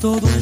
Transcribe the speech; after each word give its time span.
todo 0.00 0.39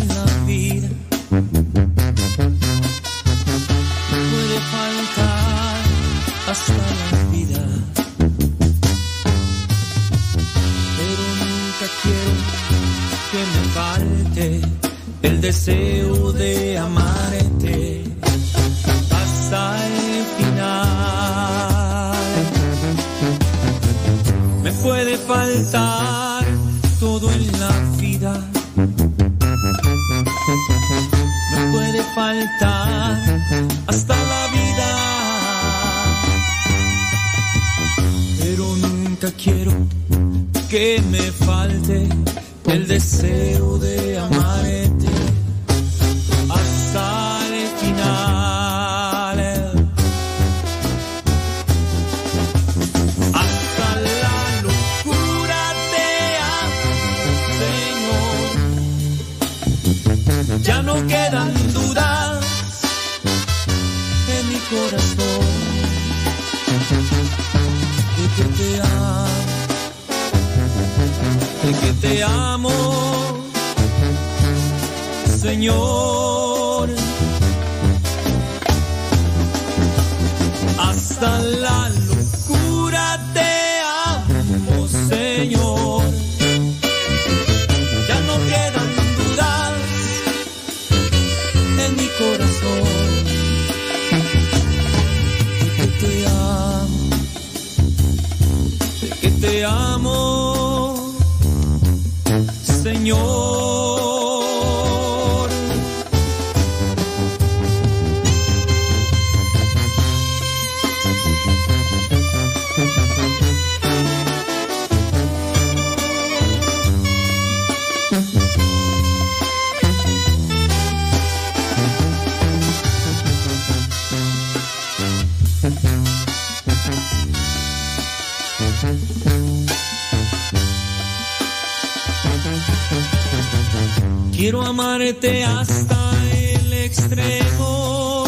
amarte 134.98 135.44
hasta 135.44 135.96
el 136.32 136.72
extremo. 136.72 138.24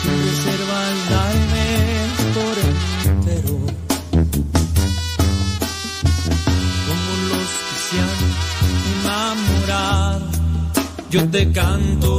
Sin 0.00 0.16
reservas 0.26 0.96
darme 1.10 1.68
por 2.36 2.54
entero. 3.10 3.54
Como 6.86 7.10
los 7.28 7.50
que 7.66 7.76
se 7.86 7.96
han 8.06 8.20
enamorado. 9.02 10.26
Yo 11.10 11.20
te 11.28 11.42
canto, 11.52 12.15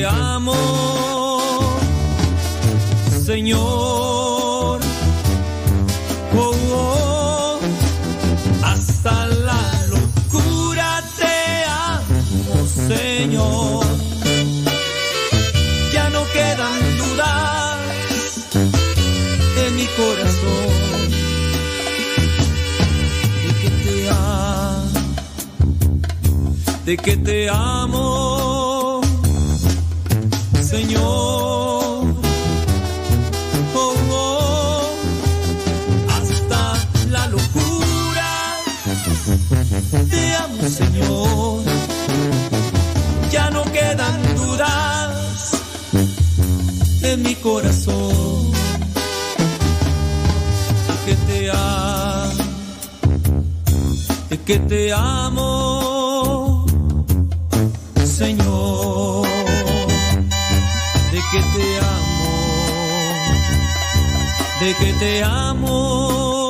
te 0.00 0.06
amo, 0.06 0.54
Señor. 3.26 4.80
Oh, 6.34 6.54
oh. 6.72 7.60
Hasta 8.62 9.26
la 9.26 9.62
locura 9.90 11.02
te 11.18 11.36
amo, 11.68 12.66
Señor. 12.88 13.84
Ya 15.92 16.08
no 16.08 16.22
quedan 16.32 16.76
dudas 17.00 17.76
en 19.64 19.76
mi 19.76 19.86
corazón 20.00 21.10
de 23.44 23.52
que 23.60 23.70
te 23.84 24.08
amo, 24.08 24.90
de 26.86 26.96
que 26.96 27.16
te 27.18 27.50
amo, 27.50 28.29
te 40.10 40.34
amo, 40.34 40.68
Señor. 40.68 41.62
Ya 43.30 43.50
no 43.50 43.62
quedan 43.64 44.34
dudas 44.34 45.52
en 47.02 47.22
mi 47.22 47.34
corazón. 47.36 48.50
De 50.88 50.94
que 51.06 51.14
te 51.26 51.50
amo, 51.50 52.44
de 54.28 54.38
que 54.38 54.58
te 54.58 54.92
amo, 54.92 56.66
Señor, 58.04 59.26
de 61.12 61.20
que 61.30 61.40
te 61.54 61.78
amo, 61.78 62.30
de 64.60 64.74
que 64.74 64.92
te 64.94 65.22
amo, 65.24 66.49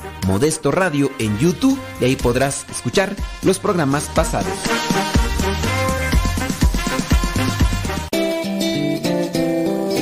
Modesto 0.27 0.71
Radio 0.71 1.11
en 1.19 1.37
YouTube 1.39 1.79
y 1.99 2.05
ahí 2.05 2.15
podrás 2.15 2.65
escuchar 2.69 3.15
los 3.43 3.59
programas 3.59 4.05
pasados. 4.15 4.53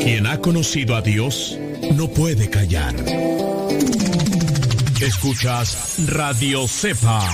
Quien 0.03 0.27
ha 0.27 0.39
conocido 0.39 0.95
a 0.95 1.01
Dios 1.01 1.57
no 1.95 2.07
puede 2.09 2.49
callar. 2.49 2.95
Escuchas 5.01 5.95
Radio 6.07 6.67
Cepa. 6.67 7.25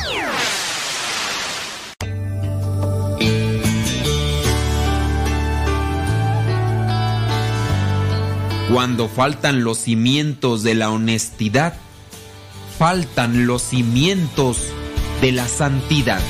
Cuando 8.71 9.07
faltan 9.07 9.63
los 9.63 9.77
cimientos 9.77 10.63
de 10.63 10.75
la 10.75 10.89
honestidad, 10.89 11.75
faltan 12.77 13.47
los 13.47 13.61
cimientos 13.61 14.57
de 15.21 15.31
la 15.31 15.47
santidad. 15.47 16.21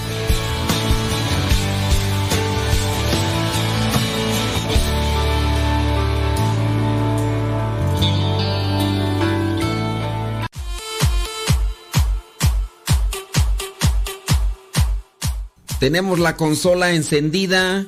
Tenemos 15.80 16.18
la 16.18 16.36
consola 16.36 16.94
encendida, 16.94 17.86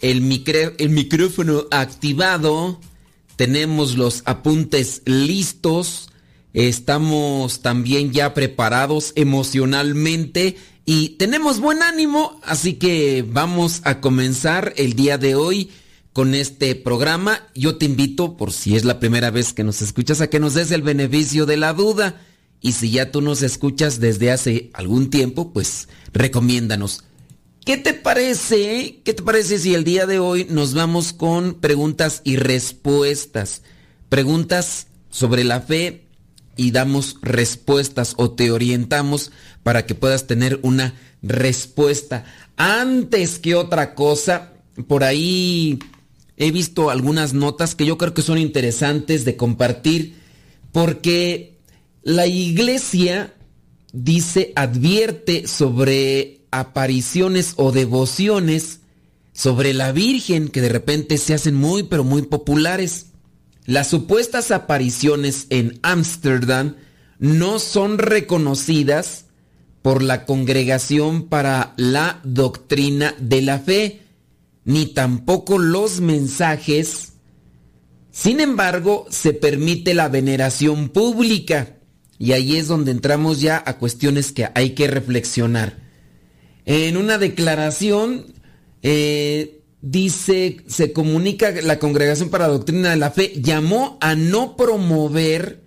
el, 0.00 0.22
micrófono 0.22 1.64
activado, 1.70 2.80
tenemos 3.36 3.96
los 3.96 4.22
apuntes 4.24 5.02
listos, 5.04 6.05
estamos 6.56 7.60
también 7.60 8.12
ya 8.12 8.32
preparados 8.32 9.12
emocionalmente 9.14 10.56
y 10.86 11.10
tenemos 11.10 11.60
buen 11.60 11.82
ánimo, 11.82 12.40
así 12.42 12.74
que 12.74 13.22
vamos 13.28 13.82
a 13.84 14.00
comenzar 14.00 14.72
el 14.76 14.94
día 14.94 15.18
de 15.18 15.34
hoy 15.34 15.70
con 16.14 16.34
este 16.34 16.74
programa. 16.74 17.46
Yo 17.54 17.76
te 17.76 17.84
invito, 17.84 18.38
por 18.38 18.54
si 18.54 18.74
es 18.74 18.86
la 18.86 18.98
primera 18.98 19.30
vez 19.30 19.52
que 19.52 19.64
nos 19.64 19.82
escuchas, 19.82 20.22
a 20.22 20.30
que 20.30 20.40
nos 20.40 20.54
des 20.54 20.70
el 20.70 20.80
beneficio 20.80 21.44
de 21.44 21.58
la 21.58 21.74
duda. 21.74 22.22
Y 22.62 22.72
si 22.72 22.90
ya 22.90 23.10
tú 23.10 23.20
nos 23.20 23.42
escuchas 23.42 24.00
desde 24.00 24.32
hace 24.32 24.70
algún 24.72 25.10
tiempo, 25.10 25.52
pues 25.52 25.88
recomiéndanos. 26.14 27.04
¿Qué 27.66 27.76
te 27.76 27.92
parece? 27.92 29.02
¿Qué 29.04 29.12
te 29.12 29.22
parece 29.22 29.58
si 29.58 29.74
el 29.74 29.84
día 29.84 30.06
de 30.06 30.20
hoy 30.20 30.46
nos 30.48 30.72
vamos 30.72 31.12
con 31.12 31.54
preguntas 31.54 32.22
y 32.24 32.36
respuestas? 32.36 33.60
Preguntas 34.08 34.86
sobre 35.10 35.44
la 35.44 35.60
fe 35.60 36.05
y 36.56 36.70
damos 36.70 37.16
respuestas 37.22 38.14
o 38.16 38.30
te 38.30 38.50
orientamos 38.50 39.30
para 39.62 39.86
que 39.86 39.94
puedas 39.94 40.26
tener 40.26 40.58
una 40.62 40.94
respuesta. 41.22 42.24
Antes 42.56 43.38
que 43.38 43.54
otra 43.54 43.94
cosa, 43.94 44.52
por 44.88 45.04
ahí 45.04 45.78
he 46.36 46.50
visto 46.50 46.90
algunas 46.90 47.34
notas 47.34 47.74
que 47.74 47.86
yo 47.86 47.98
creo 47.98 48.14
que 48.14 48.22
son 48.22 48.38
interesantes 48.38 49.24
de 49.24 49.36
compartir 49.36 50.16
porque 50.72 51.58
la 52.02 52.26
iglesia 52.26 53.34
dice, 53.92 54.52
advierte 54.54 55.46
sobre 55.46 56.42
apariciones 56.50 57.54
o 57.56 57.72
devociones 57.72 58.80
sobre 59.32 59.74
la 59.74 59.92
Virgen 59.92 60.48
que 60.48 60.62
de 60.62 60.68
repente 60.68 61.18
se 61.18 61.34
hacen 61.34 61.54
muy 61.54 61.82
pero 61.82 62.04
muy 62.04 62.22
populares. 62.22 63.06
Las 63.66 63.88
supuestas 63.88 64.52
apariciones 64.52 65.46
en 65.50 65.78
Ámsterdam 65.82 66.76
no 67.18 67.58
son 67.58 67.98
reconocidas 67.98 69.26
por 69.82 70.02
la 70.02 70.24
Congregación 70.24 71.28
para 71.28 71.74
la 71.76 72.20
Doctrina 72.24 73.14
de 73.18 73.42
la 73.42 73.58
Fe, 73.58 74.02
ni 74.64 74.86
tampoco 74.86 75.58
los 75.58 76.00
mensajes. 76.00 77.12
Sin 78.10 78.40
embargo, 78.40 79.06
se 79.10 79.32
permite 79.32 79.94
la 79.94 80.08
veneración 80.08 80.88
pública, 80.88 81.76
y 82.18 82.32
ahí 82.32 82.56
es 82.56 82.68
donde 82.68 82.92
entramos 82.92 83.40
ya 83.40 83.62
a 83.64 83.78
cuestiones 83.78 84.32
que 84.32 84.48
hay 84.54 84.70
que 84.70 84.86
reflexionar. 84.86 85.78
En 86.64 86.96
una 86.96 87.18
declaración 87.18 88.26
eh, 88.82 89.60
dice, 89.88 90.64
se 90.66 90.92
comunica 90.92 91.52
la 91.62 91.78
Congregación 91.78 92.28
para 92.28 92.48
la 92.48 92.54
Doctrina 92.54 92.90
de 92.90 92.96
la 92.96 93.12
Fe 93.12 93.34
llamó 93.36 93.98
a 94.00 94.16
no 94.16 94.56
promover, 94.56 95.62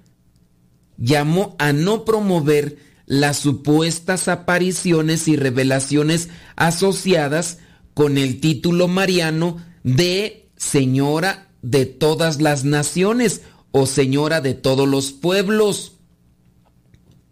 llamó 0.98 1.56
a 1.58 1.72
no 1.72 2.04
promover 2.04 2.78
las 3.06 3.38
supuestas 3.38 4.28
apariciones 4.28 5.30
y 5.30 5.38
revelaciones 5.38 6.28
asociadas 6.58 7.60
con 7.94 8.18
el 8.18 8.42
título 8.42 8.90
mariano 8.90 9.58
de 9.84 10.50
Señora 10.58 11.48
de 11.62 11.86
todas 11.86 12.42
las 12.42 12.66
naciones 12.66 13.42
o 13.72 13.86
Señora 13.86 14.42
de 14.42 14.54
todos 14.54 14.88
los 14.88 15.14
pueblos. 15.14 15.94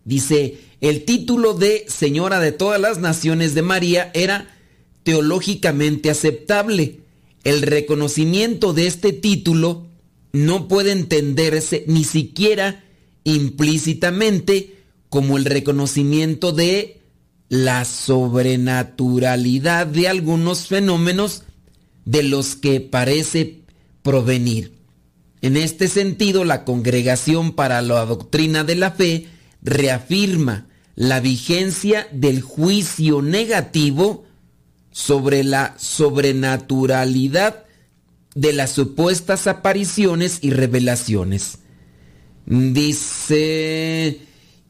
Dice, 0.05 0.61
el 0.79 1.03
título 1.03 1.53
de 1.53 1.83
Señora 1.89 2.39
de 2.39 2.53
todas 2.53 2.79
las 2.79 2.99
naciones 2.99 3.55
de 3.55 3.61
María 3.61 4.09
era 4.13 4.56
teológicamente 5.07 6.09
aceptable. 6.09 6.99
El 7.45 7.61
reconocimiento 7.61 8.73
de 8.73 8.87
este 8.87 9.13
título 9.13 9.87
no 10.33 10.67
puede 10.67 10.91
entenderse 10.91 11.85
ni 11.87 12.03
siquiera 12.03 12.83
implícitamente 13.23 14.75
como 15.07 15.37
el 15.37 15.45
reconocimiento 15.45 16.51
de 16.51 16.99
la 17.47 17.85
sobrenaturalidad 17.85 19.87
de 19.87 20.09
algunos 20.09 20.67
fenómenos 20.67 21.43
de 22.03 22.23
los 22.23 22.57
que 22.57 22.81
parece 22.81 23.61
provenir. 24.01 24.73
En 25.39 25.55
este 25.55 25.87
sentido, 25.87 26.43
la 26.43 26.65
Congregación 26.65 27.53
para 27.53 27.81
la 27.81 28.05
Doctrina 28.05 28.65
de 28.65 28.75
la 28.75 28.91
Fe 28.91 29.27
reafirma 29.61 30.67
la 30.95 31.21
vigencia 31.21 32.09
del 32.11 32.41
juicio 32.41 33.21
negativo 33.21 34.26
sobre 34.97 35.43
la 35.43 35.75
sobrenaturalidad 35.77 37.65
de 38.33 38.51
las 38.51 38.71
supuestas 38.71 39.45
apariciones 39.45 40.39
y 40.41 40.49
revelaciones. 40.49 41.59
Dice, 42.47 44.21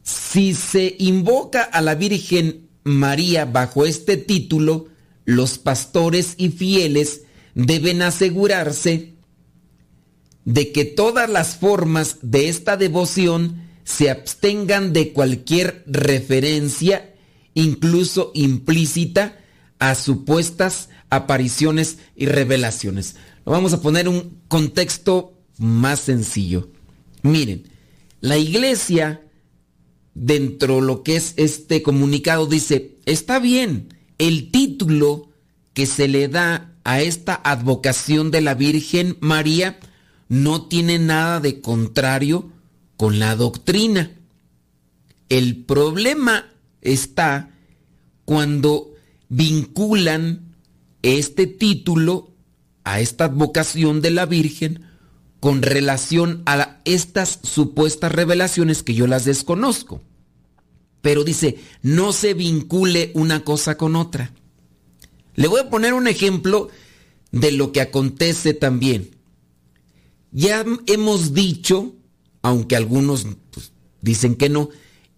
si 0.04 0.54
se 0.54 0.98
invoca 1.00 1.64
a 1.64 1.80
la 1.80 1.96
Virgen 1.96 2.68
María 2.84 3.46
bajo 3.46 3.86
este 3.86 4.18
título, 4.18 4.90
los 5.24 5.60
pastores 5.60 6.34
y 6.36 6.50
fieles 6.50 7.22
deben 7.56 8.02
asegurarse 8.02 9.14
de 10.44 10.74
que 10.74 10.84
todas 10.84 11.30
las 11.30 11.56
formas 11.56 12.18
de 12.22 12.50
esta 12.50 12.76
devoción 12.76 13.64
se 13.86 14.10
abstengan 14.10 14.92
de 14.92 15.14
cualquier 15.14 15.86
referencia, 15.88 17.16
incluso 17.54 18.32
implícita, 18.34 19.38
a 19.80 19.96
supuestas 19.96 20.90
apariciones 21.10 22.00
y 22.16 22.26
revelaciones. 22.26 23.16
Lo 23.46 23.52
vamos 23.52 23.74
a 23.74 23.82
poner 23.82 24.10
un 24.10 24.42
contexto 24.48 25.34
más 25.58 26.00
sencillo. 26.00 26.70
Miren, 27.22 27.68
la 28.22 28.38
iglesia, 28.38 29.22
dentro 30.14 30.76
de 30.76 30.82
lo 30.82 31.04
que 31.04 31.16
es 31.16 31.34
este 31.38 31.82
comunicado, 31.82 32.48
dice, 32.48 32.98
está 33.06 33.40
bien, 33.40 33.94
el 34.18 34.52
título 34.52 35.30
que 35.74 35.86
se 35.86 36.08
le 36.08 36.28
da 36.28 36.74
a 36.84 37.02
esta 37.02 37.40
advocación 37.44 38.32
de 38.32 38.42
la 38.42 38.56
Virgen 38.56 39.18
María 39.20 39.80
no 40.30 40.68
tiene 40.68 41.00
nada 41.00 41.40
de 41.40 41.62
contrario 41.62 42.52
con 42.98 43.20
la 43.20 43.36
doctrina. 43.36 44.12
El 45.30 45.64
problema 45.66 46.48
está 46.82 47.52
cuando 48.26 48.97
vinculan 49.30 50.56
este 51.02 51.48
título 51.48 52.34
a 52.84 53.00
esta 53.00 53.26
advocación 53.26 54.02
de 54.02 54.12
la 54.12 54.26
Virgen 54.26 54.84
con 55.40 55.62
relación 55.62 56.42
a 56.46 56.80
estas 56.86 57.40
supuestas 57.44 58.12
revelaciones 58.12 58.84
que 58.84 58.94
yo 58.94 59.08
las 59.08 59.26
desconozco. 59.26 60.02
pero 61.02 61.24
dice, 61.24 61.58
no 61.84 62.12
se 62.12 62.34
vincule 62.34 63.12
una 63.14 63.46
cosa 63.46 63.78
con 63.78 63.96
otra. 63.96 64.34
Le 65.36 65.48
voy 65.48 65.62
a 65.62 65.70
poner 65.70 65.94
un 65.94 66.08
ejemplo 66.08 66.70
de 67.32 67.52
lo 67.52 67.72
que 67.72 67.80
acontece 67.80 68.54
también. 68.54 69.12
Ya 70.32 70.66
hemos 70.88 71.34
dicho, 71.34 71.96
aunque 72.42 72.76
algunos 72.76 73.26
pues, 73.52 73.72
dicen 74.02 74.36
que 74.36 74.50
no, 74.50 74.70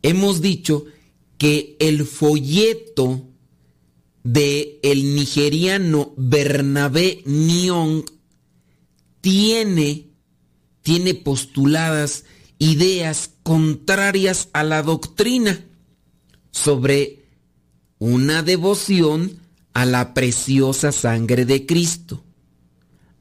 hemos 0.03 0.41
dicho 0.41 0.85
que 1.39 1.75
el 1.79 2.05
folleto 2.05 3.28
de 4.33 4.79
el 4.83 5.15
nigeriano 5.15 6.13
Bernabé 6.15 7.23
Nyong 7.25 8.03
tiene, 9.21 10.11
tiene 10.83 11.15
postuladas 11.15 12.25
ideas 12.59 13.31
contrarias 13.41 14.49
a 14.53 14.63
la 14.63 14.83
doctrina 14.83 15.65
sobre 16.51 17.25
una 17.97 18.43
devoción 18.43 19.39
a 19.73 19.85
la 19.85 20.13
preciosa 20.13 20.91
sangre 20.91 21.45
de 21.45 21.65
Cristo. 21.65 22.23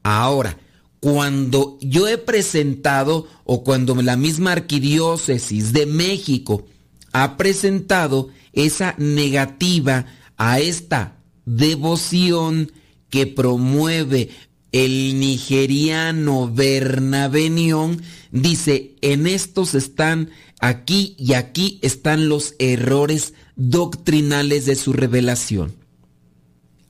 Ahora, 0.03 0.59
cuando 0.99 1.79
yo 1.81 2.07
he 2.07 2.19
presentado 2.19 3.27
o 3.45 3.63
cuando 3.63 3.95
la 3.95 4.15
misma 4.15 4.51
arquidiócesis 4.51 5.73
de 5.73 5.87
México 5.87 6.67
ha 7.13 7.35
presentado 7.35 8.29
esa 8.53 8.93
negativa 8.99 10.05
a 10.39 10.59
esta 10.59 11.17
devoción 11.45 12.71
que 13.11 13.27
promueve 13.27 14.29
el 14.71 15.19
nigeriano 15.19 16.51
Bernabenión, 16.51 18.01
dice, 18.31 18.95
en 19.01 19.27
estos 19.27 19.75
están 19.75 20.29
aquí 20.59 21.15
y 21.19 21.33
aquí 21.33 21.79
están 21.81 22.29
los 22.29 22.55
errores 22.57 23.33
doctrinales 23.55 24.65
de 24.65 24.75
su 24.75 24.93
revelación. 24.93 25.75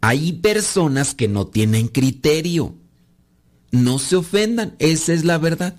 Hay 0.01 0.33
personas 0.33 1.15
que 1.15 1.27
no 1.27 1.47
tienen 1.47 1.87
criterio. 1.87 2.75
No 3.71 3.99
se 3.99 4.15
ofendan, 4.15 4.75
esa 4.79 5.13
es 5.13 5.25
la 5.25 5.37
verdad. 5.37 5.75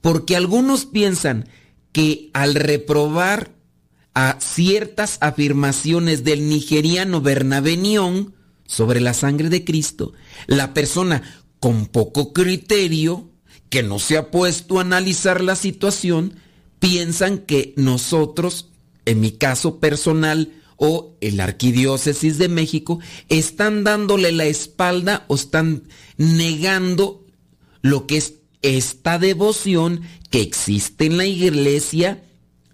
Porque 0.00 0.36
algunos 0.36 0.86
piensan 0.86 1.48
que 1.92 2.30
al 2.32 2.54
reprobar 2.54 3.55
a 4.16 4.38
ciertas 4.40 5.18
afirmaciones 5.20 6.24
del 6.24 6.48
nigeriano 6.48 7.20
Bernabé 7.20 7.78
sobre 8.66 9.02
la 9.02 9.12
sangre 9.12 9.50
de 9.50 9.62
Cristo, 9.62 10.14
la 10.46 10.72
persona 10.72 11.22
con 11.60 11.84
poco 11.84 12.32
criterio, 12.32 13.28
que 13.68 13.82
no 13.82 13.98
se 13.98 14.16
ha 14.16 14.30
puesto 14.30 14.78
a 14.78 14.80
analizar 14.80 15.42
la 15.42 15.54
situación, 15.54 16.40
piensan 16.78 17.36
que 17.40 17.74
nosotros, 17.76 18.70
en 19.04 19.20
mi 19.20 19.32
caso 19.32 19.80
personal, 19.80 20.50
o 20.76 21.14
el 21.20 21.38
arquidiócesis 21.38 22.38
de 22.38 22.48
México 22.48 23.00
están 23.28 23.84
dándole 23.84 24.32
la 24.32 24.46
espalda 24.46 25.26
o 25.28 25.34
están 25.34 25.82
negando 26.16 27.26
lo 27.82 28.06
que 28.06 28.16
es 28.16 28.36
esta 28.62 29.18
devoción 29.18 30.00
que 30.30 30.40
existe 30.40 31.04
en 31.04 31.18
la 31.18 31.26
iglesia 31.26 32.22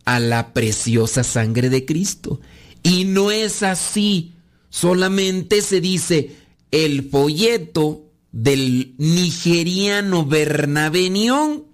a 0.04 0.20
la 0.20 0.52
preciosa 0.52 1.24
sangre 1.24 1.70
de 1.70 1.84
Cristo. 1.84 2.40
Y 2.82 3.04
no 3.04 3.30
es 3.30 3.62
así, 3.62 4.32
solamente 4.70 5.62
se 5.62 5.80
dice 5.80 6.36
el 6.70 7.08
folleto 7.08 8.06
del 8.32 8.94
nigeriano 8.98 10.24
Bernabenión 10.24 11.64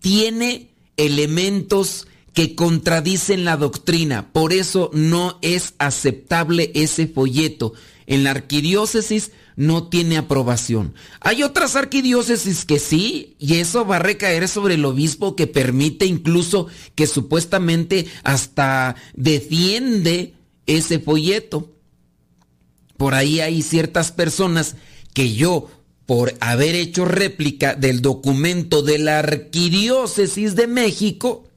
tiene 0.00 0.70
elementos 0.96 2.06
que 2.32 2.54
contradicen 2.54 3.44
la 3.44 3.56
doctrina. 3.56 4.32
Por 4.32 4.52
eso 4.52 4.90
no 4.94 5.38
es 5.42 5.74
aceptable 5.78 6.70
ese 6.74 7.06
folleto. 7.08 7.74
En 8.06 8.24
la 8.24 8.30
arquidiócesis 8.30 9.32
no 9.56 9.88
tiene 9.88 10.16
aprobación. 10.16 10.94
Hay 11.20 11.42
otras 11.42 11.76
arquidiócesis 11.76 12.64
que 12.64 12.78
sí, 12.78 13.36
y 13.38 13.56
eso 13.56 13.86
va 13.86 13.96
a 13.96 14.00
recaer 14.00 14.48
sobre 14.48 14.74
el 14.74 14.84
obispo 14.84 15.36
que 15.36 15.46
permite 15.46 16.06
incluso 16.06 16.66
que 16.94 17.06
supuestamente 17.06 18.06
hasta 18.24 18.96
defiende 19.14 20.34
ese 20.66 20.98
folleto. 20.98 21.72
Por 22.96 23.14
ahí 23.14 23.40
hay 23.40 23.62
ciertas 23.62 24.12
personas 24.12 24.76
que 25.14 25.34
yo, 25.34 25.70
por 26.06 26.34
haber 26.40 26.74
hecho 26.74 27.04
réplica 27.04 27.74
del 27.74 28.02
documento 28.02 28.82
de 28.82 28.98
la 28.98 29.18
arquidiócesis 29.20 30.54
de 30.54 30.66
México, 30.66 31.48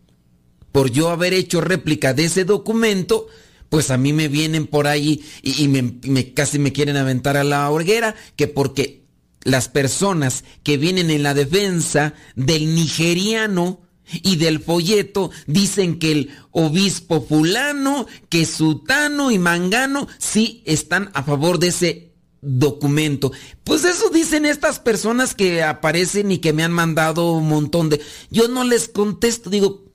por 0.72 0.90
yo 0.90 1.10
haber 1.10 1.34
hecho 1.34 1.62
réplica 1.62 2.14
de 2.14 2.26
ese 2.26 2.46
documento, 2.46 3.28
pues 3.74 3.90
a 3.90 3.98
mí 3.98 4.14
me 4.14 4.28
vienen 4.28 4.68
por 4.68 4.86
ahí 4.86 5.26
y, 5.42 5.68
me, 5.68 6.32
casi 6.36 6.60
me 6.60 6.72
quieren 6.72 6.96
aventar 6.96 7.38
a 7.38 7.44
la 7.44 7.72
hoguera, 7.72 8.14
que 8.36 8.48
porque 8.48 9.08
las 9.42 9.68
personas 9.68 10.44
que 10.62 10.78
vienen 10.78 11.10
en 11.10 11.24
la 11.24 11.34
defensa 11.34 12.14
del 12.36 12.76
nigeriano 12.76 13.82
y 14.12 14.36
del 14.36 14.60
folleto 14.60 15.32
dicen 15.48 15.98
que 15.98 16.12
el 16.12 16.30
obispo 16.52 17.26
fulano, 17.28 18.06
que 18.30 18.46
sutano 18.46 19.32
y 19.32 19.40
mangano 19.40 20.08
sí 20.20 20.62
están 20.68 21.10
a 21.16 21.24
favor 21.24 21.58
de 21.58 21.70
ese 21.70 22.12
documento. 22.42 23.32
Pues 23.64 23.86
eso 23.86 24.12
dicen 24.12 24.46
estas 24.46 24.78
personas 24.78 25.34
que 25.34 25.64
aparecen 25.64 26.32
y 26.32 26.38
que 26.38 26.54
me 26.54 26.64
han 26.64 26.74
mandado 26.74 27.32
un 27.32 27.50
montón 27.50 27.90
de... 27.90 28.00
Yo 28.30 28.48
no 28.50 28.66
les 28.66 28.88
contesto, 28.88 29.50
digo, 29.50 29.93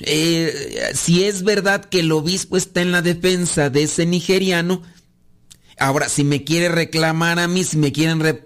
eh, 0.00 0.90
si 0.94 1.24
es 1.24 1.42
verdad 1.42 1.84
que 1.84 2.00
el 2.00 2.12
obispo 2.12 2.56
está 2.56 2.82
en 2.82 2.92
la 2.92 3.02
defensa 3.02 3.70
de 3.70 3.84
ese 3.84 4.06
nigeriano, 4.06 4.82
ahora 5.78 6.08
si 6.08 6.24
me 6.24 6.44
quiere 6.44 6.68
reclamar 6.68 7.38
a 7.38 7.48
mí, 7.48 7.64
si 7.64 7.76
me 7.76 7.92
quieren... 7.92 8.42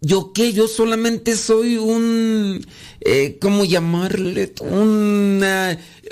¿Yo 0.00 0.32
qué? 0.32 0.52
Yo 0.52 0.68
solamente 0.68 1.36
soy 1.36 1.76
un... 1.76 2.66
Eh, 3.00 3.38
¿Cómo 3.40 3.64
llamarle? 3.64 4.52
un 4.60 5.42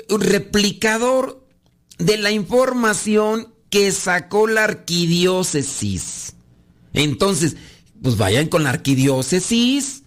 replicador 0.09 1.45
de 1.97 2.17
la 2.17 2.31
información 2.31 3.53
que 3.69 3.91
sacó 3.91 4.47
la 4.47 4.63
arquidiócesis. 4.63 6.33
Entonces, 6.93 7.55
pues 8.01 8.17
vayan 8.17 8.47
con 8.47 8.63
la 8.63 8.69
arquidiócesis 8.69 10.03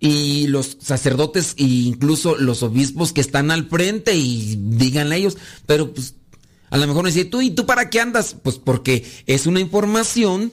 y 0.00 0.46
los 0.46 0.76
sacerdotes 0.80 1.54
e 1.56 1.64
incluso 1.64 2.36
los 2.36 2.62
obispos 2.62 3.12
que 3.12 3.20
están 3.20 3.50
al 3.50 3.68
frente 3.68 4.14
y 4.14 4.56
díganle 4.58 5.14
a 5.14 5.18
ellos, 5.18 5.38
pero 5.66 5.92
pues 5.92 6.14
a 6.70 6.76
lo 6.76 6.86
mejor 6.86 7.04
me 7.04 7.10
dice, 7.10 7.24
¿tú 7.24 7.40
y 7.40 7.50
tú 7.50 7.66
para 7.66 7.90
qué 7.90 8.00
andas? 8.00 8.36
Pues 8.42 8.58
porque 8.58 9.04
es 9.26 9.46
una 9.46 9.60
información 9.60 10.52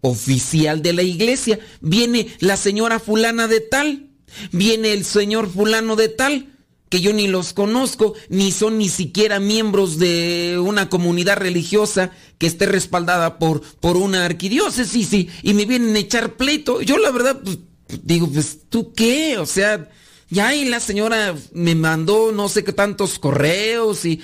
oficial 0.00 0.82
de 0.82 0.92
la 0.92 1.02
iglesia. 1.02 1.60
Viene 1.80 2.26
la 2.40 2.56
señora 2.56 2.98
fulana 2.98 3.48
de 3.48 3.60
tal, 3.60 4.10
viene 4.50 4.92
el 4.92 5.04
señor 5.04 5.48
fulano 5.48 5.96
de 5.96 6.08
tal, 6.08 6.48
que 6.88 7.00
yo 7.00 7.14
ni 7.14 7.26
los 7.26 7.54
conozco, 7.54 8.14
ni 8.28 8.52
son 8.52 8.76
ni 8.76 8.90
siquiera 8.90 9.40
miembros 9.40 9.98
de 9.98 10.60
una 10.62 10.90
comunidad 10.90 11.38
religiosa 11.38 12.10
que 12.36 12.46
esté 12.46 12.66
respaldada 12.66 13.38
por, 13.38 13.62
por 13.62 13.96
una 13.96 14.26
arquidiócesis 14.26 15.12
y, 15.14 15.30
y 15.42 15.54
me 15.54 15.64
vienen 15.64 15.96
a 15.96 16.00
echar 16.00 16.36
pleito. 16.36 16.82
Yo 16.82 16.98
la 16.98 17.10
verdad, 17.10 17.40
pues, 17.42 17.58
digo, 18.02 18.28
pues 18.28 18.58
tú 18.68 18.92
qué, 18.92 19.38
o 19.38 19.46
sea, 19.46 19.88
ya 20.32 20.54
y 20.54 20.64
la 20.64 20.80
señora 20.80 21.34
me 21.52 21.74
mandó 21.74 22.32
no 22.32 22.48
sé 22.48 22.64
qué 22.64 22.72
tantos 22.72 23.18
correos 23.18 24.06
y, 24.06 24.20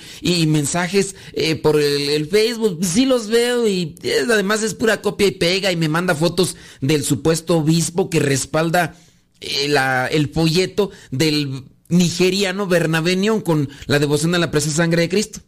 mensajes 0.47 1.15
eh, 1.33 1.55
por 1.55 1.79
el, 1.79 2.27
Facebook, 2.27 2.79
sí 2.83 3.05
los 3.05 3.27
veo 3.27 3.67
y 3.67 3.95
además 4.27 4.63
es 4.63 4.73
pura 4.73 5.01
copia 5.01 5.27
y 5.27 5.31
pega 5.31 5.71
y 5.71 5.75
me 5.75 5.87
manda 5.87 6.15
fotos 6.15 6.55
del 6.81 7.03
supuesto 7.03 7.57
obispo 7.57 8.09
que 8.09 8.19
respalda 8.19 8.95
eh, 9.39 9.71
el 10.09 10.29
folleto 10.29 10.89
del 11.11 11.65
nigeriano 11.89 12.65
Bernabenión 12.65 13.41
con 13.41 13.69
la 13.85 13.99
devoción 13.99 14.33
a 14.33 14.39
la 14.39 14.49
preciosa 14.49 14.77
sangre 14.77 15.03
de 15.03 15.09
Cristo. 15.09 15.41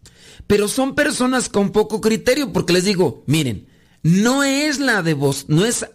Pero 0.46 0.68
son 0.68 0.94
personas 0.94 1.50
con 1.50 1.72
poco 1.72 2.01
criterio 2.01 2.54
porque 2.54 2.74
les 2.74 2.84
digo, 2.84 3.24
miren, 3.25 3.68
no 4.04 4.44
es 4.44 4.80
la 4.80 5.01
devoción, 5.01 5.58
no 5.58 5.66
es 5.66 5.88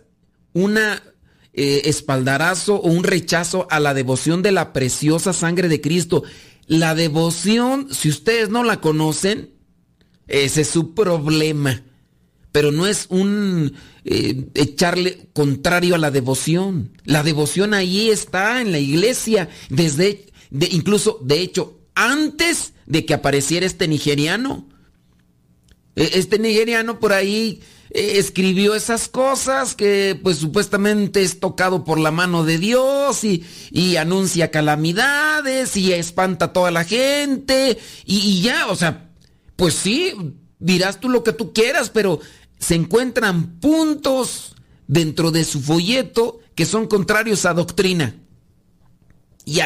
una 0.52 1.02
eh, 1.58 1.88
espaldarazo 1.88 2.74
o 2.74 2.90
un 2.90 3.02
rechazo 3.02 3.66
a 3.70 3.80
la 3.80 3.94
devoción 3.94 4.42
de 4.42 4.52
la 4.52 4.74
preciosa 4.74 5.32
sangre 5.32 5.68
de 5.68 5.80
Cristo. 5.80 6.22
La 6.66 6.94
devoción, 6.94 7.88
si 7.90 8.10
ustedes 8.10 8.50
no 8.50 8.62
la 8.62 8.82
conocen, 8.82 9.54
ese 10.28 10.60
es 10.60 10.68
su 10.68 10.92
problema. 10.92 11.82
Pero 12.52 12.72
no 12.72 12.86
es 12.86 13.06
un 13.08 13.72
eh, 14.04 14.48
echarle 14.54 15.30
contrario 15.32 15.94
a 15.94 15.98
la 15.98 16.10
devoción. 16.10 16.92
La 17.04 17.22
devoción 17.22 17.72
ahí 17.72 18.10
está 18.10 18.60
en 18.60 18.70
la 18.70 18.78
iglesia, 18.78 19.48
desde, 19.70 20.26
incluso, 20.50 21.18
de 21.22 21.40
hecho, 21.40 21.80
antes 21.94 22.74
de 22.84 23.06
que 23.06 23.14
apareciera 23.14 23.64
este 23.64 23.88
nigeriano. 23.88 24.68
E, 25.96 26.10
este 26.14 26.38
nigeriano 26.38 27.00
por 27.00 27.12
ahí 27.12 27.60
eh, 27.90 28.12
escribió 28.18 28.74
esas 28.74 29.08
cosas 29.08 29.74
que 29.74 30.18
pues 30.22 30.38
supuestamente 30.38 31.22
es 31.22 31.40
tocado 31.40 31.82
por 31.84 31.98
la 31.98 32.10
mano 32.10 32.44
de 32.44 32.58
Dios 32.58 33.24
y, 33.24 33.44
y 33.70 33.96
anuncia 33.96 34.50
calamidades 34.50 35.76
y 35.76 35.92
espanta 35.92 36.46
a 36.46 36.52
toda 36.52 36.70
la 36.70 36.84
gente 36.84 37.78
y, 38.04 38.18
y 38.18 38.42
ya, 38.42 38.68
o 38.68 38.76
sea, 38.76 39.10
pues 39.56 39.74
sí, 39.74 40.14
dirás 40.58 41.00
tú 41.00 41.08
lo 41.08 41.24
que 41.24 41.32
tú 41.32 41.52
quieras, 41.52 41.90
pero 41.90 42.20
se 42.58 42.74
encuentran 42.74 43.58
puntos 43.58 44.54
dentro 44.86 45.30
de 45.30 45.44
su 45.44 45.60
folleto 45.60 46.40
que 46.54 46.66
son 46.66 46.86
contrarios 46.86 47.44
a 47.44 47.54
doctrina. 47.54 48.16
Y 49.44 49.60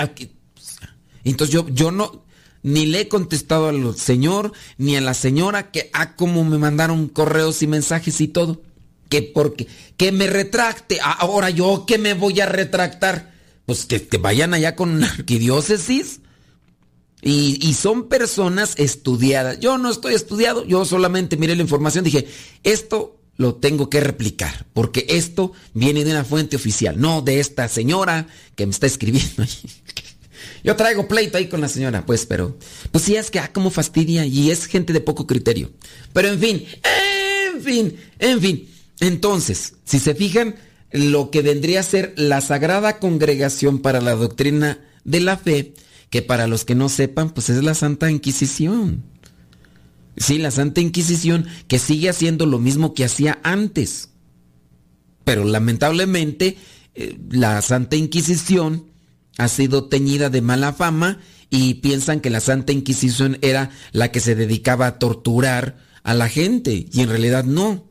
entonces 1.25 1.55
yo, 1.55 1.69
yo 1.69 1.91
no, 1.91 2.25
ni 2.63 2.87
le 2.87 3.03
he 3.03 3.09
contestado 3.09 3.69
al 3.69 3.97
señor, 3.97 4.53
ni 4.77 4.97
a 4.97 5.01
la 5.01 5.15
señora, 5.15 5.71
que, 5.71 5.91
ah, 5.93 6.17
como 6.17 6.45
me 6.45 6.59
mandaron 6.59 7.09
correos 7.09 7.63
y 7.63 7.67
mensajes 7.67 8.21
y 8.21 8.29
todo. 8.29 8.63
Que 9.09 9.23
porque, 9.23 9.67
que 9.97 10.13
me 10.13 10.27
retracte. 10.27 10.99
Ahora 11.03 11.51
yo, 11.51 11.85
que 11.87 11.99
me 11.99 12.15
voy 12.15 12.41
a 12.41 12.47
retractar? 12.47 13.33
Pues 13.67 13.85
que, 13.85 13.99
te 13.99 14.19
vayan 14.19 14.55
allá 14.55 14.77
con 14.77 15.01
la 15.01 15.07
arquidiócesis. 15.11 16.21
Y, 17.23 17.59
y, 17.61 17.75
son 17.75 18.09
personas 18.09 18.75
estudiadas. 18.79 19.61
Yo 19.61 19.77
no 19.77 19.91
estoy 19.91 20.15
estudiado, 20.15 20.65
yo 20.65 20.87
solamente 20.87 21.37
miré 21.37 21.55
la 21.55 21.61
información, 21.61 22.03
dije, 22.03 22.27
esto 22.63 23.21
lo 23.37 23.57
tengo 23.57 23.91
que 23.91 24.01
replicar, 24.01 24.67
porque 24.73 25.05
esto 25.09 25.53
viene 25.75 26.05
de 26.05 26.13
una 26.13 26.25
fuente 26.25 26.57
oficial, 26.57 26.99
no 26.99 27.21
de 27.21 27.41
esta 27.41 27.69
señora 27.69 28.27
que 28.55 28.65
me 28.65 28.73
está 28.73 28.87
escribiendo. 28.87 29.45
Yo 30.63 30.77
traigo 30.77 31.09
pleito 31.09 31.39
ahí 31.39 31.49
con 31.49 31.61
la 31.61 31.69
señora, 31.69 32.05
pues, 32.07 32.27
pero, 32.27 32.59
pues 32.91 33.05
sí 33.05 33.17
es 33.17 33.31
que, 33.31 33.39
ah, 33.39 33.53
como 33.53 33.71
fastidia, 33.71 34.25
y 34.27 34.51
es 34.51 34.67
gente 34.67 34.93
de 34.93 35.01
poco 35.01 35.27
criterio. 35.27 35.71
Pero 36.13 36.29
en 36.29 36.39
fin, 36.39 36.65
en 37.55 37.63
fin, 37.63 37.97
en 38.19 38.41
fin. 38.41 38.69
Entonces, 39.01 39.75
si 39.85 39.99
se 39.99 40.15
fijan, 40.15 40.57
lo 40.93 41.31
que 41.31 41.43
vendría 41.43 41.81
a 41.81 41.85
ser 41.85 42.15
la 42.17 42.41
Sagrada 42.41 42.99
Congregación 42.99 43.79
para 43.79 44.01
la 44.01 44.15
Doctrina 44.15 44.79
de 45.05 45.21
la 45.21 45.37
Fe, 45.37 45.75
que 46.11 46.23
para 46.23 46.47
los 46.47 46.65
que 46.65 46.75
no 46.75 46.89
sepan, 46.89 47.31
pues 47.31 47.49
es 47.49 47.63
la 47.63 47.75
Santa 47.75 48.11
Inquisición. 48.11 49.05
Sí, 50.17 50.39
la 50.39 50.51
Santa 50.51 50.81
Inquisición 50.81 51.47
que 51.69 51.79
sigue 51.79 52.09
haciendo 52.09 52.45
lo 52.45 52.59
mismo 52.59 52.95
que 52.95 53.05
hacía 53.05 53.39
antes. 53.43 54.11
Pero 55.25 55.45
lamentablemente 55.45 56.59
eh, 56.95 57.17
la 57.31 57.63
Santa 57.63 57.97
Inquisición 57.97 58.90
ha 59.39 59.49
sido 59.49 59.85
teñida 59.85 60.31
de 60.31 60.43
mala 60.43 60.73
fama 60.73 61.19
y 61.51 61.75
piensan 61.75 62.21
que 62.21 62.31
la 62.31 62.41
Santa 62.41 62.73
Inquisición 62.73 63.39
era 63.43 63.71
la 63.93 64.13
que 64.13 64.21
se 64.21 64.35
dedicaba 64.35 64.87
a 64.87 64.99
torturar 64.99 65.79
a 66.03 66.15
la 66.15 66.29
gente 66.29 66.87
y 66.91 67.01
en 67.01 67.09
realidad 67.09 67.45
no. 67.45 67.89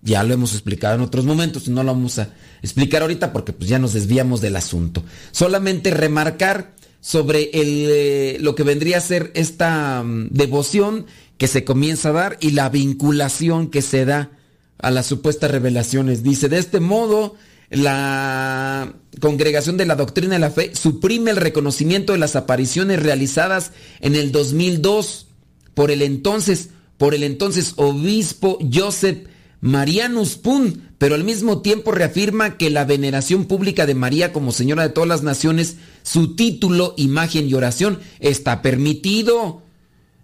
Ya 0.00 0.22
lo 0.22 0.32
hemos 0.32 0.52
explicado 0.52 0.94
en 0.94 1.00
otros 1.00 1.24
momentos 1.24 1.66
y 1.66 1.70
no 1.70 1.82
lo 1.82 1.92
vamos 1.92 2.18
a 2.18 2.30
explicar 2.62 3.02
ahorita 3.02 3.32
porque 3.32 3.52
pues 3.52 3.68
ya 3.68 3.78
nos 3.78 3.92
desviamos 3.92 4.40
del 4.40 4.56
asunto. 4.56 5.02
Solamente 5.32 5.90
remarcar 5.90 6.74
sobre 7.00 7.50
el, 7.52 7.86
eh, 7.88 8.36
lo 8.40 8.54
que 8.54 8.62
vendría 8.62 8.98
a 8.98 9.02
ser 9.02 9.32
esta 9.34 10.02
mm, 10.02 10.28
devoción 10.30 11.06
que 11.36 11.48
se 11.48 11.64
comienza 11.64 12.10
a 12.10 12.12
dar 12.12 12.36
y 12.40 12.50
la 12.50 12.68
vinculación 12.68 13.70
que 13.70 13.82
se 13.82 14.04
da 14.04 14.30
a 14.78 14.90
las 14.90 15.06
supuestas 15.06 15.50
revelaciones. 15.50 16.22
Dice, 16.22 16.48
de 16.48 16.58
este 16.58 16.80
modo, 16.80 17.34
la 17.70 18.94
Congregación 19.20 19.76
de 19.76 19.86
la 19.86 19.96
Doctrina 19.96 20.34
de 20.34 20.38
la 20.38 20.50
Fe 20.50 20.74
suprime 20.74 21.30
el 21.30 21.36
reconocimiento 21.36 22.12
de 22.12 22.18
las 22.18 22.36
apariciones 22.36 23.02
realizadas 23.02 23.72
en 24.00 24.14
el 24.14 24.32
2002 24.32 25.26
por 25.74 25.90
el 25.90 26.02
entonces, 26.02 26.70
por 26.96 27.14
el 27.14 27.22
entonces 27.22 27.74
obispo 27.76 28.58
Joseph 28.72 29.28
Marianus 29.60 30.36
Pun, 30.36 30.88
pero 30.98 31.14
al 31.14 31.24
mismo 31.24 31.62
tiempo 31.62 31.90
reafirma 31.92 32.56
que 32.56 32.70
la 32.70 32.84
veneración 32.84 33.44
pública 33.46 33.86
de 33.86 33.94
María 33.94 34.32
como 34.32 34.52
Señora 34.52 34.84
de 34.84 34.90
todas 34.90 35.08
las 35.08 35.22
naciones, 35.22 35.76
su 36.02 36.36
título, 36.36 36.94
imagen 36.96 37.48
y 37.48 37.54
oración 37.54 37.98
está 38.20 38.62
permitido. 38.62 39.62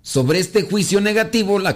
Sobre 0.03 0.39
este 0.39 0.63
juicio 0.63 1.01
negativo, 1.01 1.59
la, 1.59 1.75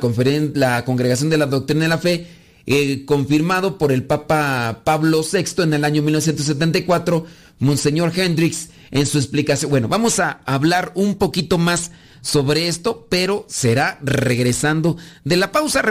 la 0.55 0.85
Congregación 0.85 1.31
de 1.31 1.38
la 1.38 1.47
Doctrina 1.47 1.83
de 1.83 1.88
la 1.88 1.99
Fe, 1.99 2.27
eh, 2.71 3.07
confirmado 3.07 3.79
por 3.79 3.93
el 3.93 4.05
Papa 4.05 4.83
Pablo 4.85 5.23
VI 5.23 5.63
en 5.63 5.73
el 5.73 5.87
año 5.87 6.03
1974, 6.03 7.25
Monseñor 7.61 8.13
Hendrix, 8.15 8.69
en 8.91 9.07
su 9.07 9.17
explicación. 9.17 9.71
Bueno, 9.71 9.89
vamos 9.89 10.21
a 10.21 10.43
hablar 10.45 10.93
un 10.95 11.15
poquito 11.15 11.57
más 11.57 11.93
sobre 12.21 12.69
esto, 12.69 13.07
pero 13.09 13.47
será 13.49 13.99
regresando 14.03 14.99
de 15.25 15.39
la 15.39 15.51
pausa. 15.51 15.83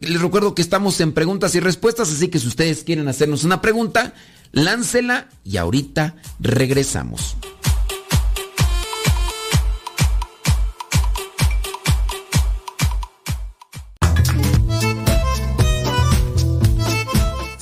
Les 0.00 0.20
recuerdo 0.20 0.54
que 0.54 0.62
estamos 0.62 1.00
en 1.00 1.14
preguntas 1.14 1.56
y 1.56 1.60
respuestas, 1.60 2.12
así 2.12 2.28
que 2.28 2.38
si 2.38 2.46
ustedes 2.46 2.84
quieren 2.84 3.08
hacernos 3.08 3.42
una 3.42 3.60
pregunta, 3.60 4.14
láncela 4.52 5.28
y 5.44 5.56
ahorita 5.56 6.14
regresamos. 6.38 7.34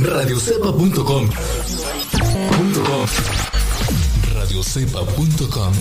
radiocepa.com 0.00 1.28
radiocepa.com 4.34 5.72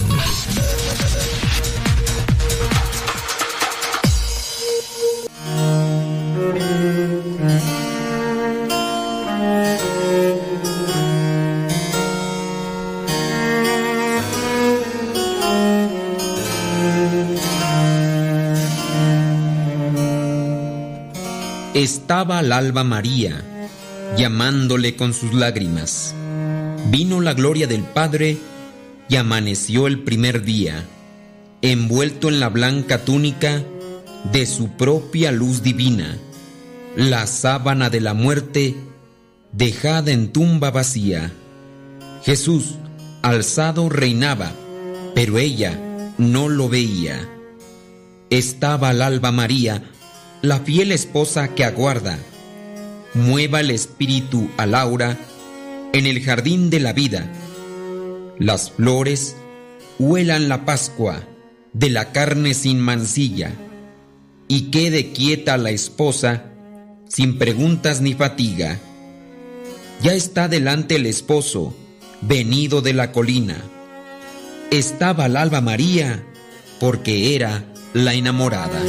Estaba 21.73 22.38
al 22.38 22.52
alba 22.52 22.84
María, 22.84 23.43
llamándole 24.17 24.95
con 24.95 25.13
sus 25.13 25.34
lágrimas 25.34 26.15
Vino 26.86 27.21
la 27.21 27.34
gloria 27.34 27.65
del 27.65 27.82
Padre 27.82 28.38
y 29.10 29.15
amaneció 29.15 29.88
el 29.88 29.99
primer 29.99 30.43
día, 30.43 30.86
envuelto 31.62 32.28
en 32.28 32.39
la 32.39 32.49
blanca 32.49 33.06
túnica 33.06 33.63
de 34.32 34.45
su 34.45 34.69
propia 34.69 35.32
luz 35.32 35.63
divina, 35.63 36.17
la 36.95 37.26
sábana 37.26 37.89
de 37.89 38.02
la 38.02 38.13
muerte 38.13 38.76
dejada 39.54 40.12
en 40.12 40.32
tumba 40.34 40.71
vacía. 40.71 41.32
Jesús, 42.23 42.76
alzado, 43.21 43.89
reinaba, 43.89 44.52
pero 45.15 45.39
ella 45.39 45.80
no 46.17 46.49
lo 46.49 46.69
veía. 46.69 47.30
Estaba 48.30 48.89
al 48.89 49.02
alba 49.02 49.32
María, 49.32 49.84
la 50.41 50.60
fiel 50.60 50.91
esposa 50.91 51.56
que 51.56 51.63
aguarda. 51.63 52.19
Mueva 53.13 53.60
el 53.60 53.69
espíritu 53.69 54.49
a 54.58 54.65
Laura, 54.65 55.17
en 55.93 56.08
el 56.08 56.23
jardín 56.23 56.69
de 56.69 56.80
la 56.80 56.93
vida. 56.93 57.32
Las 58.39 58.71
flores 58.71 59.36
huelan 59.99 60.49
la 60.49 60.65
Pascua 60.65 61.23
de 61.73 61.89
la 61.89 62.12
carne 62.12 62.54
sin 62.56 62.80
mancilla 62.80 63.52
y 64.47 64.71
quede 64.71 65.12
quieta 65.12 65.58
la 65.58 65.69
esposa 65.69 66.45
sin 67.08 67.38
preguntas 67.38 68.02
ni 68.02 68.15
fatiga. 68.15 68.80
Ya 70.02 70.13
está 70.13 70.47
delante 70.47 70.95
el 70.95 71.06
esposo, 71.06 71.76
venido 72.21 72.82
de 72.82 72.93
la 72.93 73.12
colina. 73.12 73.58
Estaba 74.71 75.26
al 75.26 75.38
alba 75.38 75.62
María 75.62 76.26
porque 76.80 77.36
era 77.36 77.63
la 77.93 78.15
enamorada. 78.15 78.82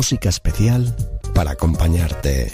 Música 0.00 0.30
especial 0.30 0.96
para 1.34 1.50
acompañarte. 1.50 2.50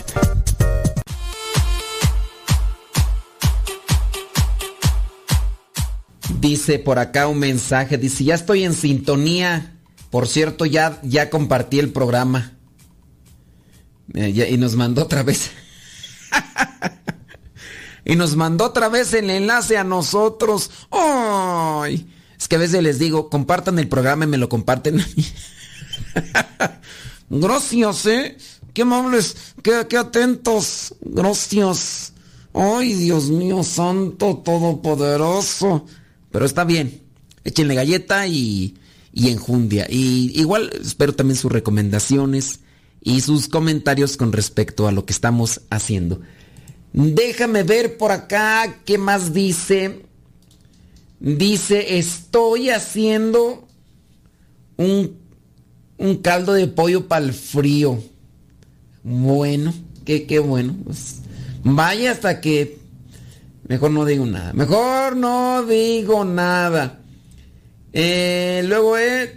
Dice 6.41 6.81
por 6.81 6.99
acá 6.99 7.29
un 7.29 7.39
mensaje, 7.39 7.99
dice, 7.99 8.25
ya 8.25 8.35
estoy 8.35 8.65
en 8.65 8.75
sintonía. 8.75 9.79
Por 10.11 10.27
cierto, 10.27 10.67
ya, 10.67 10.99
ya 11.05 11.31
compartí 11.31 11.79
el 11.79 11.93
programa. 11.93 12.55
Eh, 14.15 14.49
y 14.51 14.57
nos 14.57 14.75
mandó 14.75 15.05
otra 15.05 15.23
vez. 15.23 15.53
y 18.05 18.17
nos 18.17 18.35
mandó 18.35 18.65
otra 18.65 18.89
vez 18.89 19.15
el 19.15 19.31
enlace 19.31 19.79
a 19.79 19.85
nosotros. 19.85 20.73
¡Ay! 20.91 22.11
Es 22.37 22.49
que 22.49 22.57
a 22.57 22.59
veces 22.59 22.83
les 22.83 22.99
digo, 22.99 23.31
compartan 23.31 23.79
el 23.79 23.87
programa 23.87 24.25
y 24.25 24.29
me 24.29 24.37
lo 24.37 24.49
comparten 24.49 25.01
a 25.01 25.07
mí. 25.15 25.27
Gracias, 27.29 28.07
¿eh? 28.07 28.37
Qué 28.73 28.83
amables, 28.83 29.37
qué, 29.63 29.97
atentos. 29.97 30.95
Gracias. 31.01 32.13
Ay, 32.53 32.93
Dios 32.95 33.31
mío, 33.31 33.63
santo, 33.63 34.39
todopoderoso. 34.45 35.87
Pero 36.31 36.45
está 36.45 36.65
bien. 36.65 37.03
Échenle 37.45 37.75
galleta 37.75 38.27
y, 38.27 38.77
y 39.13 39.31
enjundia. 39.31 39.87
Y 39.89 40.33
igual 40.39 40.71
espero 40.81 41.15
también 41.15 41.37
sus 41.37 41.51
recomendaciones 41.51 42.61
y 43.01 43.21
sus 43.21 43.49
comentarios 43.49 44.17
con 44.17 44.33
respecto 44.33 44.87
a 44.89 44.93
lo 44.93 45.07
que 45.07 45.13
estamos 45.13 45.63
haciendo. 45.71 46.21
Déjame 46.93 47.63
ver 47.63 47.97
por 47.99 48.11
acá 48.11 48.81
qué 48.85 48.99
más 48.99 49.33
dice. 49.33 50.07
Dice, 51.19 51.99
estoy 51.99 52.71
haciendo 52.71 53.67
un, 54.77 55.17
un 55.99 56.17
caldo 56.17 56.53
de 56.53 56.67
pollo 56.67 57.07
para 57.09 57.25
el 57.25 57.33
frío. 57.33 58.03
Bueno, 59.03 59.73
qué, 60.05 60.27
qué 60.27 60.39
bueno. 60.39 60.77
Pues, 60.85 61.23
vaya 61.63 62.13
hasta 62.13 62.41
que 62.41 62.87
Mejor 63.69 63.91
no 63.91 64.05
digo 64.05 64.27
nada. 64.27 64.53
Mejor 64.53 65.17
no 65.17 65.65
digo 65.65 66.25
nada. 66.25 67.01
Eh, 67.93 68.63
luego, 68.67 68.97
eh. 68.97 69.35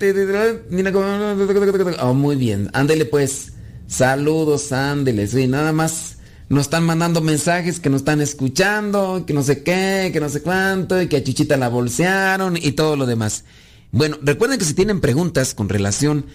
Oh, 2.01 2.13
muy 2.13 2.35
bien. 2.35 2.69
Ándele 2.73 3.05
pues. 3.05 3.53
Saludos, 3.87 4.71
ándele. 4.71 5.25
Sí, 5.25 5.47
nada 5.47 5.71
más 5.71 6.17
nos 6.47 6.61
están 6.61 6.83
mandando 6.83 7.21
mensajes 7.21 7.79
que 7.79 7.89
nos 7.89 8.01
están 8.01 8.21
escuchando, 8.21 9.23
que 9.25 9.33
no 9.33 9.41
sé 9.41 9.63
qué, 9.63 10.09
que 10.13 10.19
no 10.19 10.29
sé 10.29 10.41
cuánto, 10.41 11.01
y 11.01 11.07
que 11.07 11.17
a 11.17 11.23
Chuchita 11.23 11.57
la 11.57 11.69
bolsearon 11.69 12.57
y 12.57 12.71
todo 12.73 12.95
lo 12.95 13.07
demás. 13.07 13.45
Bueno, 13.91 14.17
recuerden 14.21 14.59
que 14.59 14.65
si 14.65 14.75
tienen 14.75 15.01
preguntas 15.01 15.55
con 15.55 15.69
relación, 15.69 16.25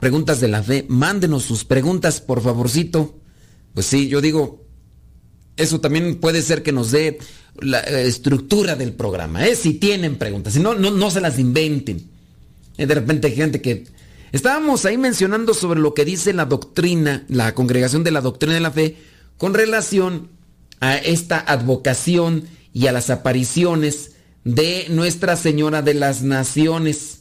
preguntas 0.00 0.40
de 0.40 0.48
la 0.48 0.62
fe, 0.62 0.86
mándenos 0.88 1.44
sus 1.44 1.64
preguntas, 1.64 2.20
por 2.20 2.40
favorcito. 2.40 3.20
Pues 3.74 3.86
sí, 3.86 4.08
yo 4.08 4.20
digo, 4.20 4.64
eso 5.56 5.80
también 5.80 6.16
puede 6.16 6.42
ser 6.42 6.62
que 6.62 6.72
nos 6.72 6.90
dé 6.90 7.18
la 7.60 7.80
eh, 7.80 8.06
estructura 8.06 8.76
del 8.76 8.92
programa, 8.92 9.46
¿eh? 9.46 9.54
si 9.54 9.74
tienen 9.74 10.16
preguntas, 10.16 10.54
si 10.54 10.60
no, 10.60 10.74
no, 10.74 11.10
se 11.10 11.20
las 11.20 11.38
inventen. 11.38 12.08
Eh, 12.78 12.86
de 12.86 12.94
repente 12.94 13.28
hay 13.28 13.36
gente 13.36 13.60
que... 13.60 13.84
Estábamos 14.32 14.84
ahí 14.84 14.96
mencionando 14.96 15.54
sobre 15.54 15.80
lo 15.80 15.92
que 15.92 16.04
dice 16.04 16.32
la 16.32 16.44
doctrina, 16.44 17.24
la 17.28 17.52
congregación 17.54 18.04
de 18.04 18.12
la 18.12 18.20
doctrina 18.20 18.54
de 18.54 18.60
la 18.60 18.70
fe, 18.70 18.96
con 19.36 19.54
relación 19.54 20.28
a 20.78 20.96
esta 20.96 21.40
advocación 21.40 22.44
y 22.72 22.86
a 22.86 22.92
las 22.92 23.10
apariciones 23.10 24.12
de 24.44 24.86
Nuestra 24.88 25.34
Señora 25.34 25.82
de 25.82 25.94
las 25.94 26.22
Naciones. 26.22 27.19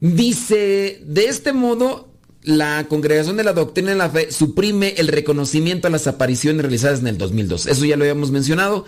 Dice, 0.00 1.02
de 1.04 1.26
este 1.26 1.52
modo, 1.52 2.08
la 2.42 2.86
congregación 2.88 3.36
de 3.36 3.44
la 3.44 3.52
doctrina 3.52 3.90
de 3.90 3.96
la 3.96 4.10
fe 4.10 4.30
suprime 4.30 4.94
el 4.96 5.08
reconocimiento 5.08 5.88
a 5.88 5.90
las 5.90 6.06
apariciones 6.06 6.62
realizadas 6.62 7.00
en 7.00 7.08
el 7.08 7.18
2002. 7.18 7.66
Eso 7.66 7.84
ya 7.84 7.96
lo 7.96 8.04
habíamos 8.04 8.30
mencionado 8.30 8.84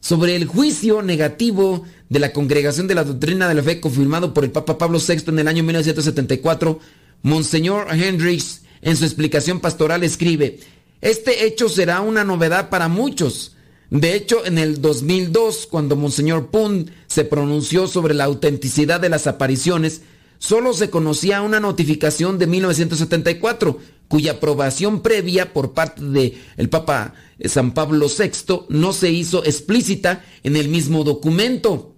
sobre 0.00 0.36
el 0.36 0.46
juicio 0.46 1.02
negativo 1.02 1.84
de 2.08 2.18
la 2.18 2.32
Congregación 2.32 2.88
de 2.88 2.94
la 2.94 3.04
Doctrina 3.04 3.48
de 3.48 3.54
la 3.54 3.62
Fe 3.62 3.80
confirmado 3.80 4.34
por 4.34 4.44
el 4.44 4.50
Papa 4.50 4.78
Pablo 4.78 4.98
VI 4.98 5.24
en 5.28 5.38
el 5.38 5.48
año 5.48 5.62
1974, 5.62 6.80
Monseñor 7.22 7.86
Hendricks 7.92 8.62
en 8.82 8.96
su 8.96 9.04
explicación 9.04 9.60
pastoral 9.60 10.02
escribe, 10.02 10.60
este 11.00 11.46
hecho 11.46 11.68
será 11.68 12.00
una 12.00 12.24
novedad 12.24 12.70
para 12.70 12.88
muchos. 12.88 13.56
De 13.90 14.14
hecho, 14.14 14.46
en 14.46 14.58
el 14.58 14.80
2002, 14.80 15.66
cuando 15.70 15.96
Monseñor 15.96 16.50
Pund 16.50 16.90
se 17.06 17.24
pronunció 17.24 17.86
sobre 17.86 18.14
la 18.14 18.24
autenticidad 18.24 19.00
de 19.00 19.08
las 19.08 19.26
apariciones, 19.26 20.02
solo 20.40 20.72
se 20.72 20.90
conocía 20.90 21.42
una 21.42 21.60
notificación 21.60 22.38
de 22.38 22.48
1974, 22.48 23.78
cuya 24.08 24.32
aprobación 24.32 25.02
previa 25.02 25.52
por 25.52 25.72
parte 25.72 26.02
del 26.02 26.34
el 26.56 26.68
Papa 26.68 27.14
San 27.44 27.72
Pablo 27.74 28.08
VI 28.08 28.66
no 28.68 28.92
se 28.92 29.12
hizo 29.12 29.44
explícita 29.44 30.24
en 30.42 30.56
el 30.56 30.68
mismo 30.68 31.04
documento. 31.04 31.94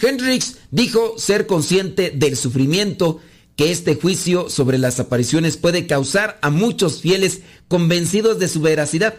Hendrix 0.00 0.56
dijo 0.70 1.18
ser 1.18 1.46
consciente 1.46 2.10
del 2.10 2.36
sufrimiento 2.36 3.20
que 3.56 3.70
este 3.70 3.96
juicio 3.96 4.48
sobre 4.48 4.78
las 4.78 5.00
apariciones 5.00 5.56
puede 5.56 5.86
causar 5.86 6.38
a 6.40 6.50
muchos 6.50 7.00
fieles 7.00 7.40
convencidos 7.68 8.38
de 8.38 8.48
su 8.48 8.60
veracidad. 8.60 9.14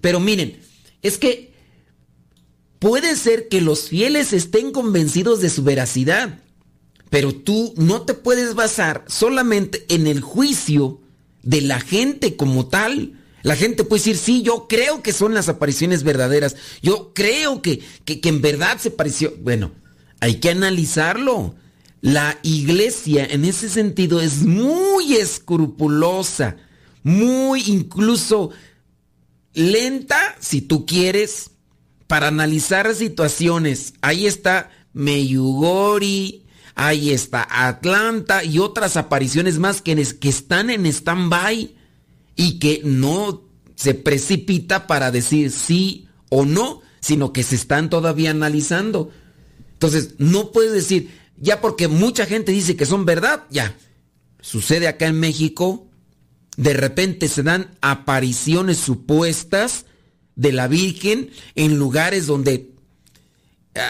Pero 0.00 0.20
miren, 0.20 0.60
es 1.02 1.18
que 1.18 1.52
puede 2.78 3.16
ser 3.16 3.48
que 3.48 3.60
los 3.60 3.88
fieles 3.88 4.32
estén 4.32 4.72
convencidos 4.72 5.40
de 5.40 5.50
su 5.50 5.62
veracidad, 5.62 6.40
pero 7.10 7.34
tú 7.34 7.72
no 7.76 8.02
te 8.02 8.14
puedes 8.14 8.54
basar 8.54 9.04
solamente 9.06 9.84
en 9.88 10.06
el 10.06 10.20
juicio 10.20 11.00
de 11.42 11.60
la 11.60 11.80
gente 11.80 12.36
como 12.36 12.66
tal. 12.66 13.12
La 13.42 13.54
gente 13.54 13.84
puede 13.84 14.00
decir, 14.00 14.16
sí, 14.16 14.42
yo 14.42 14.66
creo 14.68 15.02
que 15.02 15.12
son 15.12 15.32
las 15.32 15.48
apariciones 15.48 16.02
verdaderas. 16.02 16.56
Yo 16.82 17.12
creo 17.14 17.62
que, 17.62 17.80
que, 18.04 18.20
en 18.24 18.42
verdad 18.42 18.78
se 18.78 18.90
pareció. 18.90 19.34
Bueno, 19.40 19.70
hay 20.20 20.36
que 20.36 20.50
analizarlo. 20.50 21.54
La 22.00 22.38
iglesia 22.42 23.24
en 23.24 23.44
ese 23.44 23.68
sentido 23.68 24.20
es 24.20 24.42
muy 24.42 25.14
escrupulosa, 25.16 26.56
muy 27.02 27.62
incluso 27.66 28.50
lenta, 29.54 30.36
si 30.40 30.60
tú 30.60 30.84
quieres, 30.84 31.50
para 32.06 32.28
analizar 32.28 32.94
situaciones. 32.94 33.94
Ahí 34.02 34.26
está 34.26 34.70
Meyugori, 34.92 36.45
ahí 36.76 37.10
está 37.10 37.48
Atlanta 37.50 38.44
y 38.44 38.60
otras 38.60 38.96
apariciones 38.96 39.58
más 39.58 39.82
que, 39.82 39.96
que 40.20 40.28
están 40.28 40.70
en 40.70 40.86
stand-by 40.86 41.74
y 42.36 42.58
que 42.58 42.82
no 42.84 43.42
se 43.74 43.94
precipita 43.94 44.86
para 44.86 45.10
decir 45.10 45.50
sí 45.50 46.06
o 46.28 46.44
no, 46.44 46.82
sino 47.00 47.32
que 47.32 47.42
se 47.42 47.56
están 47.56 47.90
todavía 47.90 48.30
analizando. 48.30 49.10
Entonces, 49.72 50.14
no 50.18 50.52
puedes 50.52 50.72
decir, 50.72 51.10
ya 51.38 51.60
porque 51.60 51.88
mucha 51.88 52.26
gente 52.26 52.52
dice 52.52 52.76
que 52.76 52.86
son 52.86 53.04
verdad, 53.04 53.44
ya. 53.50 53.76
Sucede 54.40 54.86
acá 54.86 55.06
en 55.06 55.18
México, 55.18 55.88
de 56.56 56.74
repente 56.74 57.28
se 57.28 57.42
dan 57.42 57.76
apariciones 57.80 58.76
supuestas 58.76 59.86
de 60.34 60.52
la 60.52 60.68
Virgen 60.68 61.30
en 61.54 61.78
lugares 61.78 62.26
donde 62.26 62.75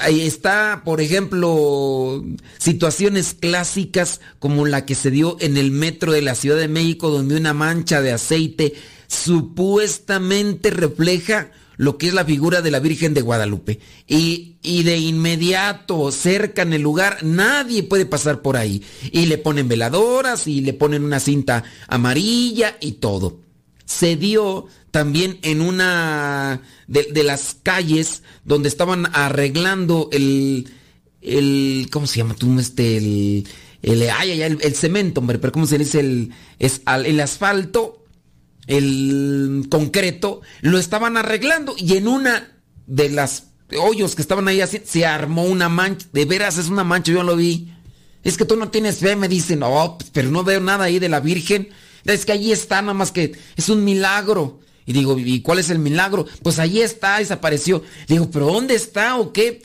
Ahí 0.03 0.22
está, 0.22 0.83
por 0.85 1.01
ejemplo, 1.01 2.25
situaciones 2.59 3.35
clásicas 3.35 4.20
como 4.38 4.66
la 4.66 4.85
que 4.85 4.94
se 4.94 5.11
dio 5.11 5.37
en 5.40 5.57
el 5.57 5.70
metro 5.70 6.12
de 6.12 6.22
la 6.22 6.35
Ciudad 6.35 6.59
de 6.59 6.68
México, 6.68 7.11
donde 7.11 7.37
una 7.37 7.55
mancha 7.55 8.03
de 8.03 8.12
aceite 8.12 8.75
supuestamente 9.07 10.70
refleja 10.70 11.53
lo 11.77 11.99
que 11.99 12.09
es 12.09 12.14
la 12.14 12.25
figura 12.25 12.62
de 12.62 12.70
la 12.70 12.81
Virgen 12.81 13.14
de 13.14 13.20
Guadalupe. 13.20 13.81
Y, 14.07 14.57
y, 14.62 14.83
de 14.83 14.99
inmediato, 14.99 16.11
cerca 16.11 16.62
en 16.62 16.72
el 16.72 16.83
lugar, 16.83 17.18
nadie 17.22 17.83
puede 17.83 18.07
pasar 18.07 18.42
por 18.42 18.57
ahí. 18.57 18.83
Y 19.12 19.27
le 19.27 19.38
ponen 19.38 19.68
veladoras 19.68 20.46
y 20.46 20.62
le 20.62 20.72
ponen 20.72 21.05
una 21.05 21.20
cinta 21.20 21.64
amarilla 21.87 22.77
y 22.81 22.92
todo. 22.92 23.45
Se 23.87 24.16
dio 24.16 24.66
también 24.90 25.38
en 25.42 25.61
una 25.61 26.61
de, 26.87 27.22
las 27.22 27.57
calles 27.62 28.22
donde 28.44 28.68
estaban 28.68 29.07
arreglando 29.14 30.09
el, 30.12 30.68
el 31.22 31.88
¿cómo 31.90 32.07
se 32.07 32.18
llama 32.18 32.35
tú? 32.35 32.59
Este, 32.59 32.99
el, 32.99 33.46
el, 33.83 34.59
el, 34.61 34.75
cemento, 34.75 35.20
hombre, 35.20 35.38
pero 35.38 35.53
¿cómo 35.53 35.66
se 35.66 35.79
dice? 35.79 36.01
El, 36.01 36.33
es, 36.59 36.83
el 36.87 37.20
asfalto, 37.20 38.05
el 38.66 39.66
concreto, 39.70 40.42
lo 40.61 40.79
estaban 40.79 41.16
arreglando 41.16 41.75
y 41.79 41.96
en 41.96 42.09
una 42.09 42.53
de 42.87 43.09
las 43.09 43.49
hoyos 43.79 44.14
que 44.14 44.22
estaban 44.22 44.49
ahí 44.49 44.61
así, 44.61 44.81
se 44.85 45.07
armó 45.07 45.44
una 45.44 45.68
mancha, 45.68 46.07
de 46.12 46.25
veras 46.25 46.59
es 46.59 46.68
una 46.68 46.85
mancha, 46.85 47.12
yo 47.12 47.22
lo 47.22 47.37
vi. 47.37 47.72
Es 48.22 48.37
que 48.37 48.44
tú 48.44 48.57
no 48.57 48.70
tienes 48.70 48.99
fe, 48.99 49.14
me 49.14 49.29
dicen, 49.29 49.61
no, 49.61 49.99
pero 50.12 50.31
no 50.31 50.42
veo 50.42 50.61
nada 50.61 50.85
ahí 50.85 50.99
de 50.99 51.09
la 51.09 51.20
Virgen. 51.20 51.68
Es 52.07 52.25
que 52.25 52.33
allí 52.33 52.53
está, 52.53 52.81
nada 52.83 52.95
más 52.95 53.12
que 53.12 53.33
es 53.57 53.69
un 53.69 53.85
milagro. 53.85 54.61
Y 54.87 54.92
digo, 54.92 55.19
¿y 55.19 55.40
cuál 55.40 55.59
es 55.59 55.71
el 55.71 55.81
milagro? 55.81 56.27
Pues 56.42 56.59
ahí 56.59 56.81
está, 56.81 57.19
desapareció. 57.19 57.83
Digo, 58.07 58.31
¿pero 58.31 58.47
dónde 58.47 58.75
está 58.75 59.16
o 59.16 59.33
qué? 59.33 59.62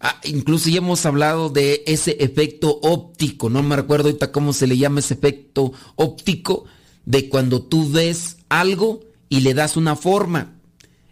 Ah, 0.00 0.20
incluso 0.24 0.68
ya 0.68 0.78
hemos 0.78 1.04
hablado 1.06 1.48
de 1.48 1.82
ese 1.86 2.16
efecto 2.20 2.78
óptico, 2.82 3.48
no 3.48 3.62
me 3.62 3.76
recuerdo 3.76 4.08
ahorita 4.08 4.30
cómo 4.30 4.52
se 4.52 4.66
le 4.66 4.76
llama 4.76 5.00
ese 5.00 5.14
efecto 5.14 5.72
óptico, 5.96 6.66
de 7.06 7.30
cuando 7.30 7.62
tú 7.62 7.90
ves 7.90 8.36
algo 8.48 9.00
y 9.28 9.40
le 9.40 9.54
das 9.54 9.76
una 9.76 9.96
forma. 9.96 10.56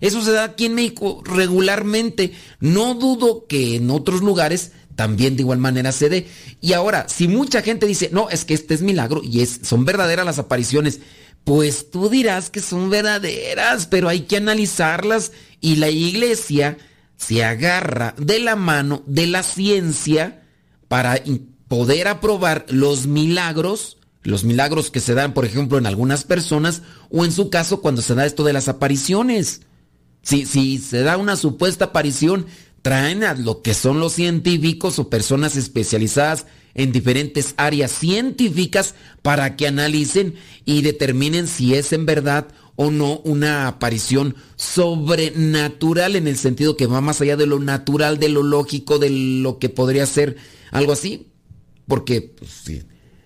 Eso 0.00 0.22
se 0.22 0.32
da 0.32 0.44
aquí 0.44 0.66
en 0.66 0.74
México 0.74 1.22
regularmente. 1.24 2.34
No 2.60 2.94
dudo 2.94 3.46
que 3.46 3.76
en 3.76 3.90
otros 3.90 4.20
lugares 4.20 4.72
también 4.96 5.36
de 5.36 5.42
igual 5.42 5.58
manera 5.58 5.92
se 5.92 6.08
dé. 6.08 6.28
Y 6.60 6.72
ahora, 6.72 7.06
si 7.08 7.28
mucha 7.28 7.62
gente 7.62 7.86
dice, 7.86 8.10
no, 8.12 8.30
es 8.30 8.44
que 8.44 8.54
este 8.54 8.74
es 8.74 8.82
milagro 8.82 9.22
y 9.22 9.40
es, 9.40 9.60
son 9.62 9.84
verdaderas 9.84 10.26
las 10.26 10.38
apariciones, 10.38 11.00
pues 11.44 11.90
tú 11.90 12.08
dirás 12.08 12.50
que 12.50 12.60
son 12.60 12.90
verdaderas, 12.90 13.86
pero 13.86 14.08
hay 14.08 14.22
que 14.22 14.38
analizarlas 14.38 15.32
y 15.60 15.76
la 15.76 15.90
iglesia 15.90 16.78
se 17.16 17.44
agarra 17.44 18.14
de 18.18 18.38
la 18.40 18.56
mano 18.56 19.02
de 19.06 19.26
la 19.26 19.42
ciencia 19.42 20.42
para 20.88 21.22
poder 21.68 22.08
aprobar 22.08 22.66
los 22.68 23.06
milagros, 23.06 23.98
los 24.22 24.44
milagros 24.44 24.90
que 24.90 25.00
se 25.00 25.14
dan, 25.14 25.34
por 25.34 25.44
ejemplo, 25.44 25.76
en 25.78 25.86
algunas 25.86 26.24
personas, 26.24 26.82
o 27.10 27.24
en 27.24 27.32
su 27.32 27.50
caso 27.50 27.80
cuando 27.80 28.00
se 28.00 28.14
da 28.14 28.26
esto 28.26 28.44
de 28.44 28.52
las 28.52 28.68
apariciones. 28.68 29.62
Si, 30.22 30.46
si 30.46 30.78
se 30.78 31.02
da 31.02 31.18
una 31.18 31.36
supuesta 31.36 31.86
aparición, 31.86 32.46
traen 32.84 33.24
a 33.24 33.32
lo 33.32 33.62
que 33.62 33.72
son 33.72 33.98
los 33.98 34.12
científicos 34.12 34.98
o 34.98 35.08
personas 35.08 35.56
especializadas 35.56 36.44
en 36.74 36.92
diferentes 36.92 37.54
áreas 37.56 37.90
científicas 37.90 38.94
para 39.22 39.56
que 39.56 39.66
analicen 39.66 40.34
y 40.66 40.82
determinen 40.82 41.46
si 41.46 41.74
es 41.74 41.94
en 41.94 42.04
verdad 42.04 42.48
o 42.76 42.90
no 42.90 43.20
una 43.20 43.68
aparición 43.68 44.36
sobrenatural 44.56 46.14
en 46.14 46.28
el 46.28 46.36
sentido 46.36 46.76
que 46.76 46.86
va 46.86 47.00
más 47.00 47.22
allá 47.22 47.38
de 47.38 47.46
lo 47.46 47.58
natural, 47.58 48.18
de 48.18 48.28
lo 48.28 48.42
lógico, 48.42 48.98
de 48.98 49.08
lo 49.08 49.58
que 49.58 49.70
podría 49.70 50.04
ser 50.04 50.36
algo 50.70 50.92
así. 50.92 51.28
Porque, 51.88 52.20
pues, 52.20 52.50
sí. 52.66 52.82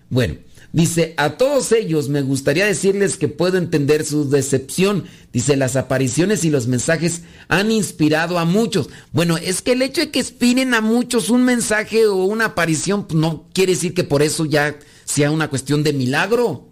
Bueno, 0.09 0.35
dice, 0.71 1.13
a 1.17 1.37
todos 1.37 1.71
ellos 1.71 2.09
me 2.09 2.21
gustaría 2.21 2.65
decirles 2.65 3.17
que 3.17 3.27
puedo 3.27 3.57
entender 3.57 4.05
su 4.05 4.29
decepción. 4.29 5.05
Dice, 5.33 5.55
las 5.55 5.75
apariciones 5.75 6.45
y 6.45 6.49
los 6.49 6.67
mensajes 6.67 7.21
han 7.47 7.71
inspirado 7.71 8.39
a 8.39 8.45
muchos. 8.45 8.89
Bueno, 9.11 9.37
es 9.37 9.61
que 9.61 9.73
el 9.73 9.81
hecho 9.81 10.01
de 10.01 10.11
que 10.11 10.19
inspiren 10.19 10.73
a 10.73 10.81
muchos 10.81 11.29
un 11.29 11.43
mensaje 11.43 12.07
o 12.07 12.23
una 12.23 12.45
aparición 12.45 13.07
pues, 13.07 13.19
no 13.19 13.47
quiere 13.53 13.73
decir 13.73 13.93
que 13.93 14.03
por 14.03 14.21
eso 14.21 14.45
ya 14.45 14.77
sea 15.05 15.31
una 15.31 15.49
cuestión 15.49 15.83
de 15.83 15.93
milagro. 15.93 16.69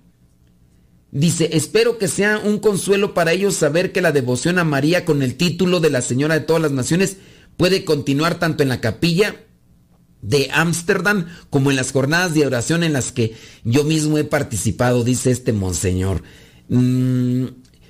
Dice, 1.12 1.50
espero 1.54 1.98
que 1.98 2.08
sea 2.08 2.38
un 2.38 2.60
consuelo 2.60 3.14
para 3.14 3.32
ellos 3.32 3.56
saber 3.56 3.92
que 3.92 4.02
la 4.02 4.12
devoción 4.12 4.60
a 4.60 4.64
María 4.64 5.06
con 5.06 5.24
el 5.24 5.36
título 5.36 5.80
de 5.80 5.90
la 5.90 6.02
Señora 6.02 6.36
de 6.36 6.46
todas 6.46 6.62
las 6.62 6.72
Naciones 6.72 7.18
puede 7.56 7.86
continuar 7.86 8.40
tanto 8.40 8.62
en 8.62 8.70
la 8.70 8.82
capilla 8.82 9.47
de 10.22 10.50
Ámsterdam 10.52 11.28
como 11.50 11.70
en 11.70 11.78
las 11.78 11.92
jornadas 11.92 12.34
de 12.34 12.46
oración 12.46 12.84
en 12.84 12.94
las 12.94 13.12
que 13.12 13.36
yo 13.64 13.84
mismo 13.84 14.18
he 14.18 14.24
participado, 14.24 15.04
dice 15.04 15.32
este 15.32 15.54
monseñor. 15.54 16.24
Mm, 16.70 17.46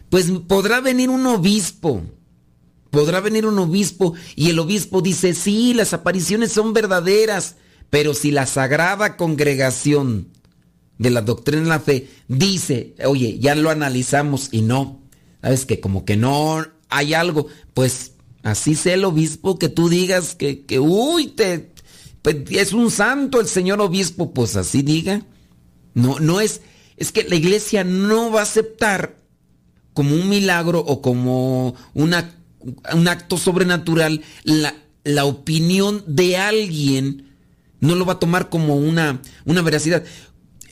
pues 0.09 0.31
podrá 0.47 0.81
venir 0.81 1.09
un 1.09 1.25
obispo, 1.25 2.03
podrá 2.91 3.19
venir 3.21 3.45
un 3.45 3.59
obispo 3.59 4.13
y 4.35 4.49
el 4.49 4.59
obispo 4.59 5.01
dice, 5.01 5.33
sí, 5.33 5.73
las 5.73 5.93
apariciones 5.93 6.51
son 6.51 6.73
verdaderas, 6.73 7.55
pero 7.89 8.13
si 8.13 8.31
la 8.31 8.45
sagrada 8.45 9.17
congregación 9.17 10.29
de 10.97 11.09
la 11.09 11.21
doctrina 11.21 11.63
de 11.63 11.69
la 11.69 11.79
fe 11.79 12.09
dice, 12.27 12.95
oye, 13.05 13.39
ya 13.39 13.55
lo 13.55 13.69
analizamos 13.69 14.49
y 14.51 14.61
no, 14.61 15.01
sabes 15.41 15.65
que 15.65 15.79
como 15.79 16.05
que 16.05 16.17
no 16.17 16.65
hay 16.89 17.13
algo, 17.13 17.47
pues 17.73 18.13
así 18.43 18.75
sea 18.75 18.93
el 18.93 19.05
obispo 19.05 19.59
que 19.59 19.69
tú 19.69 19.89
digas 19.89 20.35
que, 20.35 20.65
que 20.65 20.79
uy, 20.79 21.27
te, 21.27 21.71
es 22.27 22.73
un 22.73 22.91
santo 22.91 23.39
el 23.39 23.47
señor 23.47 23.81
obispo, 23.81 24.33
pues 24.33 24.55
así 24.55 24.81
diga. 24.81 25.21
No, 25.93 26.19
no 26.19 26.41
es, 26.41 26.61
es 26.97 27.11
que 27.11 27.23
la 27.23 27.35
iglesia 27.35 27.83
no 27.83 28.31
va 28.31 28.41
a 28.41 28.43
aceptar 28.43 29.17
como 29.93 30.15
un 30.15 30.29
milagro 30.29 30.79
o 30.79 31.01
como 31.01 31.75
una, 31.93 32.35
un 32.93 33.07
acto 33.07 33.37
sobrenatural 33.37 34.21
la, 34.43 34.75
la 35.03 35.25
opinión 35.25 36.03
de 36.05 36.37
alguien 36.37 37.27
no 37.79 37.95
lo 37.95 38.05
va 38.05 38.13
a 38.13 38.19
tomar 38.19 38.49
como 38.49 38.75
una, 38.75 39.21
una 39.45 39.61
veracidad. 39.61 40.03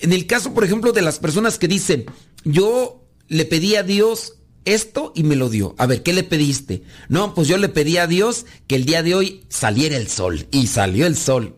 En 0.02 0.13
el 0.13 0.28
caso, 0.28 0.54
por 0.54 0.63
ejemplo, 0.63 0.91
de 0.91 1.02
las 1.02 1.20
personas 1.20 1.58
que 1.58 1.68
dicen, 1.68 2.06
yo 2.44 3.04
le 3.28 3.46
pedí 3.46 3.76
a 3.76 3.84
Dios 3.84 4.34
esto 4.65 5.13
y 5.15 5.23
me 5.23 5.36
lo 5.36 5.49
dio. 5.49 5.75
A 5.78 5.86
ver, 5.86 6.04
¿qué 6.04 6.13
le 6.13 6.23
pediste? 6.23 6.84
No, 7.08 7.34
pues 7.34 7.47
yo 7.47 7.58
le 7.58 7.69
pedí 7.69 7.97
a 7.97 8.08
Dios 8.08 8.45
que 8.67 8.75
el 8.75 8.86
día 8.86 9.04
de 9.04 9.15
hoy 9.15 9.43
saliera 9.49 9.95
el 9.95 10.08
sol. 10.08 10.47
Y 10.51 10.67
salió 10.67 11.08
el 11.08 11.15
sol. 11.15 11.56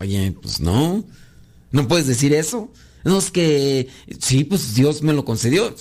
Oye, 0.00 0.34
pues 0.40 0.60
no. 0.60 1.04
No 1.72 1.88
puedes 1.88 2.06
decir 2.06 2.32
eso. 2.32 2.72
No 3.04 3.18
es 3.18 3.30
que, 3.30 3.88
sí, 4.18 4.44
pues 4.44 4.74
Dios 4.74 5.02
me 5.02 5.12
lo 5.12 5.24
concedió. 5.24 5.74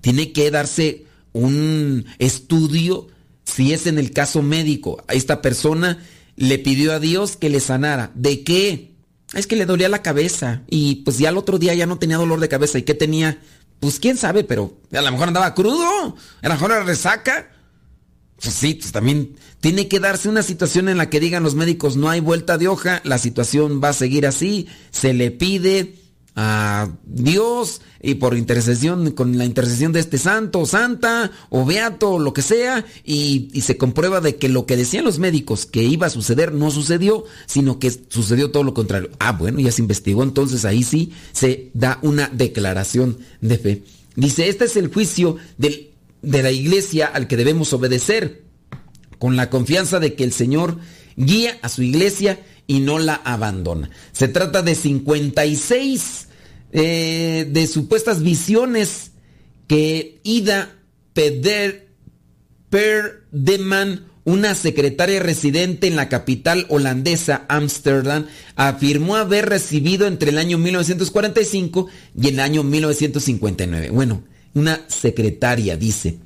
Tiene 0.00 0.32
que 0.32 0.50
darse 0.50 1.06
un 1.32 2.06
estudio 2.18 3.08
si 3.44 3.72
es 3.72 3.86
en 3.86 3.98
el 3.98 4.12
caso 4.12 4.42
médico. 4.42 5.02
A 5.08 5.14
esta 5.14 5.42
persona 5.42 6.04
le 6.36 6.58
pidió 6.58 6.92
a 6.92 7.00
Dios 7.00 7.36
que 7.36 7.50
le 7.50 7.60
sanara. 7.60 8.12
¿De 8.14 8.44
qué? 8.44 8.92
Es 9.34 9.46
que 9.46 9.56
le 9.56 9.66
dolía 9.66 9.88
la 9.88 10.02
cabeza 10.02 10.62
y 10.68 10.96
pues 10.96 11.18
ya 11.18 11.30
el 11.30 11.38
otro 11.38 11.58
día 11.58 11.74
ya 11.74 11.86
no 11.86 11.98
tenía 11.98 12.18
dolor 12.18 12.40
de 12.40 12.48
cabeza. 12.48 12.78
¿Y 12.78 12.82
qué 12.82 12.94
tenía? 12.94 13.40
Pues 13.82 13.98
quién 13.98 14.16
sabe, 14.16 14.44
pero 14.44 14.78
a 14.92 15.00
lo 15.00 15.10
mejor 15.10 15.26
andaba 15.26 15.54
crudo, 15.54 16.16
a 16.40 16.48
lo 16.48 16.54
mejor 16.54 16.70
era 16.70 16.84
resaca. 16.84 17.50
Pues 18.40 18.54
sí, 18.54 18.74
pues 18.74 18.92
también 18.92 19.34
tiene 19.58 19.88
que 19.88 19.98
darse 19.98 20.28
una 20.28 20.44
situación 20.44 20.88
en 20.88 20.98
la 20.98 21.10
que 21.10 21.18
digan 21.18 21.42
los 21.42 21.56
médicos 21.56 21.96
no 21.96 22.08
hay 22.08 22.20
vuelta 22.20 22.58
de 22.58 22.68
hoja, 22.68 23.00
la 23.02 23.18
situación 23.18 23.80
va 23.82 23.88
a 23.88 23.92
seguir 23.92 24.24
así, 24.24 24.68
se 24.92 25.14
le 25.14 25.32
pide 25.32 25.96
a 26.34 26.88
Dios 27.04 27.82
y 28.00 28.14
por 28.14 28.36
intercesión, 28.36 29.10
con 29.12 29.36
la 29.36 29.44
intercesión 29.44 29.92
de 29.92 30.00
este 30.00 30.18
santo, 30.18 30.64
santa 30.64 31.30
o 31.50 31.64
beato, 31.64 32.12
o 32.12 32.18
lo 32.18 32.32
que 32.32 32.42
sea, 32.42 32.84
y, 33.04 33.50
se 33.62 33.76
comprueba 33.76 34.20
de 34.20 34.36
que 34.36 34.48
lo 34.48 34.66
que 34.66 34.76
decían 34.76 35.04
los 35.04 35.18
médicos 35.18 35.66
que 35.66 35.82
iba 35.82 36.06
a 36.06 36.10
suceder 36.10 36.52
no 36.52 36.70
sucedió, 36.70 37.24
sino 37.46 37.78
que 37.78 37.90
sucedió 37.90 38.50
todo 38.50 38.64
lo 38.64 38.74
contrario. 38.74 39.10
Ah, 39.18 39.32
bueno, 39.32 39.60
ya 39.60 39.70
se 39.70 39.82
investigó, 39.82 40.22
entonces 40.22 40.64
ahí 40.64 40.82
sí 40.82 41.12
se 41.32 41.70
da 41.74 41.98
una 42.02 42.28
declaración 42.28 43.18
de 43.40 43.58
fe. 43.58 43.82
Dice, 44.16 44.48
este 44.48 44.64
es 44.64 44.76
el 44.76 44.92
juicio 44.92 45.36
de 45.58 45.92
la 46.22 46.50
iglesia 46.50 47.06
al 47.06 47.28
que 47.28 47.36
debemos 47.36 47.72
obedecer, 47.72 48.42
con 49.18 49.36
la 49.36 49.50
confianza 49.50 50.00
de 50.00 50.14
que 50.14 50.24
el 50.24 50.32
Señor 50.32 50.78
guía 51.16 51.58
a 51.62 51.68
su 51.68 51.82
iglesia 51.82 52.40
y 52.66 52.80
no 52.80 52.98
la 52.98 53.14
abandona. 53.14 53.90
Se 54.12 54.28
trata 54.28 54.62
de 54.62 54.74
56 54.74 56.28
eh, 56.72 57.48
de 57.50 57.66
supuestas 57.66 58.22
visiones 58.22 59.12
que 59.66 60.20
Ida 60.24 60.74
Peder, 61.12 61.88
Perdeman, 62.70 64.06
una 64.24 64.54
secretaria 64.54 65.20
residente 65.20 65.86
en 65.88 65.96
la 65.96 66.08
capital 66.08 66.66
holandesa, 66.68 67.44
Ámsterdam, 67.48 68.26
afirmó 68.54 69.16
haber 69.16 69.48
recibido 69.48 70.06
entre 70.06 70.30
el 70.30 70.38
año 70.38 70.58
1945 70.58 71.88
y 72.16 72.28
el 72.28 72.40
año 72.40 72.62
1959. 72.62 73.90
Bueno, 73.90 74.22
una 74.54 74.80
secretaria 74.88 75.76
dice, 75.76 76.18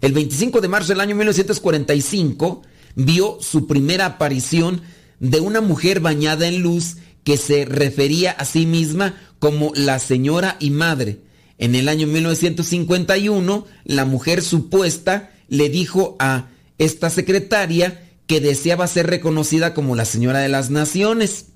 el 0.00 0.12
25 0.12 0.60
de 0.60 0.68
marzo 0.68 0.88
del 0.88 1.00
año 1.00 1.14
1945 1.14 2.62
vio 2.96 3.38
su 3.40 3.66
primera 3.66 4.06
aparición 4.06 4.82
de 5.30 5.40
una 5.40 5.62
mujer 5.62 6.00
bañada 6.00 6.46
en 6.46 6.60
luz 6.60 6.96
que 7.24 7.38
se 7.38 7.64
refería 7.64 8.30
a 8.32 8.44
sí 8.44 8.66
misma 8.66 9.14
como 9.38 9.72
la 9.74 9.98
señora 9.98 10.56
y 10.60 10.68
madre. 10.68 11.20
En 11.56 11.74
el 11.74 11.88
año 11.88 12.06
1951, 12.06 13.66
la 13.84 14.04
mujer 14.04 14.42
supuesta 14.42 15.30
le 15.48 15.70
dijo 15.70 16.16
a 16.18 16.48
esta 16.76 17.08
secretaria 17.08 18.02
que 18.26 18.40
deseaba 18.40 18.86
ser 18.86 19.06
reconocida 19.06 19.72
como 19.72 19.96
la 19.96 20.04
señora 20.04 20.40
de 20.40 20.50
las 20.50 20.68
naciones. 20.68 21.46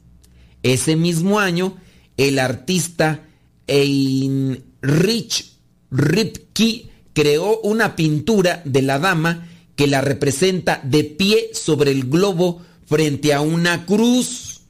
Ese 0.62 0.96
mismo 0.96 1.38
año, 1.38 1.76
el 2.16 2.38
artista 2.38 3.26
Heinrich 3.66 5.52
Ripke 5.90 6.90
creó 7.12 7.60
una 7.60 7.96
pintura 7.96 8.62
de 8.64 8.80
la 8.80 8.98
dama 8.98 9.46
que 9.76 9.86
la 9.86 10.00
representa 10.00 10.80
de 10.84 11.04
pie 11.04 11.50
sobre 11.52 11.90
el 11.90 12.08
globo 12.08 12.62
frente 12.88 13.34
a 13.34 13.40
una 13.40 13.84
cruz. 13.86 14.62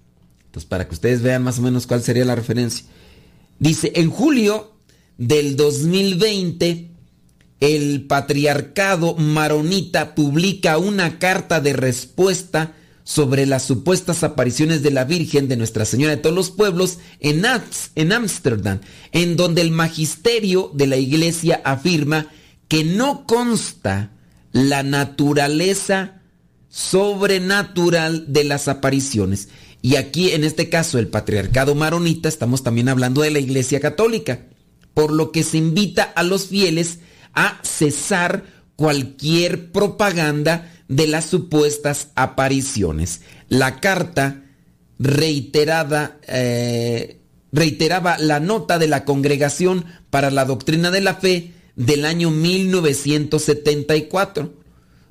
Entonces, 0.46 0.68
para 0.68 0.88
que 0.88 0.94
ustedes 0.94 1.22
vean 1.22 1.44
más 1.44 1.59
o 1.59 1.62
menos 1.62 1.87
cuál 1.87 2.02
sería 2.02 2.24
la 2.24 2.35
referencia. 2.35 2.85
Dice, 3.59 3.92
en 3.94 4.11
julio 4.11 4.74
del 5.16 5.57
2020, 5.57 6.90
el 7.61 8.07
patriarcado 8.07 9.14
maronita 9.14 10.14
publica 10.14 10.78
una 10.78 11.18
carta 11.18 11.61
de 11.61 11.72
respuesta 11.72 12.74
sobre 13.04 13.46
las 13.46 13.62
supuestas 13.62 14.22
apariciones 14.22 14.83
de 14.83 14.90
la 14.90 15.04
Virgen 15.04 15.48
de 15.48 15.57
Nuestra 15.57 15.85
Señora 15.85 16.14
de 16.14 16.22
todos 16.22 16.37
los 16.37 16.50
pueblos 16.50 16.98
en 17.20 17.46
Ámsterdam, 17.46 18.81
en 19.12 19.37
donde 19.37 19.62
el 19.62 19.70
magisterio 19.70 20.70
de 20.74 20.87
la 20.87 20.98
iglesia 20.98 21.61
afirma 21.64 22.28
que 22.68 22.85
no 22.85 23.24
consta 23.26 24.12
la 24.52 24.83
naturaleza 24.83 26.17
sobrenatural 26.79 28.33
de 28.33 28.45
las 28.45 28.69
apariciones. 28.69 29.49
Y 29.83 29.97
aquí, 29.97 30.31
en 30.31 30.45
este 30.45 30.69
caso, 30.69 31.01
el 31.01 31.09
patriarcado 31.09 31.75
maronita, 31.75 32.29
estamos 32.29 32.62
también 32.62 32.88
hablando 32.88 33.23
de 33.23 33.33
la 33.33 33.41
Iglesia 33.41 33.81
Católica, 33.81 34.43
por 34.95 35.12
lo 35.12 35.33
que 35.33 35.43
se 35.43 35.59
invita 35.59 36.05
a 36.05 36.23
los 36.23 36.47
fieles 36.47 37.01
a 37.35 37.59
cesar 37.64 38.45
cualquier 38.77 39.73
propaganda 39.73 40.73
de 40.87 41.09
las 41.09 41.25
supuestas 41.25 42.11
apariciones. 42.14 43.23
La 43.49 43.81
carta 43.81 44.45
reiterada, 45.01 46.21
eh, 46.29 47.19
reiteraba 47.51 48.19
la 48.19 48.38
nota 48.38 48.79
de 48.79 48.87
la 48.87 49.05
Congregación 49.05 49.85
para 50.11 50.31
la 50.31 50.45
Doctrina 50.45 50.93
de 50.93 51.01
la 51.01 51.17
Fe 51.17 51.55
del 51.75 52.05
año 52.05 52.31
1974. 52.31 54.53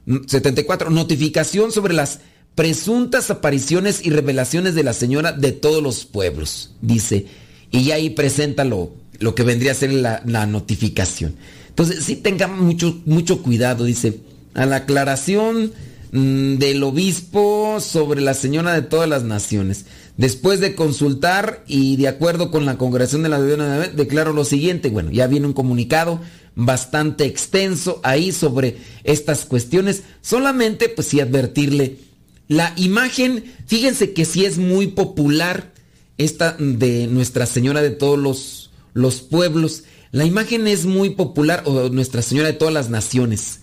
74. 0.08 0.90
Notificación 0.90 1.72
sobre 1.72 1.94
las 1.94 2.20
presuntas 2.56 3.30
apariciones 3.30 4.04
y 4.04 4.10
revelaciones 4.10 4.74
de 4.74 4.84
la 4.84 4.94
Señora 4.94 5.32
de 5.32 5.52
todos 5.52 5.84
los 5.84 6.06
pueblos, 6.06 6.72
dice. 6.82 7.28
Y 7.72 7.92
ahí 7.92 8.10
presenta 8.10 8.64
lo, 8.64 8.94
que 9.36 9.44
vendría 9.44 9.74
a 9.74 9.76
ser 9.76 9.92
la, 9.94 10.24
la 10.26 10.46
notificación. 10.46 11.36
Entonces, 11.70 12.04
sí 12.04 12.16
tengamos 12.16 12.60
mucho, 12.60 13.00
mucho 13.06 13.44
cuidado, 13.44 13.84
dice. 13.84 14.22
A 14.56 14.66
la 14.66 14.78
aclaración 14.78 15.72
mm, 16.12 16.56
del 16.56 16.82
obispo 16.82 17.80
sobre 17.80 18.22
la 18.22 18.34
Señora 18.34 18.74
de 18.74 18.82
todas 18.82 19.08
las 19.08 19.24
naciones. 19.24 19.86
Después 20.16 20.60
de 20.60 20.74
consultar 20.74 21.64
y 21.68 21.98
de 21.98 22.08
acuerdo 22.08 22.50
con 22.50 22.66
la 22.66 22.80
congregación 22.80 23.22
de 23.22 23.30
la 23.30 23.40
de 23.40 23.90
declaro 23.90 24.34
lo 24.34 24.46
siguiente. 24.46 24.90
Bueno, 24.90 25.12
ya 25.12 25.28
viene 25.28 25.46
un 25.46 25.54
comunicado 25.54 26.20
bastante 26.58 27.26
extenso 27.26 28.02
ahí 28.04 28.32
sobre 28.32 28.78
estas 29.04 29.46
cuestiones. 29.46 30.02
Solamente, 30.22 30.90
pues 30.90 31.08
sí, 31.08 31.22
advertirle. 31.22 32.00
La 32.48 32.74
imagen, 32.76 33.54
fíjense 33.68 34.14
que 34.14 34.26
sí 34.26 34.44
es 34.44 34.58
muy 34.58 34.88
popular 34.88 35.72
esta 36.18 36.56
de 36.60 37.08
Nuestra 37.08 37.46
Señora 37.46 37.82
de 37.82 37.92
todos 37.92 38.18
los, 38.18 38.72
los 38.94 39.22
pueblos. 39.22 39.84
La 40.12 40.26
imagen 40.26 40.68
es 40.68 40.86
muy 40.86 41.12
popular, 41.12 41.62
o 41.66 41.90
Nuestra 41.90 42.24
Señora 42.24 42.48
de 42.48 42.58
todas 42.58 42.74
las 42.74 42.90
naciones. 42.90 43.60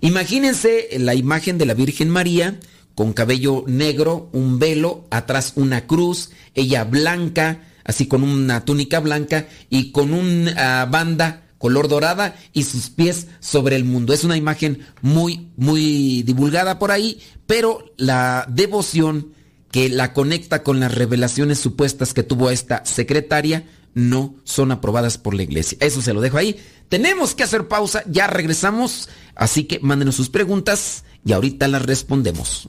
Imagínense 0.00 0.88
la 0.98 1.14
imagen 1.14 1.58
de 1.58 1.66
la 1.66 1.74
Virgen 1.74 2.08
María 2.08 2.58
con 2.94 3.12
cabello 3.12 3.64
negro, 3.66 4.30
un 4.32 4.58
velo, 4.58 5.06
atrás 5.10 5.52
una 5.56 5.86
cruz, 5.86 6.30
ella 6.54 6.84
blanca, 6.84 7.60
así 7.84 8.06
con 8.06 8.22
una 8.22 8.64
túnica 8.64 9.00
blanca 9.00 9.48
y 9.68 9.92
con 9.92 10.14
una 10.14 10.86
banda 10.86 11.47
color 11.58 11.88
dorada 11.88 12.36
y 12.52 12.62
sus 12.62 12.90
pies 12.90 13.26
sobre 13.40 13.76
el 13.76 13.84
mundo. 13.84 14.12
Es 14.12 14.24
una 14.24 14.36
imagen 14.36 14.86
muy, 15.02 15.50
muy 15.56 16.22
divulgada 16.22 16.78
por 16.78 16.90
ahí, 16.90 17.20
pero 17.46 17.84
la 17.96 18.46
devoción 18.48 19.32
que 19.70 19.88
la 19.88 20.14
conecta 20.14 20.62
con 20.62 20.80
las 20.80 20.94
revelaciones 20.94 21.58
supuestas 21.58 22.14
que 22.14 22.22
tuvo 22.22 22.50
esta 22.50 22.84
secretaria 22.86 23.66
no 23.94 24.36
son 24.44 24.72
aprobadas 24.72 25.18
por 25.18 25.34
la 25.34 25.42
iglesia. 25.42 25.76
Eso 25.80 26.00
se 26.00 26.14
lo 26.14 26.20
dejo 26.20 26.38
ahí. 26.38 26.56
Tenemos 26.88 27.34
que 27.34 27.42
hacer 27.42 27.68
pausa, 27.68 28.02
ya 28.06 28.26
regresamos, 28.26 29.08
así 29.34 29.64
que 29.64 29.80
mándenos 29.80 30.14
sus 30.14 30.30
preguntas 30.30 31.04
y 31.24 31.32
ahorita 31.32 31.68
las 31.68 31.82
respondemos. 31.82 32.68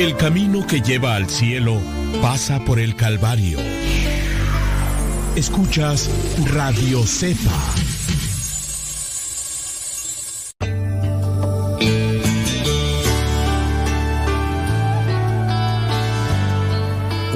El 0.00 0.16
camino 0.16 0.66
que 0.66 0.80
lleva 0.80 1.14
al 1.14 1.28
cielo 1.28 1.78
pasa 2.22 2.64
por 2.64 2.78
el 2.78 2.96
Calvario. 2.96 3.58
Escuchas 5.36 6.08
Radio 6.46 7.06
Cefa 7.06 7.50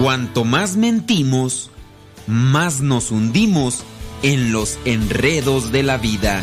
Cuanto 0.01 0.45
más 0.47 0.77
mentimos, 0.77 1.71
más 2.27 2.81
nos 2.81 3.11
hundimos 3.11 3.85
en 4.23 4.53
los 4.53 4.79
enredos 4.87 5.71
de 5.71 5.83
la 5.83 5.99
vida. 5.99 6.43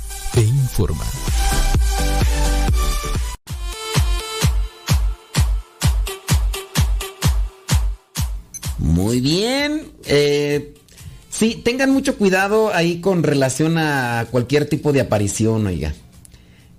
e 0.35 0.41
informa. 0.41 1.05
Muy 8.77 9.21
bien. 9.21 9.91
Eh, 10.05 10.73
sí, 11.29 11.61
tengan 11.63 11.91
mucho 11.91 12.17
cuidado 12.17 12.73
ahí 12.73 12.99
con 12.99 13.23
relación 13.23 13.77
a 13.77 14.27
cualquier 14.31 14.67
tipo 14.67 14.91
de 14.91 15.01
aparición, 15.01 15.67
oiga. 15.67 15.93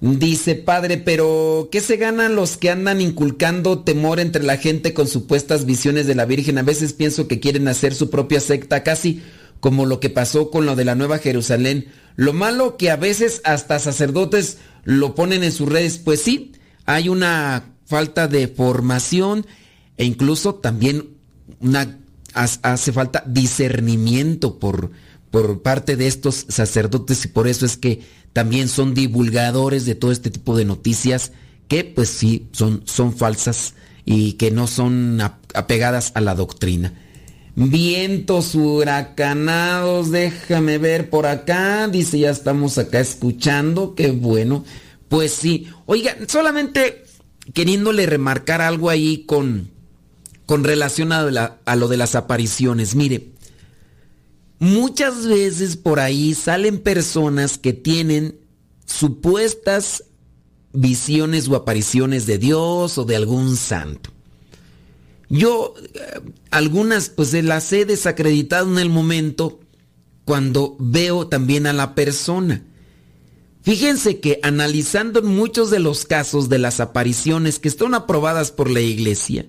Dice, 0.00 0.56
padre, 0.56 0.96
pero 0.96 1.68
¿qué 1.70 1.80
se 1.80 1.96
ganan 1.96 2.34
los 2.34 2.56
que 2.56 2.70
andan 2.70 3.00
inculcando 3.00 3.84
temor 3.84 4.18
entre 4.18 4.42
la 4.42 4.56
gente 4.56 4.94
con 4.94 5.06
supuestas 5.06 5.64
visiones 5.64 6.08
de 6.08 6.16
la 6.16 6.24
Virgen? 6.24 6.58
A 6.58 6.62
veces 6.62 6.92
pienso 6.92 7.28
que 7.28 7.38
quieren 7.38 7.68
hacer 7.68 7.94
su 7.94 8.10
propia 8.10 8.40
secta, 8.40 8.82
casi 8.82 9.22
como 9.62 9.86
lo 9.86 10.00
que 10.00 10.10
pasó 10.10 10.50
con 10.50 10.66
lo 10.66 10.74
de 10.74 10.84
la 10.84 10.96
Nueva 10.96 11.18
Jerusalén. 11.18 11.86
Lo 12.16 12.32
malo 12.32 12.76
que 12.76 12.90
a 12.90 12.96
veces 12.96 13.40
hasta 13.44 13.78
sacerdotes 13.78 14.58
lo 14.82 15.14
ponen 15.14 15.44
en 15.44 15.52
sus 15.52 15.68
redes, 15.68 15.98
pues 15.98 16.20
sí, 16.20 16.50
hay 16.84 17.08
una 17.08 17.70
falta 17.86 18.26
de 18.26 18.48
formación 18.48 19.46
e 19.96 20.04
incluso 20.04 20.56
también 20.56 21.10
una, 21.60 21.96
hace 22.34 22.92
falta 22.92 23.22
discernimiento 23.24 24.58
por, 24.58 24.90
por 25.30 25.62
parte 25.62 25.94
de 25.94 26.08
estos 26.08 26.44
sacerdotes 26.48 27.24
y 27.24 27.28
por 27.28 27.46
eso 27.46 27.64
es 27.64 27.76
que 27.76 28.00
también 28.32 28.68
son 28.68 28.94
divulgadores 28.94 29.86
de 29.86 29.94
todo 29.94 30.10
este 30.10 30.30
tipo 30.30 30.56
de 30.56 30.64
noticias 30.64 31.30
que 31.68 31.84
pues 31.84 32.08
sí 32.08 32.48
son, 32.50 32.82
son 32.84 33.16
falsas 33.16 33.74
y 34.04 34.32
que 34.32 34.50
no 34.50 34.66
son 34.66 35.20
apegadas 35.54 36.10
a 36.16 36.20
la 36.20 36.34
doctrina. 36.34 36.94
Vientos 37.54 38.54
huracanados, 38.54 40.10
déjame 40.10 40.78
ver 40.78 41.10
por 41.10 41.26
acá. 41.26 41.86
Dice, 41.88 42.18
ya 42.18 42.30
estamos 42.30 42.78
acá 42.78 43.00
escuchando, 43.00 43.94
qué 43.94 44.10
bueno. 44.10 44.64
Pues 45.08 45.32
sí, 45.32 45.68
oiga, 45.84 46.16
solamente 46.28 47.04
queriéndole 47.52 48.06
remarcar 48.06 48.62
algo 48.62 48.88
ahí 48.88 49.24
con, 49.26 49.70
con 50.46 50.64
relación 50.64 51.12
a, 51.12 51.58
a 51.64 51.76
lo 51.76 51.88
de 51.88 51.96
las 51.98 52.14
apariciones. 52.14 52.94
Mire, 52.94 53.32
muchas 54.58 55.26
veces 55.26 55.76
por 55.76 56.00
ahí 56.00 56.34
salen 56.34 56.78
personas 56.78 57.58
que 57.58 57.74
tienen 57.74 58.36
supuestas 58.86 60.04
visiones 60.72 61.48
o 61.48 61.56
apariciones 61.56 62.24
de 62.24 62.38
Dios 62.38 62.96
o 62.96 63.04
de 63.04 63.16
algún 63.16 63.56
santo. 63.56 64.10
Yo 65.32 65.72
eh, 65.94 66.20
algunas 66.50 67.08
pues 67.08 67.32
las 67.32 67.72
he 67.72 67.86
desacreditado 67.86 68.70
en 68.70 68.78
el 68.78 68.90
momento 68.90 69.60
cuando 70.26 70.76
veo 70.78 71.26
también 71.26 71.66
a 71.66 71.72
la 71.72 71.94
persona. 71.94 72.62
Fíjense 73.62 74.20
que 74.20 74.40
analizando 74.42 75.22
muchos 75.22 75.70
de 75.70 75.78
los 75.78 76.04
casos 76.04 76.50
de 76.50 76.58
las 76.58 76.80
apariciones 76.80 77.58
que 77.58 77.68
están 77.68 77.94
aprobadas 77.94 78.52
por 78.52 78.70
la 78.70 78.82
iglesia, 78.82 79.46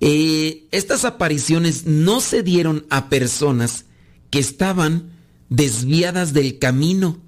eh, 0.00 0.68
estas 0.70 1.04
apariciones 1.04 1.86
no 1.86 2.20
se 2.20 2.44
dieron 2.44 2.86
a 2.88 3.08
personas 3.08 3.86
que 4.30 4.38
estaban 4.38 5.10
desviadas 5.48 6.32
del 6.34 6.60
camino. 6.60 7.18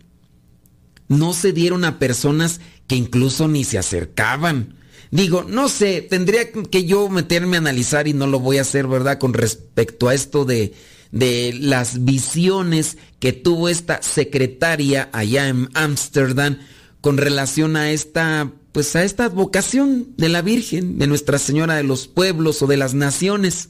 No 1.08 1.32
se 1.32 1.52
dieron 1.52 1.84
a 1.84 1.98
personas 1.98 2.60
que 2.86 2.94
incluso 2.94 3.48
ni 3.48 3.64
se 3.64 3.78
acercaban 3.78 4.76
Digo, 5.11 5.44
no 5.44 5.68
sé, 5.68 6.02
tendría 6.02 6.50
que 6.50 6.84
yo 6.84 7.09
meterme 7.09 7.57
a 7.57 7.61
analizar 7.61 8.09
y 8.09 8.12
no 8.12 8.26
lo 8.26 8.40
voy 8.40 8.59
a 8.59 8.62
hacer, 8.62 8.86
¿verdad? 8.86 9.18
Con 9.18 9.34
respecto 9.34 10.09
a 10.09 10.14
esto 10.14 10.44
de, 10.44 10.74
de 11.12 11.57
las 11.61 12.04
visiones 12.04 12.98
que 13.18 13.32
tuvo 13.32 13.68
esta 13.68 14.02
secretaria 14.02 15.09
allá 15.12 15.48
en 15.48 15.68
Ámsterdam 15.74 16.59
con 17.00 17.18
relación 17.18 17.76
a 17.76 17.92
esta, 17.92 18.52
pues 18.72 18.96
a 18.96 19.04
esta 19.04 19.28
vocación 19.28 20.14
de 20.16 20.28
la 20.28 20.42
Virgen, 20.42 20.98
de 20.98 21.07
Nuestra 21.07 21.38
Señora 21.38 21.76
de 21.76 21.84
los 21.84 22.09
Pueblos 22.09 22.62
o 22.62 22.66
de 22.66 22.76
las 22.76 22.94
Naciones. 22.94 23.68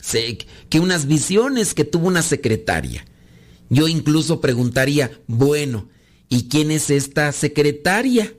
Sé 0.00 0.38
que 0.68 0.80
unas 0.80 1.06
visiones 1.06 1.74
que 1.74 1.84
tuvo 1.84 2.08
una 2.08 2.22
secretaria. 2.22 3.06
Yo 3.70 3.88
incluso 3.88 4.40
preguntaría, 4.40 5.10
bueno, 5.26 5.88
¿y 6.28 6.48
quién 6.48 6.70
es 6.70 6.90
esta 6.90 7.32
secretaria? 7.32 8.32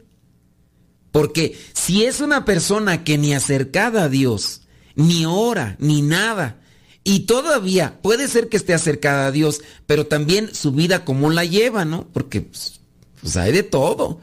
Porque 1.11 1.57
si 1.73 2.03
es 2.03 2.21
una 2.21 2.45
persona 2.45 3.03
que 3.03 3.17
ni 3.17 3.33
acercada 3.33 4.03
a 4.03 4.09
Dios, 4.09 4.61
ni 4.95 5.25
ora, 5.25 5.75
ni 5.79 6.01
nada, 6.01 6.59
y 7.03 7.21
todavía 7.21 7.99
puede 8.01 8.27
ser 8.27 8.49
que 8.49 8.57
esté 8.57 8.73
acercada 8.73 9.27
a 9.27 9.31
Dios, 9.31 9.61
pero 9.87 10.05
también 10.05 10.53
su 10.53 10.71
vida 10.71 11.05
como 11.05 11.29
la 11.29 11.45
lleva, 11.45 11.85
¿no? 11.85 12.07
Porque 12.13 12.41
pues, 12.41 12.81
pues, 13.21 13.37
hay 13.37 13.51
de 13.51 13.63
todo. 13.63 14.21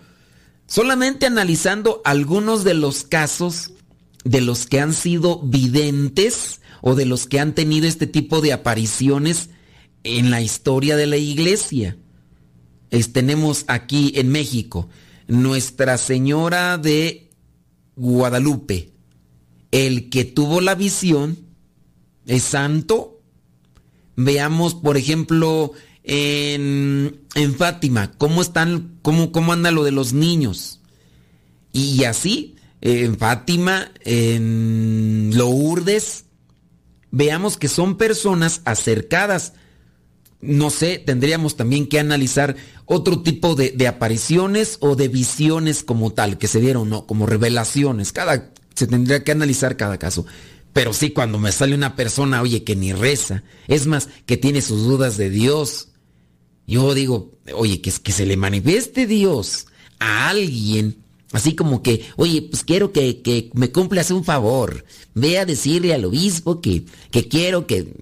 Solamente 0.67 1.27
analizando 1.27 2.03
algunos 2.05 2.65
de 2.65 2.75
los 2.75 3.03
casos 3.05 3.73
de 4.25 4.41
los 4.41 4.67
que 4.67 4.81
han 4.81 4.95
sido 4.95 5.41
videntes 5.41 6.61
o 6.81 6.95
de 6.95 7.07
los 7.07 7.27
que 7.27 7.41
han 7.41 7.55
tenido 7.55 7.87
este 7.87 8.07
tipo 8.07 8.41
de 8.41 8.53
apariciones 8.53 9.51
en 10.05 10.31
la 10.31 10.41
historia 10.41 10.97
de 10.97 11.07
la 11.07 11.17
iglesia. 11.17 11.97
tenemos 13.13 13.65
aquí 13.67 14.13
en 14.17 14.29
México 14.29 14.89
nuestra 15.27 15.99
Señora 15.99 16.79
de 16.79 17.31
Guadalupe, 17.97 18.93
el 19.71 20.09
que 20.11 20.25
tuvo 20.25 20.61
la 20.61 20.75
visión, 20.75 21.39
es 22.27 22.43
santo. 22.43 23.21
Veamos, 24.17 24.75
por 24.75 24.97
ejemplo, 24.97 25.73
en, 26.03 27.21
Fátima, 27.57 28.13
cómo 28.19 28.43
están, 28.43 28.99
cómo, 29.03 29.33
cómo 29.33 29.53
anda 29.53 29.71
lo 29.71 29.85
de 29.85 29.93
los 29.93 30.13
niños. 30.13 30.81
Y 31.73 32.05
así, 32.05 32.57
en 32.81 33.19
Fátima, 33.19 33.93
en 34.05 35.33
Lourdes, 35.35 36.25
veamos 37.11 37.57
que 37.57 37.69
son 37.69 37.97
personas 37.97 38.63
acercadas 38.65 39.55
no 40.41 40.71
sé, 40.71 40.99
tendríamos 40.99 41.57
también 41.57 41.87
que 41.87 41.99
analizar 41.99 42.57
otro 42.85 43.23
tipo 43.23 43.55
de, 43.55 43.87
apariciones 43.87 44.79
o 44.81 44.97
de 44.97 45.09
visiones 45.09 45.83
como 45.83 46.13
tal, 46.13 46.39
que 46.39 46.49
se 46.49 46.61
dieron, 46.61 46.89
¿no? 46.89 47.07
Como 47.07 47.27
revelaciones. 47.27 48.13
Cada, 48.13 48.53
se 48.75 48.87
tendría 48.87 49.25
que 49.25 49.33
analizar 49.33 49.77
cada 49.77 49.99
caso. 49.99 50.27
Pero 50.73 50.93
sí, 50.93 51.11
cuando 51.11 51.39
me 51.39 51.53
sale 51.53 51.75
una 51.75 51.97
persona, 51.97 52.43
oye, 52.43 52.63
que 52.63 52.77
ni 52.77 52.93
reza, 52.93 53.43
es 53.67 53.87
más, 53.87 54.09
que 54.27 54.37
tiene 54.37 54.61
sus 54.61 54.85
dudas 54.85 55.17
de 55.17 55.31
Dios, 55.31 55.89
yo 56.67 56.95
digo, 56.95 57.33
oye, 57.55 57.81
que, 57.81 57.91
que 57.91 58.13
se 58.13 58.27
le 58.27 58.37
manifieste 58.37 59.07
Dios 59.07 59.67
a 59.99 60.29
alguien 60.29 60.99
Así 61.33 61.55
como 61.55 61.83
que, 61.83 62.07
oye, 62.17 62.43
pues 62.43 62.63
quiero 62.63 62.93
que, 62.93 63.21
que 63.21 63.51
me 63.53 63.73
cumplas 63.73 64.11
un 64.11 64.25
favor. 64.25 64.85
Ve 65.15 65.39
a 65.39 65.45
decirle 65.45 65.93
al 65.93 66.05
obispo 66.05 66.61
que, 66.61 66.85
que 67.11 67.29
quiero 67.29 67.67
que... 67.67 67.93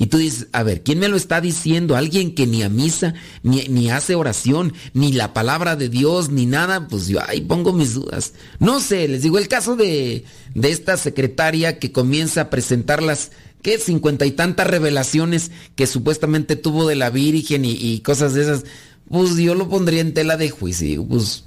Y 0.00 0.06
tú 0.06 0.16
dices, 0.16 0.46
a 0.52 0.62
ver, 0.62 0.82
¿quién 0.82 0.98
me 0.98 1.08
lo 1.08 1.16
está 1.18 1.42
diciendo? 1.42 1.94
Alguien 1.94 2.34
que 2.34 2.46
ni 2.46 2.62
a 2.62 2.70
misa, 2.70 3.12
ni, 3.42 3.68
ni 3.68 3.90
hace 3.90 4.14
oración, 4.14 4.72
ni 4.94 5.12
la 5.12 5.34
palabra 5.34 5.76
de 5.76 5.90
Dios, 5.90 6.30
ni 6.30 6.46
nada. 6.46 6.88
Pues 6.88 7.06
yo 7.06 7.20
ahí 7.28 7.42
pongo 7.42 7.74
mis 7.74 7.92
dudas. 7.92 8.32
No 8.58 8.80
sé, 8.80 9.06
les 9.08 9.22
digo, 9.22 9.36
el 9.36 9.46
caso 9.46 9.76
de, 9.76 10.24
de 10.54 10.70
esta 10.70 10.96
secretaria 10.96 11.78
que 11.78 11.92
comienza 11.92 12.40
a 12.40 12.50
presentar 12.50 13.02
las, 13.02 13.30
¿qué? 13.60 13.78
Cincuenta 13.78 14.24
y 14.24 14.30
tantas 14.30 14.66
revelaciones 14.66 15.50
que 15.74 15.86
supuestamente 15.86 16.56
tuvo 16.56 16.88
de 16.88 16.96
la 16.96 17.10
Virgen 17.10 17.66
y, 17.66 17.72
y 17.72 18.00
cosas 18.00 18.32
de 18.32 18.40
esas. 18.40 18.64
Pues 19.06 19.36
yo 19.36 19.54
lo 19.54 19.68
pondría 19.68 20.00
en 20.00 20.14
tela 20.14 20.38
de 20.38 20.48
juicio. 20.48 21.04
Pues... 21.06 21.44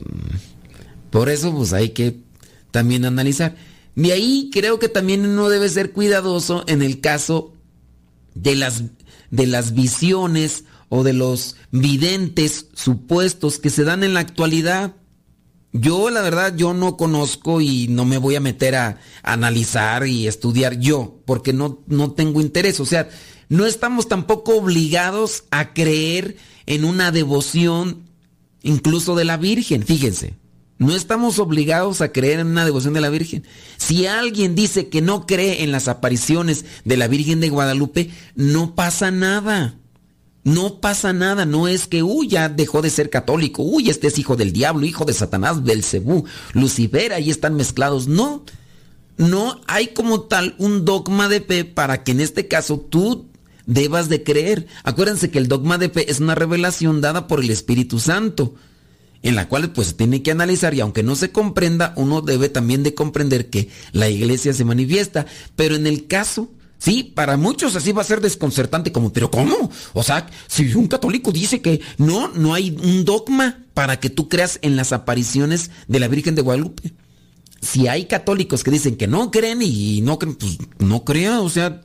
Por 1.10 1.30
eso 1.30 1.56
pues 1.56 1.74
hay 1.74 1.90
que 1.90 2.18
también 2.72 3.06
analizar. 3.06 3.56
De 3.96 4.12
ahí 4.14 4.50
creo 4.52 4.80
que 4.80 4.90
también 4.90 5.26
uno 5.26 5.50
debe 5.50 5.70
ser 5.70 5.92
cuidadoso 5.92 6.64
en 6.68 6.82
el 6.82 7.02
caso 7.02 7.53
de 8.36 8.56
las, 8.56 8.84
de 9.32 9.48
las 9.48 9.74
visiones 9.74 10.66
o 10.90 11.04
de 11.04 11.14
los 11.14 11.56
videntes 11.72 12.68
supuestos 12.74 13.60
que 13.60 13.70
se 13.70 13.84
dan 13.84 14.04
en 14.04 14.14
la 14.14 14.20
actualidad. 14.20 14.96
Yo 15.72 16.12
la 16.12 16.22
verdad 16.22 16.56
yo 16.56 16.74
no 16.74 16.98
conozco 16.98 17.62
y 17.62 17.88
no 17.88 18.06
me 18.06 18.20
voy 18.20 18.36
a 18.36 18.40
meter 18.40 18.76
a, 18.76 19.00
analizar 19.24 20.06
y 20.06 20.28
estudiar 20.28 20.80
yo, 20.80 21.20
porque 21.26 21.52
no, 21.52 21.80
no 21.88 22.12
tengo 22.12 22.42
interés. 22.42 22.80
O 22.80 22.86
sea, 22.86 23.10
no 23.50 23.66
estamos 23.66 24.08
tampoco 24.08 24.56
obligados 24.56 25.46
a 25.50 25.74
creer 25.74 26.38
en 26.66 26.86
una 26.86 27.12
devoción 27.12 28.04
incluso 28.62 29.16
de 29.16 29.26
la 29.26 29.38
Virgen, 29.38 29.84
fíjense. 29.84 30.36
No 30.84 30.98
estamos 30.98 31.40
obligados 31.40 32.02
a 32.02 32.12
creer 32.12 32.42
en 32.42 32.48
una 32.48 32.66
devoción 32.66 32.94
de 32.94 33.00
la 33.00 33.10
Virgen. 33.10 33.46
Si 33.78 34.06
alguien 34.06 34.54
dice 34.54 34.90
que 34.90 35.02
no 35.02 35.26
cree 35.26 35.64
en 35.64 35.72
las 35.72 35.88
apariciones 35.88 36.66
de 36.84 36.98
la 36.98 37.08
Virgen 37.08 37.40
de 37.40 37.48
Guadalupe, 37.48 38.12
no 38.36 38.76
pasa 38.76 39.10
nada. 39.10 39.76
No 40.44 40.82
pasa 40.82 41.14
nada, 41.14 41.46
no 41.46 41.70
es 41.70 41.88
que, 41.88 42.04
uy, 42.04 42.28
ya 42.28 42.50
dejó 42.50 42.82
de 42.82 42.90
ser 42.90 43.10
católico, 43.10 43.64
uy, 43.64 43.90
este 43.90 44.08
es 44.08 44.20
hijo 44.20 44.36
del 44.36 44.52
diablo, 44.52 44.86
hijo 44.86 45.06
de 45.06 45.14
Satanás, 45.14 45.64
Belcebú, 45.64 46.26
Lucifer, 46.52 47.14
ahí 47.14 47.30
están 47.30 47.56
mezclados. 47.56 48.10
No, 48.10 48.44
no 49.16 49.62
hay 49.68 49.88
como 49.88 50.24
tal 50.24 50.54
un 50.58 50.84
dogma 50.84 51.30
de 51.30 51.40
fe 51.40 51.64
para 51.64 52.04
que 52.04 52.12
en 52.12 52.20
este 52.20 52.50
caso 52.50 52.78
tú 52.78 53.30
debas 53.66 54.10
de 54.10 54.22
creer. 54.22 54.68
Acuérdense 54.84 55.32
que 55.32 55.40
el 55.40 55.48
dogma 55.48 55.78
de 55.78 55.88
fe 55.88 56.12
es 56.12 56.20
una 56.20 56.36
revelación 56.36 57.00
dada 57.00 57.28
por 57.28 57.40
el 57.40 57.50
Espíritu 57.50 58.00
Santo 58.00 58.56
en 59.24 59.36
la 59.36 59.50
cual 59.50 59.72
pues 59.72 59.88
se 59.88 59.94
tiene 59.94 60.22
que 60.22 60.32
analizar 60.32 60.74
y 60.74 60.82
aunque 60.82 61.02
no 61.02 61.16
se 61.16 61.32
comprenda, 61.32 61.94
uno 61.96 62.22
debe 62.22 62.50
también 62.50 62.84
de 62.84 62.94
comprender 62.94 63.50
que 63.50 63.70
la 63.92 64.10
iglesia 64.10 64.54
se 64.54 64.66
manifiesta, 64.66 65.26
pero 65.56 65.76
en 65.76 65.88
el 65.88 66.08
caso 66.08 66.50
Sí, 66.84 67.04
para 67.16 67.38
muchos 67.38 67.78
así 67.78 67.94
va 67.94 68.02
a 68.02 68.06
ser 68.06 68.20
desconcertante 68.20 68.92
como, 68.92 69.14
pero 69.14 69.32
¿cómo? 69.32 69.72
O 69.94 70.04
sea, 70.04 70.28
si 70.48 70.76
un 70.76 70.88
católico 70.88 71.32
dice 71.32 71.62
que 71.62 71.80
no, 71.98 72.28
no 72.28 72.54
hay 72.54 72.72
un 72.84 73.06
dogma 73.06 73.64
para 73.74 74.02
que 74.02 74.10
tú 74.10 74.28
creas 74.28 74.60
en 74.64 74.76
las 74.76 74.92
apariciones 74.92 75.72
de 75.88 76.02
la 76.02 76.10
Virgen 76.10 76.36
de 76.36 76.42
Guadalupe. 76.42 76.92
Si 77.62 77.88
hay 77.88 78.04
católicos 78.08 78.66
que 78.66 78.72
dicen 78.72 78.98
que 78.98 79.08
no 79.08 79.32
creen 79.32 79.62
y 79.62 80.02
no 80.02 80.20
creen, 80.20 80.36
pues 80.36 80.58
no 80.80 81.06
crea, 81.06 81.40
o 81.40 81.50
sea, 81.50 81.82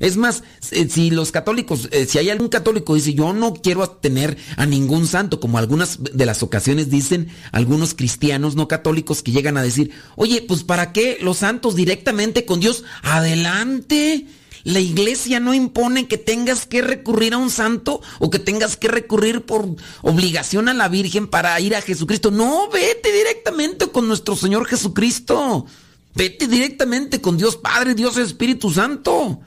es 0.00 0.16
más, 0.16 0.42
si 0.60 1.10
los 1.10 1.30
católicos, 1.30 1.88
eh, 1.92 2.06
si 2.06 2.18
hay 2.18 2.30
algún 2.30 2.48
católico 2.48 2.94
dice 2.94 3.14
yo 3.14 3.32
no 3.32 3.54
quiero 3.54 3.88
tener 3.88 4.36
a 4.56 4.66
ningún 4.66 5.06
santo, 5.06 5.38
como 5.40 5.58
algunas 5.58 5.98
de 6.02 6.26
las 6.26 6.42
ocasiones 6.42 6.90
dicen 6.90 7.28
algunos 7.52 7.94
cristianos 7.94 8.56
no 8.56 8.66
católicos 8.66 9.22
que 9.22 9.32
llegan 9.32 9.56
a 9.56 9.62
decir, 9.62 9.92
oye, 10.16 10.42
pues 10.42 10.64
¿para 10.64 10.92
qué 10.92 11.18
los 11.20 11.38
santos 11.38 11.76
directamente 11.76 12.44
con 12.44 12.60
Dios? 12.60 12.84
Adelante. 13.02 14.26
La 14.64 14.80
iglesia 14.80 15.40
no 15.40 15.52
impone 15.52 16.08
que 16.08 16.16
tengas 16.16 16.64
que 16.64 16.80
recurrir 16.80 17.34
a 17.34 17.38
un 17.38 17.50
santo 17.50 18.00
o 18.18 18.30
que 18.30 18.38
tengas 18.38 18.78
que 18.78 18.88
recurrir 18.88 19.42
por 19.42 19.76
obligación 20.00 20.70
a 20.70 20.74
la 20.74 20.88
Virgen 20.88 21.28
para 21.28 21.60
ir 21.60 21.76
a 21.76 21.82
Jesucristo. 21.82 22.30
No, 22.30 22.70
vete 22.70 23.12
directamente 23.12 23.88
con 23.88 24.08
nuestro 24.08 24.36
Señor 24.36 24.66
Jesucristo. 24.66 25.66
Vete 26.14 26.48
directamente 26.48 27.20
con 27.20 27.36
Dios 27.36 27.56
Padre, 27.56 27.94
Dios 27.94 28.16
Espíritu 28.16 28.70
Santo. 28.70 29.40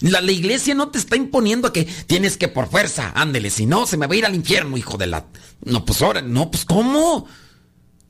La, 0.00 0.20
iglesia 0.32 0.74
no 0.74 0.88
te 0.88 0.98
está 0.98 1.16
imponiendo 1.16 1.68
a 1.68 1.72
que 1.72 1.84
tienes 2.06 2.36
que 2.36 2.48
por 2.48 2.68
fuerza, 2.68 3.12
ándele, 3.14 3.50
si 3.50 3.66
no, 3.66 3.86
se 3.86 3.96
me 3.96 4.06
va 4.06 4.14
a 4.14 4.18
ir 4.18 4.26
al 4.26 4.34
infierno, 4.34 4.76
hijo 4.76 4.96
de 4.96 5.06
la... 5.06 5.26
No, 5.64 5.84
pues 5.84 6.00
ahora, 6.00 6.22
no, 6.22 6.50
pues 6.50 6.64
¿cómo? 6.64 7.26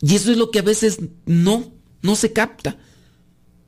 Y 0.01 0.15
eso 0.15 0.31
es 0.31 0.37
lo 0.37 0.51
que 0.51 0.61
a 0.61 0.63
veces 0.63 1.01
no, 1.27 1.73
no 2.03 2.17
se 2.17 2.33
capta. 2.33 2.79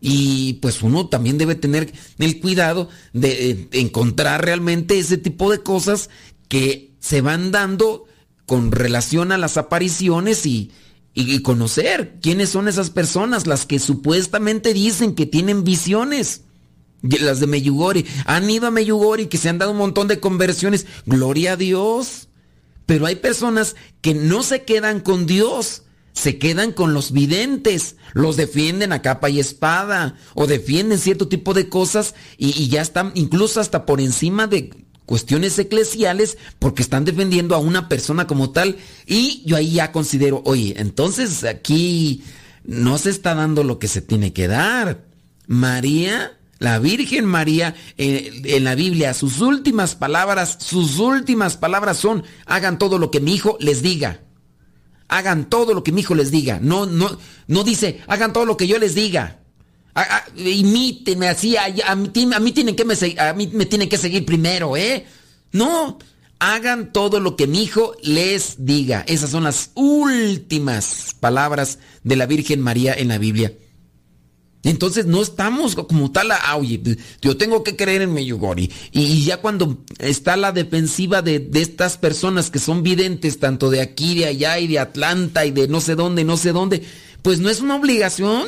Y 0.00 0.54
pues 0.54 0.82
uno 0.82 1.08
también 1.08 1.38
debe 1.38 1.54
tener 1.54 1.92
el 2.18 2.40
cuidado 2.40 2.88
de, 3.12 3.50
eh, 3.50 3.68
encontrar 3.72 4.44
realmente 4.44 4.98
ese 4.98 5.16
tipo 5.16 5.50
de 5.50 5.62
cosas 5.62 6.10
que 6.48 6.92
se 7.00 7.20
van 7.20 7.50
dando 7.50 8.04
con 8.46 8.72
relación 8.72 9.32
a 9.32 9.38
las 9.38 9.56
apariciones 9.56 10.46
y, 10.46 10.70
y 11.14 11.40
conocer 11.42 12.18
quiénes 12.20 12.50
son 12.50 12.68
esas 12.68 12.90
personas, 12.90 13.46
las 13.46 13.66
que 13.66 13.78
supuestamente 13.78 14.74
dicen 14.74 15.14
que 15.14 15.26
tienen 15.26 15.64
visiones 15.64 16.42
las 17.02 17.40
de 17.40 17.46
Meyugori, 17.46 18.06
han 18.24 18.48
ido 18.48 18.66
a 18.66 18.70
Meyugori 18.70 19.26
que 19.26 19.38
se 19.38 19.48
han 19.48 19.58
dado 19.58 19.72
un 19.72 19.78
montón 19.78 20.08
de 20.08 20.20
conversiones, 20.20 20.86
gloria 21.06 21.52
a 21.52 21.56
Dios. 21.56 22.28
Pero 22.86 23.06
hay 23.06 23.16
personas 23.16 23.76
que 24.00 24.14
no 24.14 24.42
se 24.42 24.62
quedan 24.62 25.00
con 25.00 25.26
Dios, 25.26 25.82
se 26.12 26.38
quedan 26.38 26.72
con 26.72 26.94
los 26.94 27.12
videntes, 27.12 27.96
los 28.12 28.36
defienden 28.36 28.92
a 28.92 29.02
capa 29.02 29.30
y 29.30 29.40
espada, 29.40 30.16
o 30.34 30.46
defienden 30.46 30.98
cierto 30.98 31.28
tipo 31.28 31.54
de 31.54 31.68
cosas 31.68 32.14
y, 32.36 32.50
y 32.60 32.68
ya 32.68 32.82
están 32.82 33.12
incluso 33.14 33.60
hasta 33.60 33.86
por 33.86 34.00
encima 34.00 34.46
de 34.46 34.70
cuestiones 35.06 35.58
eclesiales 35.58 36.38
porque 36.58 36.82
están 36.82 37.04
defendiendo 37.04 37.54
a 37.54 37.58
una 37.58 37.88
persona 37.88 38.26
como 38.26 38.50
tal. 38.50 38.76
Y 39.06 39.42
yo 39.44 39.56
ahí 39.56 39.74
ya 39.74 39.92
considero, 39.92 40.42
oye, 40.44 40.74
entonces 40.78 41.44
aquí 41.44 42.24
no 42.64 42.98
se 42.98 43.10
está 43.10 43.34
dando 43.34 43.64
lo 43.64 43.78
que 43.78 43.88
se 43.88 44.02
tiene 44.02 44.32
que 44.32 44.48
dar. 44.48 45.04
María 45.46 46.38
la 46.62 46.78
Virgen 46.78 47.24
María 47.24 47.74
eh, 47.98 48.40
en 48.44 48.62
la 48.62 48.76
Biblia, 48.76 49.14
sus 49.14 49.40
últimas 49.40 49.96
palabras, 49.96 50.58
sus 50.60 51.00
últimas 51.00 51.56
palabras 51.56 51.96
son, 51.96 52.22
hagan 52.46 52.78
todo 52.78 53.00
lo 53.00 53.10
que 53.10 53.18
mi 53.18 53.34
hijo 53.34 53.56
les 53.58 53.82
diga. 53.82 54.20
Hagan 55.08 55.50
todo 55.50 55.74
lo 55.74 55.82
que 55.82 55.90
mi 55.90 56.02
hijo 56.02 56.14
les 56.14 56.30
diga. 56.30 56.60
No, 56.62 56.86
no, 56.86 57.18
no 57.48 57.64
dice, 57.64 58.00
hagan 58.06 58.32
todo 58.32 58.46
lo 58.46 58.56
que 58.56 58.68
yo 58.68 58.78
les 58.78 58.94
diga. 58.94 59.40
imítenme 60.36 61.26
así, 61.26 61.56
a, 61.56 61.96
mí, 61.96 62.52
tienen 62.52 62.76
que 62.76 62.84
me, 62.84 62.94
a 63.18 63.32
mí 63.32 63.50
me 63.52 63.66
tienen 63.66 63.88
que 63.88 63.98
seguir 63.98 64.24
primero, 64.24 64.76
¿eh? 64.76 65.04
No, 65.50 65.98
hagan 66.38 66.92
todo 66.92 67.18
lo 67.18 67.34
que 67.34 67.48
mi 67.48 67.64
hijo 67.64 67.96
les 68.04 68.64
diga. 68.64 69.04
Esas 69.08 69.30
son 69.30 69.42
las 69.42 69.72
últimas 69.74 71.16
palabras 71.18 71.80
de 72.04 72.14
la 72.14 72.26
Virgen 72.26 72.60
María 72.60 72.94
en 72.94 73.08
la 73.08 73.18
Biblia. 73.18 73.52
Entonces 74.64 75.06
no 75.06 75.22
estamos 75.22 75.74
como 75.74 76.12
tal, 76.12 76.30
ah, 76.30 76.56
oye, 76.56 76.80
yo 77.20 77.36
tengo 77.36 77.64
que 77.64 77.74
creer 77.74 78.02
en 78.02 78.12
Meyugori. 78.12 78.70
Y, 78.92 79.24
ya 79.24 79.38
cuando 79.38 79.78
está 79.98 80.36
la 80.36 80.52
defensiva 80.52 81.20
de, 81.20 81.50
estas 81.54 81.98
personas 81.98 82.50
que 82.50 82.60
son 82.60 82.82
videntes, 82.82 83.40
tanto 83.40 83.70
de 83.70 83.80
aquí, 83.80 84.14
de 84.14 84.26
allá 84.26 84.58
y 84.60 84.68
de 84.68 84.78
Atlanta 84.78 85.44
y 85.44 85.50
de 85.50 85.66
no 85.66 85.80
sé 85.80 85.96
dónde, 85.96 86.24
no 86.24 86.36
sé 86.36 86.52
dónde, 86.52 86.82
pues 87.22 87.40
no 87.40 87.50
es 87.50 87.60
una 87.60 87.76
obligación. 87.76 88.46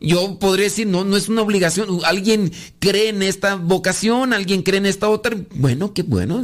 Yo 0.00 0.38
podría 0.38 0.64
decir, 0.64 0.86
no, 0.86 1.04
no 1.04 1.16
es 1.16 1.28
una 1.28 1.42
obligación. 1.42 1.88
Alguien 2.04 2.52
cree 2.78 3.08
en 3.08 3.22
esta 3.22 3.56
vocación, 3.56 4.32
alguien 4.32 4.62
cree 4.62 4.78
en 4.78 4.86
esta 4.86 5.10
otra. 5.10 5.36
Bueno, 5.54 5.92
qué 5.92 6.04
bueno. 6.04 6.42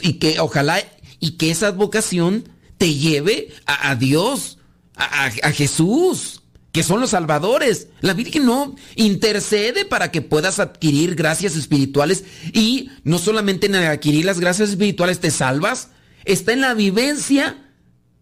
Y 0.00 0.14
que 0.14 0.40
ojalá 0.40 0.82
y 1.20 1.32
que 1.32 1.50
esa 1.50 1.70
vocación 1.70 2.48
te 2.78 2.94
lleve 2.94 3.50
a, 3.66 3.94
Dios, 3.94 4.58
a 4.96 5.52
Jesús 5.52 6.40
que 6.72 6.82
son 6.82 7.00
los 7.00 7.10
salvadores. 7.10 7.88
La 8.00 8.14
Virgen 8.14 8.46
no 8.46 8.76
intercede 8.94 9.84
para 9.84 10.10
que 10.10 10.22
puedas 10.22 10.58
adquirir 10.58 11.14
gracias 11.14 11.56
espirituales 11.56 12.24
y 12.52 12.90
no 13.04 13.18
solamente 13.18 13.66
en 13.66 13.76
adquirir 13.76 14.24
las 14.24 14.40
gracias 14.40 14.70
espirituales 14.70 15.20
te 15.20 15.30
salvas, 15.30 15.88
está 16.24 16.52
en 16.52 16.60
la 16.60 16.74
vivencia 16.74 17.66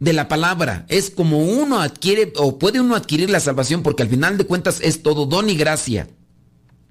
de 0.01 0.13
la 0.13 0.29
palabra. 0.29 0.87
Es 0.89 1.11
como 1.11 1.39
uno 1.39 1.81
adquiere 1.81 2.33
o 2.37 2.59
puede 2.59 2.81
uno 2.81 2.95
adquirir 2.95 3.31
la 3.31 3.41
salvación 3.41 3.83
porque 3.83 4.03
al 4.03 4.09
final 4.09 4.39
de 4.39 4.45
cuentas 4.45 4.81
es 4.81 5.03
todo 5.03 5.27
don 5.27 5.51
y 5.51 5.57
gracia. 5.57 6.09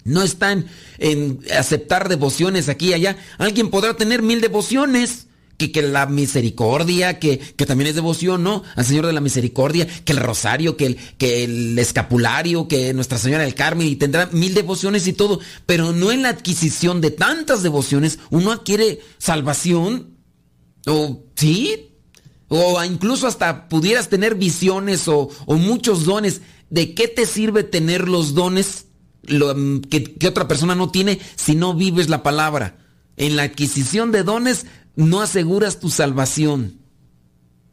No 0.03 0.23
está 0.23 0.53
en, 0.53 0.67
en 0.99 1.39
aceptar 1.57 2.07
devociones 2.07 2.69
aquí 2.69 2.89
y 2.89 2.93
allá. 2.93 3.17
Alguien 3.37 3.69
podrá 3.69 3.95
tener 3.95 4.21
mil 4.21 4.39
devociones 4.39 5.26
que, 5.57 5.81
la 5.81 6.05
misericordia, 6.05 7.19
que, 7.19 7.37
también 7.65 7.89
es 7.89 7.95
devoción, 7.95 8.43
¿no? 8.43 8.63
Al 8.75 8.85
Señor 8.85 9.07
de 9.07 9.13
la 9.13 9.21
Misericordia, 9.21 9.87
que 10.05 10.13
el 10.13 10.19
rosario, 10.19 10.77
que 10.77 10.85
el, 10.85 10.97
que 11.17 11.43
el 11.43 11.77
escapulario, 11.79 12.67
que 12.67 12.93
Nuestra 12.93 13.17
Señora 13.17 13.43
del 13.43 13.55
Carmen, 13.55 13.87
y 13.87 13.95
tendrá 13.95 14.27
mil 14.31 14.53
devociones 14.53 15.07
y 15.07 15.13
todo, 15.13 15.39
pero 15.65 15.93
no 15.93 16.11
en 16.11 16.21
la 16.21 16.29
adquisición 16.29 17.01
de 17.01 17.11
tantas 17.11 17.63
devociones 17.63 18.19
uno 18.29 18.51
adquiere 18.51 18.99
salvación, 19.17 20.17
o 20.85 21.23
sí, 21.35 21.91
o 22.47 22.81
incluso 22.83 23.27
hasta 23.27 23.67
pudieras 23.67 24.09
tener 24.09 24.35
visiones 24.35 25.07
o, 25.07 25.29
muchos 25.47 26.05
dones. 26.05 26.41
¿De 26.69 26.93
qué 26.93 27.07
te 27.07 27.25
sirve 27.25 27.63
tener 27.63 28.07
los 28.07 28.33
dones 28.33 28.85
que, 29.89 30.15
que 30.19 30.27
otra 30.27 30.47
persona 30.47 30.75
no 30.75 30.91
tiene 30.91 31.19
si 31.35 31.55
no 31.55 31.73
vives 31.73 32.09
la 32.09 32.23
palabra? 32.23 32.77
En 33.15 33.35
la 33.35 33.43
adquisición 33.43 34.11
de 34.11 34.23
dones 34.23 34.65
no 34.97 35.21
aseguras 35.21 35.79
tu 35.79 35.89
salvación. 35.89 36.79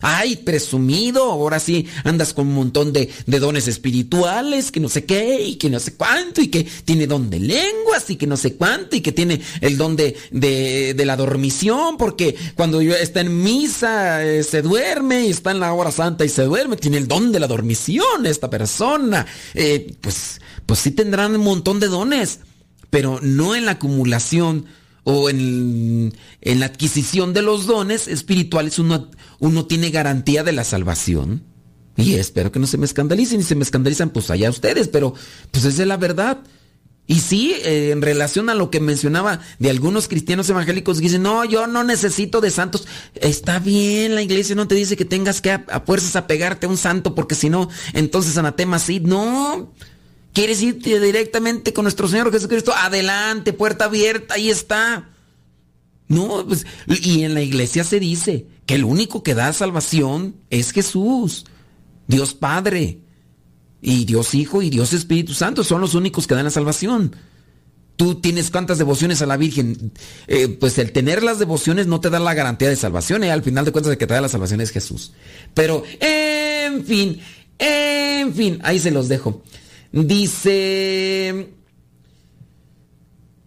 Ay, 0.07 0.37
presumido, 0.37 1.23
ahora 1.23 1.59
sí 1.59 1.87
andas 2.05 2.35
con 2.35 2.49
un 2.49 2.55
montón 2.55 2.93
de, 2.93 3.09
dones 3.27 3.69
espirituales, 3.69 4.71
que 4.71 4.79
no 4.79 4.91
sé 4.91 5.07
qué, 5.07 5.43
y 5.43 5.57
que 5.57 5.71
no 5.71 5.81
sé 5.81 5.95
cuánto, 5.95 6.43
y 6.43 6.49
que 6.49 6.65
tiene 6.85 7.07
don 7.07 7.31
de 7.31 7.41
lenguas, 7.41 8.11
y 8.11 8.17
que 8.17 8.27
no 8.27 8.37
sé 8.37 8.55
cuánto, 8.57 8.97
y 8.97 9.01
que 9.01 9.13
tiene 9.13 9.41
el 9.63 9.79
don 9.79 9.97
de, 9.97 10.15
de, 10.31 11.05
la 11.07 11.17
dormición, 11.17 11.97
porque 11.97 12.37
cuando 12.55 12.83
está 12.83 13.23
en 13.23 13.43
misa 13.43 14.23
eh, 14.23 14.43
se 14.43 14.61
duerme, 14.61 15.27
y 15.27 15.31
está 15.31 15.53
en 15.53 15.61
la 15.61 15.73
hora 15.73 15.91
santa 15.91 16.27
y 16.27 16.29
se 16.29 16.43
duerme, 16.43 16.77
tiene 16.77 16.99
el 16.99 17.09
don 17.09 17.33
de 17.33 17.41
la 17.41 17.47
dormición 17.47 18.27
esta 18.27 18.51
persona. 18.51 19.27
Eh, 19.55 19.97
pues, 20.03 20.43
pues 20.67 20.81
sí 20.81 20.91
tendrán 20.91 21.35
un 21.35 21.45
montón 21.45 21.81
de 21.81 21.89
dones, 21.89 22.41
pero 22.91 23.21
no 23.23 23.57
en 23.57 23.65
la 23.65 23.73
acumulación 23.73 24.67
o 25.05 25.29
en, 25.31 26.13
la 26.43 26.67
adquisición 26.67 27.33
de 27.33 27.43
los 27.43 27.67
dones 27.67 28.09
espirituales 28.09 28.79
uno, 28.79 29.11
uno 29.39 29.67
tiene 29.67 29.91
garantía 29.91 30.43
de 30.43 30.53
la 30.53 30.65
salvación. 30.65 31.45
Y 31.97 32.15
espero 32.15 32.51
que 32.51 32.59
no 32.59 32.67
se 32.67 32.77
me 32.77 32.87
escandalicen. 32.87 33.41
Y 33.41 33.45
si 33.45 33.55
me 33.55 33.63
escandalizan, 33.63 34.11
pues 34.11 34.29
allá 34.31 34.51
ustedes. 34.51 34.89
Pero 34.89 35.15
pues 35.53 35.65
esa 35.65 35.83
es 35.83 35.89
la 35.89 35.97
verdad. 35.97 36.43
Y 37.07 37.21
sí, 37.21 37.55
eh, 37.65 37.91
en 37.93 38.01
relación 38.01 38.49
a 38.49 38.55
lo 38.55 38.71
que 38.71 38.81
mencionaba 38.81 39.41
de 39.59 39.69
algunos 39.69 40.09
cristianos 40.09 40.49
evangélicos 40.49 40.97
que 40.97 41.05
dicen, 41.05 41.23
no, 41.23 41.45
yo 41.45 41.67
no 41.67 41.85
necesito 41.85 42.41
de 42.41 42.51
santos. 42.51 42.87
Está 43.15 43.59
bien, 43.59 44.15
la 44.15 44.23
iglesia 44.23 44.55
no 44.55 44.67
te 44.67 44.75
dice 44.75 44.97
que 44.97 45.05
tengas 45.05 45.43
que 45.43 45.51
a, 45.51 45.83
fuerzas 45.85 46.17
apegarte 46.17 46.65
a 46.65 46.71
un 46.71 46.79
santo 46.79 47.15
porque 47.15 47.35
si 47.35 47.51
no, 47.51 47.69
entonces 47.93 48.39
anatema 48.39 48.79
sí. 48.79 49.01
No, 49.01 49.71
¿Quieres 50.35 50.63
irte 50.63 51.01
directamente 51.01 51.73
con 51.73 51.85
nuestro 51.85 52.09
Señor 52.09 52.31
Jesucristo? 52.31 52.75
Adelante, 52.77 53.55
puerta 53.55 53.87
abierta, 53.87 54.35
ahí 54.35 54.51
está. 54.51 55.11
No, 56.09 56.45
pues, 56.47 56.67
y 56.87 57.23
en 57.23 57.33
la 57.33 57.41
iglesia 57.41 57.85
se 57.85 57.99
dice 57.99 58.47
que 58.67 58.75
el 58.75 58.85
único 58.85 59.23
que 59.23 59.35
da 59.35 59.53
salvación 59.55 60.37
es 60.51 60.73
Jesús, 60.73 61.47
Dios 62.09 62.35
Padre, 62.35 63.01
y 63.85 64.07
Dios 64.07 64.35
Hijo 64.35 64.63
y 64.63 64.71
Dios 64.71 64.95
Espíritu 64.95 65.35
Santo 65.35 65.63
son 65.63 65.83
los 65.83 65.95
únicos 65.95 66.27
que 66.27 66.35
dan 66.35 66.45
la 66.45 66.51
salvación. 66.51 67.15
Tú 67.97 68.17
tienes 68.17 68.51
cuántas 68.51 68.79
devociones 68.79 69.21
a 69.21 69.27
la 69.27 69.37
Virgen. 69.37 69.93
Eh, 70.27 70.49
pues 70.49 70.79
el 70.79 70.91
tener 70.91 71.23
las 71.23 71.39
devociones 71.39 71.87
no 71.87 72.01
te 72.01 72.11
da 72.11 72.19
la 72.19 72.35
garantía 72.35 72.71
de 72.71 72.77
salvación. 72.77 73.23
Eh, 73.23 73.31
al 73.31 73.43
final 73.43 73.65
de 73.67 73.73
cuentas 73.73 73.93
el 73.93 73.99
que 73.99 74.07
te 74.07 74.15
da 74.15 74.23
la 74.23 74.29
salvación 74.31 74.63
es 74.63 74.71
Jesús. 74.71 75.13
Pero, 75.53 75.85
en 76.01 76.85
fin, 76.85 77.21
en 77.59 78.35
fin, 78.35 78.59
ahí 78.65 78.81
se 78.81 78.91
los 78.91 79.09
dejo. 79.09 79.43
Dice... 79.95 81.51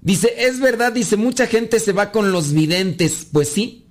Dice, 0.01 0.33
es 0.37 0.61
verdad, 0.61 0.93
dice, 0.93 1.17
mucha 1.17 1.47
gente 1.47 1.81
se 1.81 1.91
va 1.91 2.13
con 2.13 2.31
los 2.31 2.53
videntes. 2.53 3.27
Pues 3.29 3.49
sí. 3.49 3.87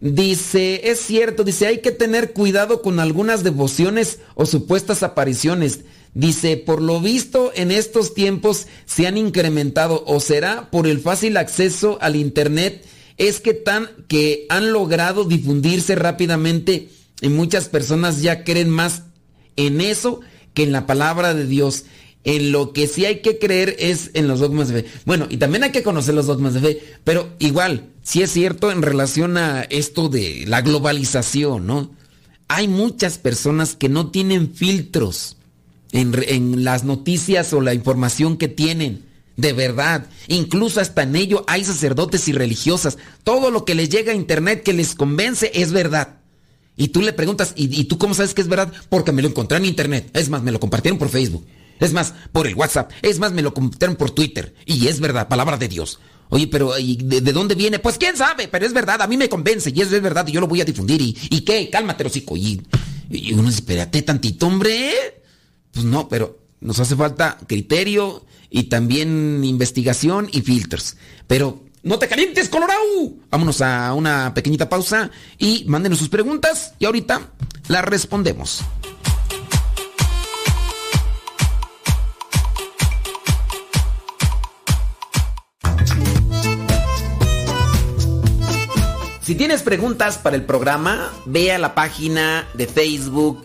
Dice, 0.00 0.88
es 0.90 1.00
cierto, 1.00 1.42
dice, 1.42 1.66
hay 1.66 1.78
que 1.78 1.90
tener 1.90 2.32
cuidado 2.32 2.80
con 2.82 3.00
algunas 3.00 3.42
devociones 3.42 4.20
o 4.36 4.46
supuestas 4.46 5.02
apariciones. 5.02 5.80
Dice, 6.14 6.56
por 6.56 6.80
lo 6.80 7.00
visto 7.00 7.50
en 7.56 7.72
estos 7.72 8.14
tiempos 8.14 8.68
se 8.86 9.08
han 9.08 9.16
incrementado 9.16 10.04
o 10.06 10.20
será 10.20 10.70
por 10.70 10.86
el 10.86 11.00
fácil 11.00 11.36
acceso 11.36 11.98
al 12.00 12.14
Internet, 12.14 12.86
es 13.16 13.40
que 13.40 13.54
tan 13.54 13.88
que 14.06 14.46
han 14.48 14.72
logrado 14.72 15.24
difundirse 15.24 15.96
rápidamente 15.96 16.90
y 17.20 17.28
muchas 17.28 17.68
personas 17.68 18.22
ya 18.22 18.44
creen 18.44 18.70
más 18.70 19.02
en 19.56 19.80
eso 19.80 20.20
que 20.54 20.62
en 20.62 20.72
la 20.72 20.86
palabra 20.86 21.34
de 21.34 21.46
Dios. 21.46 21.84
En 22.22 22.52
lo 22.52 22.74
que 22.74 22.86
sí 22.86 23.06
hay 23.06 23.22
que 23.22 23.38
creer 23.38 23.76
es 23.78 24.10
en 24.12 24.28
los 24.28 24.40
dogmas 24.40 24.68
de 24.68 24.82
fe. 24.82 24.90
Bueno, 25.06 25.26
y 25.30 25.38
también 25.38 25.64
hay 25.64 25.70
que 25.70 25.82
conocer 25.82 26.14
los 26.14 26.26
dogmas 26.26 26.52
de 26.52 26.60
fe, 26.60 26.82
pero 27.02 27.30
igual, 27.38 27.88
sí 28.02 28.20
es 28.20 28.30
cierto 28.30 28.70
en 28.70 28.82
relación 28.82 29.38
a 29.38 29.62
esto 29.62 30.10
de 30.10 30.44
la 30.46 30.60
globalización, 30.60 31.66
¿no? 31.66 31.90
Hay 32.46 32.68
muchas 32.68 33.16
personas 33.16 33.74
que 33.74 33.88
no 33.88 34.10
tienen 34.10 34.52
filtros 34.52 35.38
en, 35.92 36.12
en 36.26 36.62
las 36.62 36.84
noticias 36.84 37.54
o 37.54 37.62
la 37.62 37.72
información 37.72 38.36
que 38.36 38.48
tienen. 38.48 39.06
De 39.36 39.54
verdad, 39.54 40.06
incluso 40.28 40.82
hasta 40.82 41.04
en 41.04 41.16
ello 41.16 41.44
hay 41.46 41.64
sacerdotes 41.64 42.28
y 42.28 42.32
religiosas. 42.32 42.98
Todo 43.24 43.50
lo 43.50 43.64
que 43.64 43.74
les 43.74 43.88
llega 43.88 44.12
a 44.12 44.16
internet 44.16 44.62
que 44.62 44.74
les 44.74 44.94
convence 44.94 45.50
es 45.54 45.72
verdad. 45.72 46.19
Y 46.80 46.88
tú 46.88 47.02
le 47.02 47.12
preguntas, 47.12 47.52
¿y, 47.56 47.78
¿y, 47.78 47.84
tú 47.84 47.98
cómo 47.98 48.14
sabes 48.14 48.32
que 48.32 48.40
es 48.40 48.48
verdad? 48.48 48.72
Porque 48.88 49.12
me 49.12 49.20
lo 49.20 49.28
encontré 49.28 49.58
en 49.58 49.66
internet. 49.66 50.08
Es 50.14 50.30
más, 50.30 50.42
me 50.42 50.50
lo 50.50 50.58
compartieron 50.58 50.98
por 50.98 51.10
Facebook. 51.10 51.46
Es 51.78 51.92
más, 51.92 52.14
por 52.32 52.46
el 52.46 52.54
WhatsApp. 52.54 52.90
Es 53.02 53.18
más, 53.18 53.32
me 53.32 53.42
lo 53.42 53.52
compartieron 53.52 53.96
por 53.96 54.12
Twitter. 54.12 54.54
Y 54.64 54.86
es 54.86 54.98
verdad, 54.98 55.28
palabra 55.28 55.58
de 55.58 55.68
Dios. 55.68 56.00
Oye, 56.30 56.46
pero 56.46 56.78
¿y 56.78 56.96
de, 56.96 57.20
de, 57.20 57.32
dónde 57.34 57.54
viene? 57.54 57.80
Pues 57.80 57.98
quién 57.98 58.16
sabe, 58.16 58.48
pero 58.48 58.64
es 58.64 58.72
verdad, 58.72 59.02
a 59.02 59.06
mí 59.06 59.18
me 59.18 59.28
convence 59.28 59.70
y 59.74 59.78
es 59.78 59.90
verdad 59.90 60.26
y 60.26 60.32
yo 60.32 60.40
lo 60.40 60.46
voy 60.46 60.62
a 60.62 60.64
difundir. 60.64 61.02
¿Y, 61.02 61.18
y 61.28 61.42
qué? 61.42 61.68
Cálmate, 61.68 62.06
hocico. 62.06 62.34
Y, 62.34 62.62
y 63.10 63.34
uno 63.34 63.42
dice, 63.42 63.56
espérate 63.56 64.00
tantito, 64.00 64.46
hombre. 64.46 65.20
Pues 65.72 65.84
no, 65.84 66.08
pero 66.08 66.38
nos 66.60 66.80
hace 66.80 66.96
falta 66.96 67.36
criterio 67.46 68.24
y 68.48 68.64
también 68.64 69.44
investigación 69.44 70.30
y 70.32 70.40
filtros. 70.40 70.96
Pero 71.26 71.62
no 71.82 71.98
te 71.98 72.08
calientes, 72.08 72.48
Colorado. 72.48 72.80
Vámonos 73.30 73.60
a 73.62 73.94
una 73.94 74.34
pequeñita 74.34 74.68
pausa 74.68 75.10
y 75.38 75.64
mándenos 75.66 75.98
sus 75.98 76.08
preguntas 76.08 76.74
y 76.78 76.84
ahorita 76.84 77.20
las 77.68 77.84
respondemos. 77.84 78.62
Si 89.22 89.36
tienes 89.36 89.62
preguntas 89.62 90.18
para 90.18 90.34
el 90.34 90.44
programa, 90.44 91.08
ve 91.24 91.52
a 91.52 91.58
la 91.58 91.72
página 91.76 92.48
de 92.54 92.66
Facebook 92.66 93.44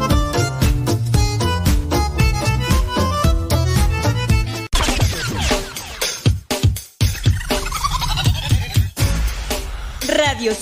Radio 10.41 10.57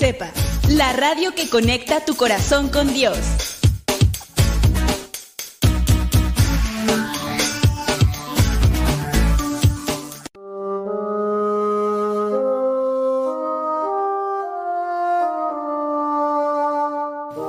la 0.68 0.92
radio 0.92 1.34
que 1.34 1.50
conecta 1.50 2.04
tu 2.04 2.18
corazón 2.18 2.68
con 2.68 2.94
Dios. 2.94 3.18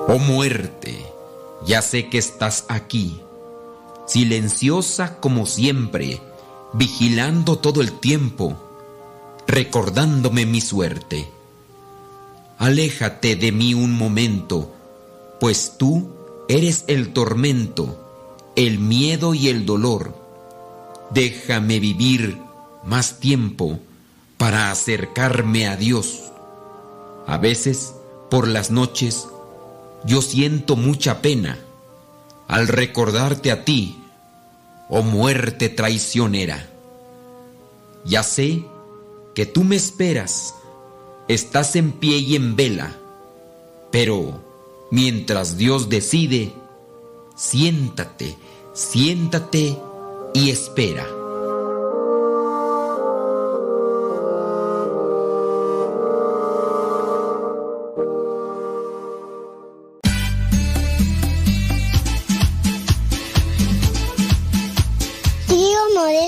Oh 0.07 0.18
muerte, 0.20 1.05
ya 1.66 1.83
sé 1.83 2.09
que 2.09 2.18
estás 2.18 2.64
aquí, 2.68 3.20
silenciosa 4.07 5.18
como 5.18 5.47
siempre, 5.47 6.20
vigilando 6.74 7.59
todo 7.59 7.81
el 7.81 7.99
tiempo, 7.99 8.57
recordándome 9.49 10.47
mi 10.47 10.61
suerte 10.61 11.39
aléjate 12.61 13.37
de 13.37 13.53
mí 13.53 13.73
un 13.73 13.91
momento, 13.91 14.71
pues 15.41 15.77
tú 15.79 16.11
eres 16.47 16.85
el 16.89 17.15
tormento, 17.15 18.53
el 18.55 18.79
miedo 18.79 19.33
y 19.33 19.49
el 19.49 19.65
dolor. 19.65 20.15
Déjame 21.11 21.81
vivir 21.81 22.39
más 22.85 23.19
tiempo 23.19 23.81
para 24.37 24.71
acercarme 24.71 25.69
a 25.69 25.77
Dios. 25.77 26.21
A 27.27 27.39
veces, 27.39 27.95
por 28.31 28.47
las 28.47 28.71
noches, 28.71 29.27
yo 30.05 30.21
siento 30.21 30.77
mucha 30.77 31.23
pena 31.23 31.59
al 32.47 32.69
recordarte 32.69 33.53
a 33.53 33.65
ti, 33.65 33.97
oh 34.91 35.03
muerte 35.03 35.71
traicionera. 35.71 36.69
Ya 38.05 38.23
sé 38.23 38.63
que 39.35 39.47
tú 39.47 39.65
me 39.65 39.77
esperas 39.77 40.55
estás 41.35 41.76
en 41.76 41.93
pie 41.93 42.18
y 42.18 42.35
en 42.35 42.57
vela, 42.57 42.99
pero 43.93 44.41
mientras 44.91 45.57
Dios 45.57 45.89
decide, 45.89 46.53
siéntate, 47.37 48.37
siéntate 48.74 49.78
y 50.35 50.51
espera. 50.51 51.20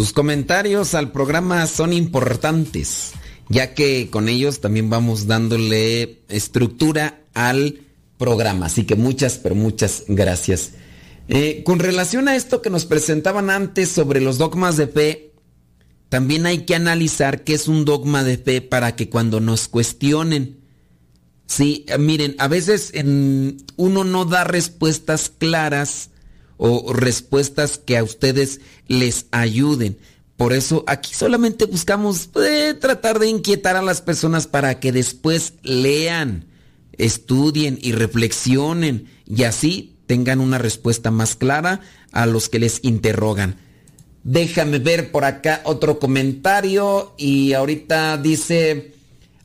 Sus 0.00 0.14
comentarios 0.14 0.94
al 0.94 1.12
programa 1.12 1.66
son 1.66 1.92
importantes, 1.92 3.12
ya 3.50 3.74
que 3.74 4.08
con 4.10 4.30
ellos 4.30 4.62
también 4.62 4.88
vamos 4.88 5.26
dándole 5.26 6.22
estructura 6.30 7.20
al 7.34 7.82
programa. 8.16 8.64
Así 8.64 8.84
que 8.84 8.96
muchas, 8.96 9.36
pero 9.36 9.54
muchas 9.54 10.04
gracias. 10.08 10.70
Eh, 11.28 11.62
con 11.66 11.80
relación 11.80 12.28
a 12.28 12.34
esto 12.34 12.62
que 12.62 12.70
nos 12.70 12.86
presentaban 12.86 13.50
antes 13.50 13.90
sobre 13.90 14.22
los 14.22 14.38
dogmas 14.38 14.78
de 14.78 14.86
fe, 14.86 15.34
también 16.08 16.46
hay 16.46 16.64
que 16.64 16.74
analizar 16.74 17.44
qué 17.44 17.52
es 17.52 17.68
un 17.68 17.84
dogma 17.84 18.24
de 18.24 18.38
fe 18.38 18.62
para 18.62 18.96
que 18.96 19.10
cuando 19.10 19.38
nos 19.38 19.68
cuestionen, 19.68 20.60
sí, 21.44 21.84
miren, 21.98 22.36
a 22.38 22.48
veces 22.48 22.90
uno 23.76 24.04
no 24.04 24.24
da 24.24 24.44
respuestas 24.44 25.28
claras 25.28 26.08
o 26.62 26.92
respuestas 26.92 27.78
que 27.78 27.96
a 27.96 28.04
ustedes 28.04 28.60
les 28.86 29.26
ayuden. 29.30 29.96
Por 30.36 30.52
eso 30.52 30.84
aquí 30.86 31.14
solamente 31.14 31.64
buscamos 31.64 32.28
eh, 32.36 32.74
tratar 32.78 33.18
de 33.18 33.28
inquietar 33.28 33.76
a 33.76 33.82
las 33.82 34.02
personas 34.02 34.46
para 34.46 34.78
que 34.78 34.92
después 34.92 35.54
lean, 35.62 36.44
estudien 36.98 37.78
y 37.80 37.92
reflexionen 37.92 39.08
y 39.26 39.44
así 39.44 39.96
tengan 40.06 40.38
una 40.38 40.58
respuesta 40.58 41.10
más 41.10 41.34
clara 41.34 41.80
a 42.12 42.26
los 42.26 42.50
que 42.50 42.58
les 42.58 42.80
interrogan. 42.84 43.56
Déjame 44.22 44.80
ver 44.80 45.10
por 45.12 45.24
acá 45.24 45.62
otro 45.64 45.98
comentario 45.98 47.14
y 47.16 47.54
ahorita 47.54 48.18
dice, 48.18 48.92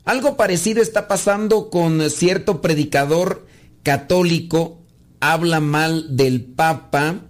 algo 0.04 0.36
parecido 0.36 0.82
está 0.82 1.08
pasando 1.08 1.70
con 1.70 2.10
cierto 2.10 2.60
predicador 2.60 3.46
católico 3.82 4.82
habla 5.20 5.60
mal 5.60 6.16
del 6.16 6.42
Papa 6.42 7.22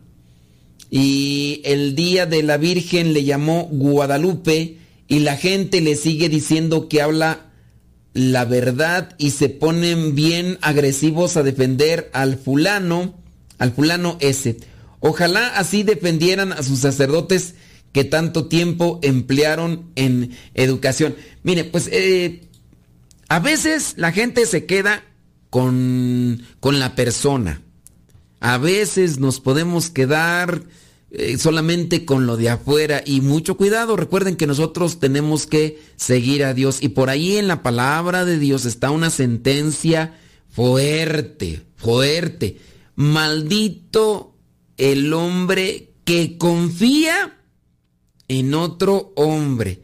y 0.91 1.61
el 1.65 1.95
Día 1.95 2.27
de 2.27 2.43
la 2.43 2.57
Virgen 2.57 3.13
le 3.13 3.25
llamó 3.25 3.69
Guadalupe 3.71 4.79
y 5.09 5.21
la 5.21 5.37
gente 5.37 5.81
le 5.81 5.97
sigue 5.97 6.29
diciendo 6.29 6.89
que 6.89 7.03
habla 7.03 7.47
la 8.15 8.45
verdad 8.45 9.15
y 9.19 9.31
se 9.31 9.49
ponen 9.49 10.15
bien 10.15 10.59
agresivos 10.63 11.37
a 11.37 11.43
defender 11.43 12.11
al 12.15 12.39
fulano, 12.39 13.15
al 13.59 13.73
fulano 13.73 14.17
ese. 14.21 14.57
Ojalá 15.01 15.49
así 15.59 15.83
defendieran 15.83 16.53
a 16.53 16.63
sus 16.63 16.81
sacerdotes 16.81 17.55
que 17.93 18.05
tanto 18.05 18.47
tiempo 18.47 19.01
emplearon 19.03 19.91
en 19.97 20.37
educación. 20.55 21.15
Mire, 21.43 21.65
pues 21.65 21.89
eh, 21.93 22.49
a 23.29 23.39
veces 23.39 23.95
la 23.97 24.13
gente 24.13 24.47
se 24.47 24.67
queda 24.67 25.05
con, 25.51 26.43
con 26.61 26.79
la 26.79 26.95
persona. 26.95 27.63
A 28.41 28.59
veces 28.59 29.19
nos 29.19 29.41
podemos 29.41 29.91
quedar 29.91 30.63
eh, 31.11 31.39
solamente 31.39 32.05
con 32.05 32.27
lo 32.27 32.37
de 32.37 32.51
afuera 32.51 33.03
y 33.05 33.21
mucho 33.21 33.57
cuidado. 33.57 33.97
Recuerden 33.97 34.37
que 34.37 34.47
nosotros 34.47 35.01
tenemos 35.01 35.47
que 35.47 35.81
seguir 35.97 36.45
a 36.45 36.53
Dios 36.53 36.83
y 36.83 36.91
por 36.91 37.11
ahí 37.11 37.37
en 37.37 37.49
la 37.49 37.63
palabra 37.63 38.25
de 38.25 38.39
Dios 38.39 38.65
está 38.65 38.91
una 38.91 39.11
sentencia 39.11 40.19
fuerte, 40.51 41.63
fuerte. 41.77 42.59
Maldito 42.97 44.35
el 44.77 45.13
hombre 45.13 45.93
que 46.05 46.39
confía 46.39 47.39
en 48.29 48.55
otro 48.55 49.13
hombre. 49.17 49.83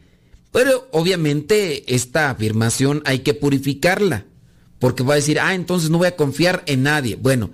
Pero 0.51 0.87
obviamente 0.91 1.95
esta 1.95 2.29
afirmación 2.29 3.01
hay 3.05 3.19
que 3.19 3.33
purificarla, 3.33 4.25
porque 4.77 5.03
va 5.03 5.13
a 5.13 5.17
decir, 5.17 5.39
ah, 5.39 5.55
entonces 5.55 5.89
no 5.89 5.97
voy 5.97 6.07
a 6.07 6.15
confiar 6.15 6.63
en 6.67 6.83
nadie. 6.83 7.15
Bueno, 7.15 7.51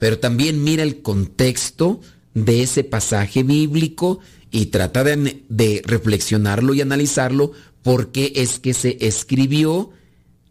pero 0.00 0.18
también 0.18 0.64
mira 0.64 0.82
el 0.82 1.02
contexto 1.02 2.00
de 2.34 2.62
ese 2.62 2.82
pasaje 2.82 3.44
bíblico 3.44 4.18
y 4.50 4.66
trata 4.66 5.04
de, 5.04 5.82
reflexionarlo 5.84 6.74
y 6.74 6.80
analizarlo, 6.80 7.52
por 7.82 8.10
qué 8.10 8.32
es 8.34 8.58
que 8.58 8.74
se 8.74 8.96
escribió, 9.06 9.90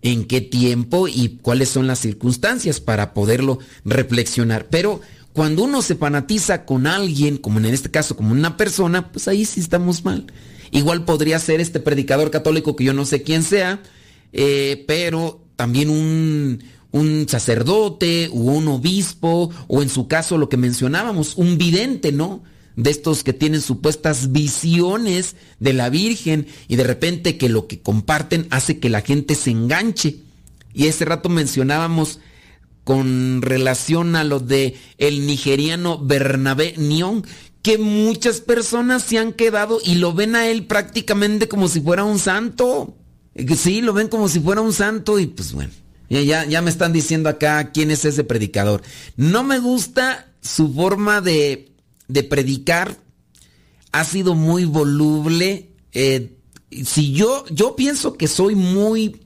en 0.02 0.26
qué 0.26 0.40
tiempo 0.40 1.10
y 1.10 1.40
cuáles 1.42 1.68
son 1.68 1.88
las 1.88 2.00
circunstancias 2.00 2.80
para 2.80 3.14
poderlo 3.14 3.60
reflexionar. 3.84 4.68
Pero 4.70 5.02
cuando 5.34 5.64
uno 5.64 5.82
se 5.82 5.96
fanatiza 5.96 6.64
con 6.64 6.88
alguien, 6.88 7.38
como 7.38 7.60
en 7.60 7.66
este 7.66 7.92
caso, 7.92 8.16
como 8.16 8.32
una 8.32 8.56
persona, 8.56 9.12
pues 9.12 9.28
ahí 9.28 9.44
sí 9.46 9.60
estamos 9.60 10.06
mal. 10.06 10.28
Igual 10.72 11.06
podría 11.06 11.40
ser 11.40 11.60
este 11.60 11.80
predicador 11.80 12.30
católico 12.32 12.76
que 12.76 12.86
yo 12.86 12.94
no 12.94 13.04
sé 13.04 13.24
quién 13.24 13.44
sea, 13.44 13.82
eh, 14.32 14.86
pero 14.88 15.44
también 15.56 15.90
un, 15.90 16.64
un 16.92 17.28
sacerdote 17.28 18.30
o 18.32 18.38
un 18.38 18.68
obispo, 18.68 19.52
o 19.68 19.82
en 19.82 19.90
su 19.90 20.08
caso 20.08 20.38
lo 20.38 20.50
que 20.50 20.58
mencionábamos, 20.58 21.36
un 21.36 21.58
vidente, 21.58 22.12
¿no? 22.12 22.44
De 22.76 22.90
estos 22.90 23.24
que 23.24 23.34
tienen 23.34 23.62
supuestas 23.62 24.32
visiones 24.32 25.36
de 25.60 25.74
la 25.74 25.90
Virgen 25.90 26.48
y 26.68 26.78
de 26.78 26.84
repente 26.84 27.38
que 27.38 27.50
lo 27.50 27.68
que 27.68 27.82
comparten 27.82 28.48
hace 28.50 28.80
que 28.80 28.90
la 28.90 29.02
gente 29.02 29.36
se 29.36 29.52
enganche. 29.52 30.18
Y 30.74 30.88
ese 30.88 31.06
rato 31.06 31.30
mencionábamos 31.30 32.20
con 32.84 33.42
relación 33.42 34.16
a 34.16 34.24
lo 34.24 34.40
de 34.40 34.76
el 34.98 35.28
nigeriano 35.28 36.00
Bernabé 36.00 36.74
Nión, 36.78 37.24
que 37.62 37.78
muchas 37.78 38.42
personas 38.42 39.04
se 39.04 39.18
han 39.18 39.34
quedado 39.34 39.80
y 39.84 39.96
lo 39.96 40.14
ven 40.14 40.36
a 40.36 40.48
él 40.48 40.66
prácticamente 40.66 41.48
como 41.48 41.68
si 41.68 41.82
fuera 41.82 42.04
un 42.04 42.18
santo. 42.18 42.96
Sí, 43.56 43.82
lo 43.82 43.94
ven 43.94 44.08
como 44.08 44.28
si 44.28 44.40
fuera 44.40 44.62
un 44.62 44.74
santo 44.74 45.20
y 45.20 45.28
pues 45.28 45.54
bueno, 45.54 45.72
ya, 46.10 46.46
ya 46.46 46.62
me 46.62 46.70
están 46.70 46.94
diciendo 46.94 47.30
acá 47.30 47.72
quién 47.72 47.92
es 47.92 48.06
ese 48.06 48.24
predicador. 48.24 48.82
No 49.16 49.44
me 49.44 49.60
gusta 49.60 50.32
su 50.42 50.74
forma 50.74 51.22
de, 51.22 51.72
de 52.08 52.24
predicar. 52.24 52.98
Ha 53.92 54.04
sido 54.04 54.36
muy 54.36 54.66
voluble. 54.66 55.70
Eh, 55.94 56.36
si 56.86 57.14
yo, 57.14 57.46
yo 57.50 57.76
pienso 57.76 58.14
que 58.14 58.28
soy 58.28 58.56
muy... 58.56 59.22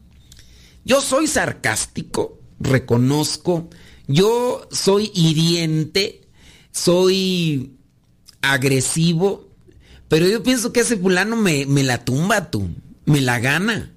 Yo 0.85 0.99
soy 0.99 1.27
sarcástico, 1.27 2.39
reconozco. 2.59 3.69
Yo 4.07 4.67
soy 4.71 5.11
hiriente, 5.15 6.27
soy 6.71 7.77
agresivo, 8.41 9.49
pero 10.09 10.27
yo 10.27 10.43
pienso 10.43 10.73
que 10.73 10.81
ese 10.81 10.97
fulano 10.97 11.37
me, 11.37 11.65
me 11.65 11.83
la 11.83 12.03
tumba 12.03 12.51
tú, 12.51 12.69
me 13.05 13.21
la 13.21 13.39
gana. 13.39 13.95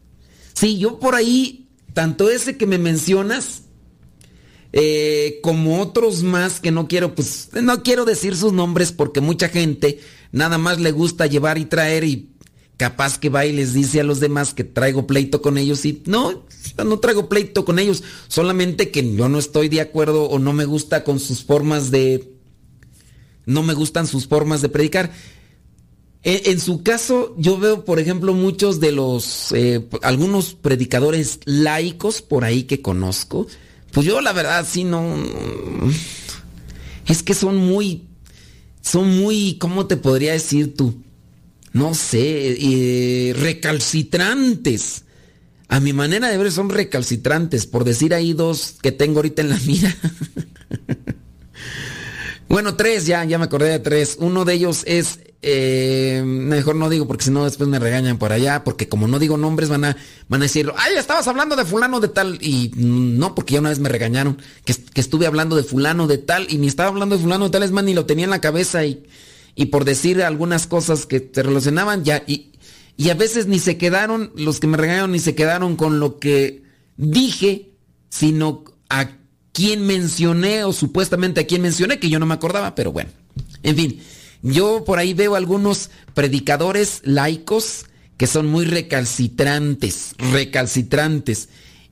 Sí, 0.54 0.78
yo 0.78 0.98
por 1.00 1.16
ahí, 1.16 1.65
tanto 1.96 2.28
ese 2.28 2.58
que 2.58 2.66
me 2.66 2.76
mencionas, 2.76 3.62
eh, 4.74 5.40
como 5.42 5.80
otros 5.80 6.22
más 6.22 6.60
que 6.60 6.70
no 6.70 6.88
quiero, 6.88 7.14
pues 7.14 7.48
no 7.54 7.82
quiero 7.82 8.04
decir 8.04 8.36
sus 8.36 8.52
nombres 8.52 8.92
porque 8.92 9.22
mucha 9.22 9.48
gente 9.48 9.98
nada 10.30 10.58
más 10.58 10.78
le 10.78 10.92
gusta 10.92 11.24
llevar 11.24 11.56
y 11.56 11.64
traer 11.64 12.04
y 12.04 12.28
capaz 12.76 13.16
que 13.16 13.30
va 13.30 13.46
y 13.46 13.54
les 13.54 13.72
dice 13.72 14.00
a 14.00 14.04
los 14.04 14.20
demás 14.20 14.52
que 14.52 14.62
traigo 14.62 15.06
pleito 15.06 15.40
con 15.40 15.56
ellos 15.56 15.86
y 15.86 16.02
no, 16.04 16.44
no 16.84 16.98
traigo 16.98 17.30
pleito 17.30 17.64
con 17.64 17.78
ellos, 17.78 18.02
solamente 18.28 18.90
que 18.90 19.16
yo 19.16 19.30
no 19.30 19.38
estoy 19.38 19.70
de 19.70 19.80
acuerdo 19.80 20.24
o 20.24 20.38
no 20.38 20.52
me 20.52 20.66
gusta 20.66 21.02
con 21.02 21.18
sus 21.18 21.44
formas 21.44 21.90
de, 21.90 22.30
no 23.46 23.62
me 23.62 23.72
gustan 23.72 24.06
sus 24.06 24.26
formas 24.26 24.60
de 24.60 24.68
predicar. 24.68 25.12
En, 26.28 26.58
su 26.58 26.82
caso, 26.82 27.36
yo 27.38 27.56
veo, 27.56 27.84
por 27.84 28.00
ejemplo, 28.00 28.34
muchos 28.34 28.80
de 28.80 28.90
los, 28.90 29.52
eh, 29.52 29.86
algunos 30.02 30.54
predicadores 30.54 31.38
laicos 31.44 32.20
por 32.20 32.42
ahí 32.42 32.64
que 32.64 32.82
conozco, 32.82 33.46
pues 33.92 34.08
yo 34.08 34.20
la 34.20 34.32
verdad 34.32 34.66
sí 34.68 34.82
no, 34.82 35.14
es 37.06 37.22
que 37.22 37.32
son 37.32 37.58
muy, 37.58 38.08
son 38.80 39.16
muy, 39.20 39.54
¿cómo 39.60 39.86
te 39.86 39.96
podría 39.96 40.32
decir 40.32 40.74
tú? 40.74 41.00
No 41.72 41.94
sé, 41.94 42.56
eh, 42.58 43.32
recalcitrantes. 43.32 45.04
A 45.68 45.78
mi 45.78 45.92
manera 45.92 46.28
de 46.28 46.38
ver 46.38 46.50
son 46.50 46.70
recalcitrantes, 46.70 47.66
por 47.66 47.84
decir 47.84 48.12
ahí 48.12 48.32
dos 48.32 48.74
que 48.82 48.90
tengo 48.90 49.18
ahorita 49.20 49.42
en 49.42 49.50
la 49.50 49.60
mira. 49.64 49.96
Bueno, 52.48 52.76
tres, 52.76 53.06
ya, 53.06 53.24
ya 53.24 53.38
me 53.38 53.46
acordé 53.46 53.70
de 53.70 53.80
tres. 53.80 54.16
Uno 54.20 54.44
de 54.44 54.54
ellos 54.54 54.84
es, 54.86 55.18
eh, 55.42 56.22
mejor 56.24 56.76
no 56.76 56.88
digo 56.88 57.06
porque 57.06 57.24
si 57.24 57.30
no 57.30 57.44
después 57.44 57.68
me 57.68 57.78
regañan 57.78 58.18
por 58.18 58.32
allá, 58.32 58.64
porque 58.64 58.88
como 58.88 59.06
no 59.06 59.18
digo 59.18 59.36
nombres 59.36 59.68
van 59.68 59.84
a, 59.84 59.96
van 60.28 60.40
a 60.40 60.44
decir, 60.44 60.72
ay, 60.76 60.94
estabas 60.96 61.28
hablando 61.28 61.56
de 61.56 61.64
fulano 61.64 62.00
de 62.00 62.08
tal, 62.08 62.38
y 62.40 62.72
no, 62.76 63.34
porque 63.34 63.54
ya 63.54 63.60
una 63.60 63.68
vez 63.68 63.78
me 63.78 63.88
regañaron, 63.88 64.38
que, 64.64 64.74
estuve 64.94 65.26
hablando 65.26 65.56
de 65.56 65.62
fulano 65.62 66.06
de 66.06 66.18
tal, 66.18 66.46
y 66.50 66.58
ni 66.58 66.66
estaba 66.66 66.88
hablando 66.88 67.16
de 67.16 67.22
fulano 67.22 67.44
de 67.44 67.50
tal, 67.50 67.62
es 67.62 67.70
más, 67.70 67.84
ni 67.84 67.94
lo 67.94 68.06
tenía 68.06 68.24
en 68.24 68.30
la 68.30 68.40
cabeza, 68.40 68.84
y, 68.84 69.04
y 69.54 69.66
por 69.66 69.84
decir 69.84 70.22
algunas 70.22 70.66
cosas 70.66 71.06
que 71.06 71.30
se 71.32 71.42
relacionaban 71.42 72.02
ya, 72.02 72.22
y, 72.26 72.52
y 72.96 73.10
a 73.10 73.14
veces 73.14 73.46
ni 73.46 73.58
se 73.58 73.76
quedaron, 73.76 74.32
los 74.36 74.58
que 74.58 74.66
me 74.66 74.76
regañaron 74.76 75.12
ni 75.12 75.18
se 75.18 75.34
quedaron 75.34 75.76
con 75.76 76.00
lo 76.00 76.18
que 76.18 76.62
dije, 76.96 77.72
sino 78.08 78.64
a 78.88 79.10
quién 79.52 79.86
mencioné 79.86 80.64
o 80.64 80.72
supuestamente 80.72 81.40
a 81.40 81.46
quién 81.46 81.62
mencioné, 81.62 81.98
que 81.98 82.08
yo 82.08 82.18
no 82.18 82.26
me 82.26 82.34
acordaba, 82.34 82.74
pero 82.74 82.92
bueno. 82.92 83.10
En 83.62 83.76
fin, 83.76 84.00
yo 84.42 84.84
por 84.84 84.98
ahí 84.98 85.14
veo 85.14 85.34
algunos 85.34 85.90
predicadores 86.14 87.00
laicos 87.04 87.86
que 88.16 88.26
son 88.26 88.46
muy 88.46 88.64
recalcitrantes, 88.64 90.14
recalcitrantes. 90.32 91.48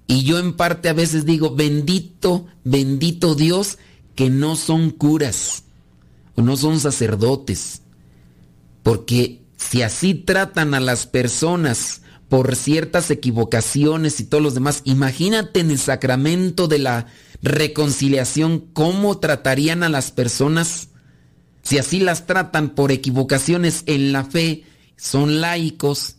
Y 0.07 0.24
yo 0.24 0.38
en 0.38 0.55
parte 0.55 0.88
a 0.88 0.92
veces 0.92 1.24
digo, 1.24 1.55
bendito, 1.55 2.47
bendito 2.64 3.34
Dios, 3.34 3.78
que 4.14 4.30
no 4.30 4.57
son 4.57 4.90
curas 4.90 5.64
o 6.34 6.42
no 6.42 6.57
son 6.57 6.80
sacerdotes. 6.80 7.82
Porque 8.82 9.42
si 9.57 9.82
así 9.82 10.14
tratan 10.14 10.74
a 10.74 10.80
las 10.80 11.07
personas 11.07 12.03
por 12.28 12.57
ciertas 12.57 13.11
equivocaciones 13.11 14.20
y 14.20 14.24
todos 14.24 14.42
los 14.42 14.55
demás, 14.55 14.82
imagínate 14.84 15.61
en 15.61 15.70
el 15.70 15.78
sacramento 15.78 16.68
de 16.68 16.78
la 16.78 17.07
reconciliación, 17.42 18.61
cómo 18.72 19.18
tratarían 19.18 19.82
a 19.82 19.88
las 19.88 20.11
personas 20.11 20.88
si 21.65 21.79
así 21.79 21.99
las 21.99 22.27
tratan 22.27 22.75
por 22.75 22.93
equivocaciones 22.93 23.83
en 23.87 24.12
la 24.12 24.25
fe, 24.25 24.65
son 24.97 25.41
laicos. 25.41 26.17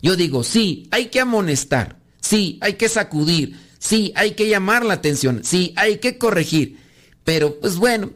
Yo 0.00 0.16
digo, 0.16 0.44
sí, 0.44 0.88
hay 0.90 1.06
que 1.06 1.20
amonestar, 1.20 1.98
sí, 2.20 2.58
hay 2.62 2.74
que 2.74 2.88
sacudir, 2.88 3.58
sí, 3.78 4.12
hay 4.14 4.32
que 4.32 4.48
llamar 4.48 4.84
la 4.84 4.94
atención, 4.94 5.42
sí, 5.44 5.74
hay 5.76 5.98
que 5.98 6.16
corregir. 6.16 6.78
Pero 7.24 7.60
pues 7.60 7.76
bueno, 7.76 8.12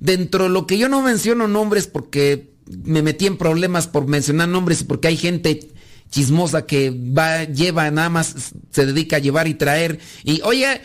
dentro 0.00 0.44
de 0.44 0.50
lo 0.50 0.66
que 0.66 0.78
yo 0.78 0.88
no 0.88 1.02
menciono 1.02 1.46
nombres 1.46 1.86
porque 1.86 2.50
me 2.66 3.02
metí 3.02 3.26
en 3.26 3.36
problemas 3.36 3.86
por 3.86 4.06
mencionar 4.06 4.48
nombres 4.48 4.80
y 4.80 4.84
porque 4.84 5.08
hay 5.08 5.16
gente 5.16 5.70
chismosa 6.10 6.66
que 6.66 6.90
va, 6.90 7.44
lleva 7.44 7.90
nada 7.90 8.08
más, 8.08 8.34
se 8.70 8.86
dedica 8.86 9.16
a 9.16 9.20
llevar 9.20 9.48
y 9.48 9.54
traer. 9.54 10.00
Y 10.24 10.42
oye, 10.42 10.82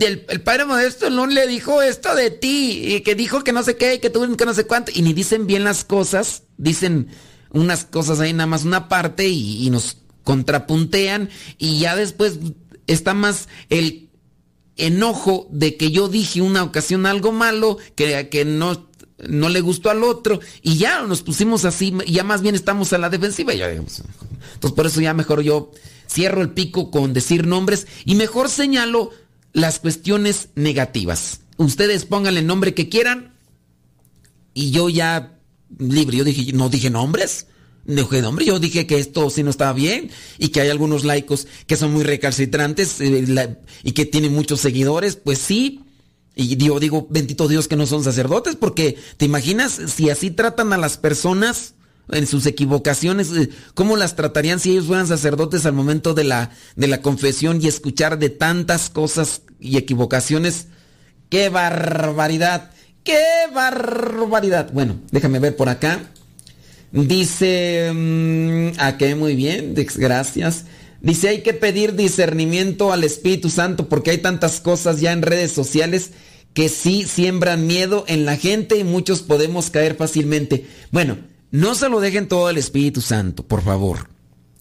el, 0.00 0.40
padre 0.42 0.64
modesto 0.64 1.10
no 1.10 1.26
le 1.26 1.46
dijo 1.46 1.82
esto 1.82 2.14
de 2.14 2.30
ti, 2.30 2.94
y 2.94 3.00
que 3.00 3.14
dijo 3.14 3.44
que 3.44 3.52
no 3.52 3.62
sé 3.62 3.76
qué, 3.76 4.00
que 4.00 4.10
tú 4.10 4.36
que 4.36 4.46
no 4.46 4.54
sé 4.54 4.64
cuánto, 4.64 4.92
y 4.94 5.02
ni 5.02 5.12
dicen 5.12 5.46
bien 5.46 5.64
las 5.64 5.84
cosas, 5.84 6.44
dicen 6.56 7.08
unas 7.50 7.84
cosas 7.84 8.20
ahí 8.20 8.32
nada 8.32 8.46
más 8.46 8.64
una 8.64 8.88
parte 8.88 9.28
y, 9.28 9.68
nos 9.70 9.98
contrapuntean, 10.22 11.28
y 11.58 11.80
ya 11.80 11.96
después 11.96 12.38
está 12.86 13.14
más 13.14 13.48
el 13.68 14.08
enojo 14.76 15.48
de 15.50 15.76
que 15.76 15.90
yo 15.90 16.08
dije 16.08 16.40
una 16.40 16.62
ocasión 16.62 17.04
algo 17.04 17.32
malo, 17.32 17.78
que, 17.96 18.28
que 18.28 18.44
no, 18.44 18.88
no 19.28 19.48
le 19.48 19.60
gustó 19.60 19.90
al 19.90 20.02
otro, 20.04 20.40
y 20.62 20.76
ya 20.76 21.02
nos 21.02 21.22
pusimos 21.22 21.64
así, 21.64 21.94
ya 22.06 22.24
más 22.24 22.42
bien 22.42 22.54
estamos 22.54 22.92
a 22.92 22.98
la 22.98 23.10
defensiva. 23.10 23.54
Ya, 23.54 23.70
entonces 23.70 24.04
por 24.74 24.86
eso 24.86 25.00
ya 25.00 25.14
mejor 25.14 25.42
yo 25.42 25.70
cierro 26.08 26.42
el 26.42 26.50
pico 26.50 26.90
con 26.90 27.12
decir 27.12 27.46
nombres 27.46 27.86
y 28.04 28.14
mejor 28.14 28.48
señalo 28.48 29.10
las 29.52 29.78
cuestiones 29.78 30.48
negativas. 30.54 31.40
Ustedes 31.56 32.04
pónganle 32.04 32.40
el 32.40 32.46
nombre 32.46 32.74
que 32.74 32.88
quieran 32.88 33.34
y 34.54 34.70
yo 34.70 34.88
ya 34.88 35.38
libre. 35.78 36.16
Yo 36.16 36.24
dije, 36.24 36.52
no 36.52 36.68
dije 36.68 36.90
nombres. 36.90 37.46
No 37.84 38.02
dije 38.02 38.22
nombre, 38.22 38.44
yo 38.44 38.60
dije 38.60 38.86
que 38.86 38.98
esto 38.98 39.28
sí 39.28 39.42
no 39.42 39.50
estaba 39.50 39.72
bien 39.72 40.10
y 40.38 40.50
que 40.50 40.60
hay 40.60 40.70
algunos 40.70 41.04
laicos 41.04 41.48
que 41.66 41.76
son 41.76 41.92
muy 41.92 42.04
recalcitrantes 42.04 43.00
eh, 43.00 43.56
y 43.82 43.92
que 43.92 44.06
tienen 44.06 44.32
muchos 44.32 44.60
seguidores. 44.60 45.16
Pues 45.16 45.38
sí, 45.38 45.80
y 46.34 46.56
yo 46.56 46.80
digo, 46.80 47.06
bendito 47.10 47.48
Dios 47.48 47.68
que 47.68 47.76
no 47.76 47.86
son 47.86 48.04
sacerdotes, 48.04 48.56
porque 48.56 48.96
te 49.16 49.24
imaginas 49.26 49.78
si 49.94 50.10
así 50.10 50.30
tratan 50.30 50.72
a 50.72 50.78
las 50.78 50.96
personas 50.96 51.74
en 52.10 52.26
sus 52.26 52.46
equivocaciones, 52.46 53.30
eh, 53.32 53.50
¿cómo 53.74 53.96
las 53.96 54.16
tratarían 54.16 54.58
si 54.58 54.70
ellos 54.70 54.86
fueran 54.86 55.06
sacerdotes 55.06 55.66
al 55.66 55.72
momento 55.72 56.14
de 56.14 56.24
la, 56.24 56.50
de 56.76 56.88
la 56.88 57.02
confesión 57.02 57.60
y 57.62 57.68
escuchar 57.68 58.18
de 58.18 58.30
tantas 58.30 58.90
cosas 58.90 59.42
y 59.60 59.76
equivocaciones? 59.76 60.66
¡Qué 61.28 61.48
barbaridad! 61.48 62.70
¡Qué 63.04 63.22
barbaridad! 63.54 64.70
Bueno, 64.72 64.96
déjame 65.10 65.38
ver 65.38 65.56
por 65.56 65.68
acá. 65.68 66.10
Dice, 66.92 67.90
mm, 67.94 68.78
a 68.78 68.98
qué 68.98 69.14
muy 69.14 69.34
bien, 69.34 69.74
gracias. 69.96 70.66
Dice, 71.02 71.28
hay 71.28 71.42
que 71.42 71.52
pedir 71.52 71.96
discernimiento 71.96 72.92
al 72.92 73.02
Espíritu 73.04 73.50
Santo 73.50 73.88
porque 73.88 74.12
hay 74.12 74.18
tantas 74.18 74.60
cosas 74.60 75.00
ya 75.00 75.12
en 75.12 75.22
redes 75.22 75.52
sociales 75.52 76.12
que 76.54 76.68
sí 76.68 77.04
siembran 77.06 77.66
miedo 77.66 78.04
en 78.06 78.24
la 78.24 78.36
gente 78.36 78.78
y 78.78 78.84
muchos 78.84 79.22
podemos 79.22 79.70
caer 79.70 79.96
fácilmente. 79.96 80.66
Bueno, 80.92 81.18
no 81.50 81.74
se 81.74 81.88
lo 81.88 82.00
dejen 82.00 82.28
todo 82.28 82.46
al 82.46 82.56
Espíritu 82.56 83.00
Santo, 83.00 83.46
por 83.46 83.62
favor. 83.62 84.08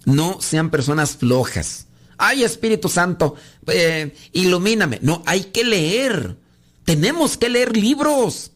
No 0.05 0.41
sean 0.41 0.71
personas 0.71 1.15
flojas. 1.15 1.87
Ay, 2.17 2.43
Espíritu 2.43 2.89
Santo, 2.89 3.35
eh, 3.67 4.13
ilumíname. 4.33 4.99
No, 5.01 5.23
hay 5.25 5.45
que 5.45 5.63
leer. 5.63 6.37
Tenemos 6.85 7.37
que 7.37 7.49
leer 7.49 7.77
libros. 7.77 8.51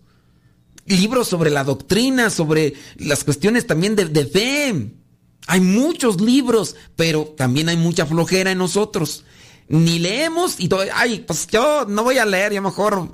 Libros 0.86 1.28
sobre 1.28 1.50
la 1.50 1.64
doctrina, 1.64 2.30
sobre 2.30 2.74
las 2.98 3.24
cuestiones 3.24 3.66
también 3.68 3.96
de, 3.96 4.26
fe. 4.26 4.92
Hay 5.48 5.62
muchos 5.62 6.22
libros, 6.22 6.76
pero 6.96 7.24
también 7.38 7.70
hay 7.70 7.78
mucha 7.78 8.06
flojera 8.06 8.52
en 8.52 8.58
nosotros. 8.58 9.24
Ni 9.68 10.00
leemos 10.00 10.60
y 10.60 10.68
todo. 10.68 10.84
Ay, 10.94 11.24
pues 11.26 11.48
yo 11.48 11.86
no 11.88 12.04
voy 12.04 12.18
a 12.18 12.26
leer, 12.26 12.54
yo 12.54 12.62
mejor. 12.62 13.10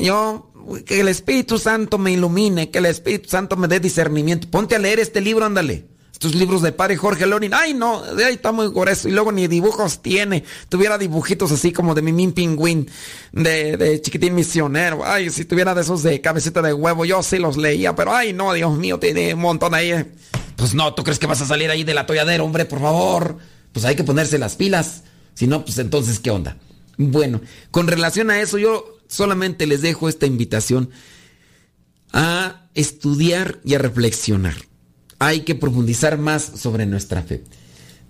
Yo, 0.00 0.50
que 0.86 1.00
el 1.00 1.08
Espíritu 1.08 1.58
Santo 1.58 1.98
me 1.98 2.12
ilumine, 2.12 2.70
que 2.70 2.78
el 2.78 2.86
Espíritu 2.86 3.28
Santo 3.28 3.56
me 3.56 3.68
dé 3.68 3.80
discernimiento. 3.80 4.48
Ponte 4.50 4.74
a 4.74 4.78
leer 4.78 5.00
este 5.00 5.20
libro, 5.20 5.44
ándale 5.44 5.86
estos 6.14 6.36
libros 6.36 6.62
de 6.62 6.72
padre 6.72 6.96
Jorge 6.96 7.26
Lorin, 7.26 7.52
ay 7.52 7.74
no, 7.74 8.02
ahí 8.02 8.34
está 8.34 8.52
muy 8.52 8.68
grueso. 8.68 9.08
Y 9.08 9.12
luego 9.12 9.32
ni 9.32 9.46
dibujos 9.46 10.00
tiene. 10.00 10.44
Tuviera 10.68 10.96
dibujitos 10.96 11.52
así 11.52 11.72
como 11.72 11.94
de 11.94 12.02
Mimín 12.02 12.32
Pingüín, 12.32 12.88
de, 13.32 13.76
de 13.76 14.00
chiquitín 14.00 14.34
misionero. 14.34 15.04
Ay, 15.04 15.28
si 15.30 15.44
tuviera 15.44 15.74
de 15.74 15.82
esos 15.82 16.02
de 16.02 16.20
cabecita 16.20 16.62
de 16.62 16.72
huevo, 16.72 17.04
yo 17.04 17.22
sí 17.22 17.38
los 17.38 17.56
leía, 17.56 17.94
pero 17.94 18.14
ay 18.14 18.32
no, 18.32 18.52
Dios 18.52 18.76
mío, 18.78 18.98
tiene 18.98 19.34
un 19.34 19.40
montón 19.40 19.74
ahí. 19.74 19.92
Pues 20.64 20.72
no, 20.74 20.94
¿tú 20.94 21.04
crees 21.04 21.18
que 21.18 21.26
vas 21.26 21.42
a 21.42 21.46
salir 21.46 21.68
ahí 21.68 21.84
del 21.84 21.98
atolladero, 21.98 22.42
hombre, 22.42 22.64
por 22.64 22.80
favor? 22.80 23.36
Pues 23.72 23.84
hay 23.84 23.96
que 23.96 24.02
ponerse 24.02 24.38
las 24.38 24.56
pilas. 24.56 25.02
Si 25.34 25.46
no, 25.46 25.62
pues 25.62 25.76
entonces, 25.76 26.20
¿qué 26.20 26.30
onda? 26.30 26.56
Bueno, 26.96 27.42
con 27.70 27.86
relación 27.86 28.30
a 28.30 28.40
eso, 28.40 28.56
yo 28.56 28.96
solamente 29.06 29.66
les 29.66 29.82
dejo 29.82 30.08
esta 30.08 30.24
invitación 30.24 30.88
a 32.14 32.70
estudiar 32.72 33.60
y 33.62 33.74
a 33.74 33.78
reflexionar 33.78 34.54
hay 35.18 35.40
que 35.40 35.54
profundizar 35.54 36.16
más 36.16 36.52
sobre 36.56 36.86
nuestra 36.86 37.20
fe. 37.20 37.44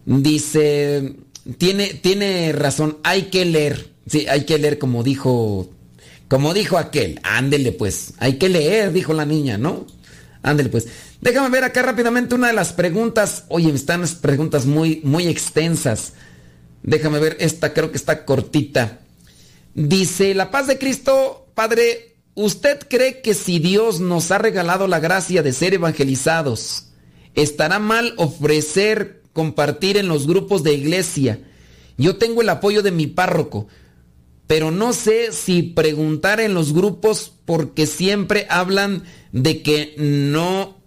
Dice, 0.07 1.17
tiene, 1.59 1.95
tiene 1.95 2.53
razón, 2.53 2.99
hay 3.03 3.23
que 3.23 3.45
leer. 3.47 3.91
Sí, 4.07 4.29
hay 4.29 4.45
que 4.45 4.61
leer 4.61 4.79
como 4.79 5.03
dijo, 5.03 5.71
como 6.29 6.55
dijo 6.55 6.79
aquel. 6.79 7.19
Ándele 7.25 7.73
pues, 7.73 8.15
hay 8.19 8.35
que 8.35 8.49
leer, 8.49 8.93
dijo 8.93 9.13
la 9.13 9.25
niña, 9.25 9.59
¿no? 9.59 9.89
Ándele 10.45 10.69
pues. 10.69 10.87
Déjame 11.25 11.49
ver 11.49 11.65
acá 11.65 11.81
rápidamente 11.81 12.35
una 12.35 12.49
de 12.49 12.53
las 12.53 12.75
preguntas. 12.75 13.45
Oye, 13.49 13.73
están 13.73 14.05
preguntas 14.21 14.67
muy, 14.67 15.01
muy 15.05 15.27
extensas. 15.27 16.13
Déjame 16.83 17.19
ver, 17.19 17.39
esta 17.41 17.73
creo 17.73 17.91
que 17.91 17.97
está 17.97 18.27
cortita. 18.27 19.01
Dice, 19.73 20.35
la 20.35 20.51
paz 20.51 20.67
de 20.67 20.77
Cristo, 20.77 21.47
Padre, 21.55 22.17
¿usted 22.35 22.79
cree 22.91 23.23
que 23.23 23.33
si 23.33 23.59
Dios 23.59 24.01
nos 24.01 24.31
ha 24.33 24.37
regalado 24.37 24.87
la 24.87 25.01
gracia 25.01 25.43
de 25.43 25.55
ser 25.55 25.73
evangelizados, 25.73 26.89
estará 27.35 27.79
mal 27.79 28.13
ofrecer, 28.19 29.23
compartir 29.33 29.97
en 29.97 30.09
los 30.09 30.27
grupos 30.27 30.63
de 30.63 30.75
iglesia. 30.75 31.41
Yo 31.97 32.17
tengo 32.19 32.43
el 32.43 32.51
apoyo 32.51 32.83
de 32.83 32.91
mi 32.91 33.07
párroco, 33.07 33.67
pero 34.47 34.71
no 34.71 34.93
sé 34.93 35.33
si 35.33 35.63
preguntar 35.63 36.39
en 36.41 36.53
los 36.53 36.75
grupos 36.75 37.33
porque 37.47 37.87
siempre 37.87 38.47
hablan 38.51 39.05
de 39.33 39.63
que 39.63 39.95
no 39.97 40.84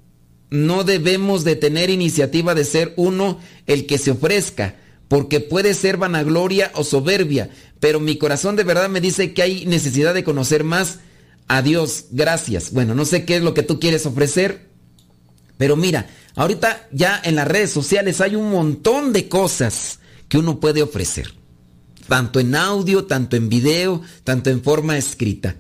no 0.50 0.84
debemos 0.84 1.44
de 1.44 1.56
tener 1.56 1.90
iniciativa 1.90 2.56
de 2.56 2.66
ser 2.66 2.94
uno 2.96 3.40
el 3.66 3.86
que 3.86 3.98
se 3.98 4.12
ofrezca, 4.12 4.76
porque 5.08 5.40
puede 5.40 5.74
ser 5.74 5.98
vanagloria 5.98 6.72
o 6.76 6.84
soberbia, 6.84 7.50
pero 7.80 8.00
mi 8.00 8.18
corazón 8.18 8.56
de 8.56 8.64
verdad 8.64 8.90
me 8.90 9.02
dice 9.02 9.34
que 9.34 9.42
hay 9.42 9.66
necesidad 9.66 10.14
de 10.14 10.24
conocer 10.24 10.64
más 10.64 11.00
a 11.48 11.62
Dios. 11.62 12.06
Gracias. 12.12 12.72
Bueno, 12.72 12.96
no 12.96 13.06
sé 13.06 13.24
qué 13.26 13.38
es 13.38 13.44
lo 13.44 13.54
que 13.54 13.64
tú 13.64 13.80
quieres 13.80 14.06
ofrecer, 14.06 14.68
pero 15.58 15.76
mira, 15.76 16.08
Ahorita 16.38 16.88
ya 16.92 17.20
en 17.24 17.36
las 17.36 17.48
redes 17.48 17.72
sociales 17.72 18.22
hay 18.22 18.36
un 18.36 18.52
montón 18.52 19.12
de 19.12 19.28
cosas 19.28 19.98
que 20.30 20.38
uno 20.38 20.60
puede 20.60 20.84
ofrecer. 20.84 21.34
Tanto 22.08 22.40
en 22.40 22.54
audio, 22.54 23.06
tanto 23.06 23.36
en 23.36 23.50
video, 23.50 24.04
tanto 24.24 24.52
en 24.52 24.62
forma 24.62 25.00
escrita. 25.00 25.56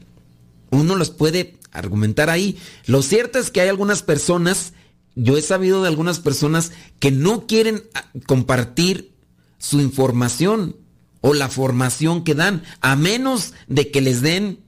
Uno 0.69 0.95
los 0.95 1.09
puede 1.09 1.55
argumentar 1.71 2.29
ahí. 2.29 2.59
Lo 2.85 3.01
cierto 3.01 3.39
es 3.39 3.49
que 3.49 3.61
hay 3.61 3.69
algunas 3.69 4.03
personas, 4.03 4.73
yo 5.17 5.35
he 5.35 5.41
sabido 5.41 5.81
de 5.81 5.87
algunas 5.87 6.19
personas 6.19 6.71
que 6.99 7.11
no 7.11 7.47
quieren 7.47 7.83
ah, 7.95 8.05
compartir 8.27 9.15
su 9.57 9.81
información 9.81 10.77
o 11.21 11.33
la 11.33 11.49
formación 11.49 12.23
que 12.23 12.35
dan, 12.35 12.63
a 12.81 12.95
menos 12.95 13.53
de 13.67 13.89
que 13.89 13.99
les 13.99 14.21
den 14.21 14.59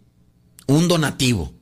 un 0.66 0.88
donativo. 0.88 1.54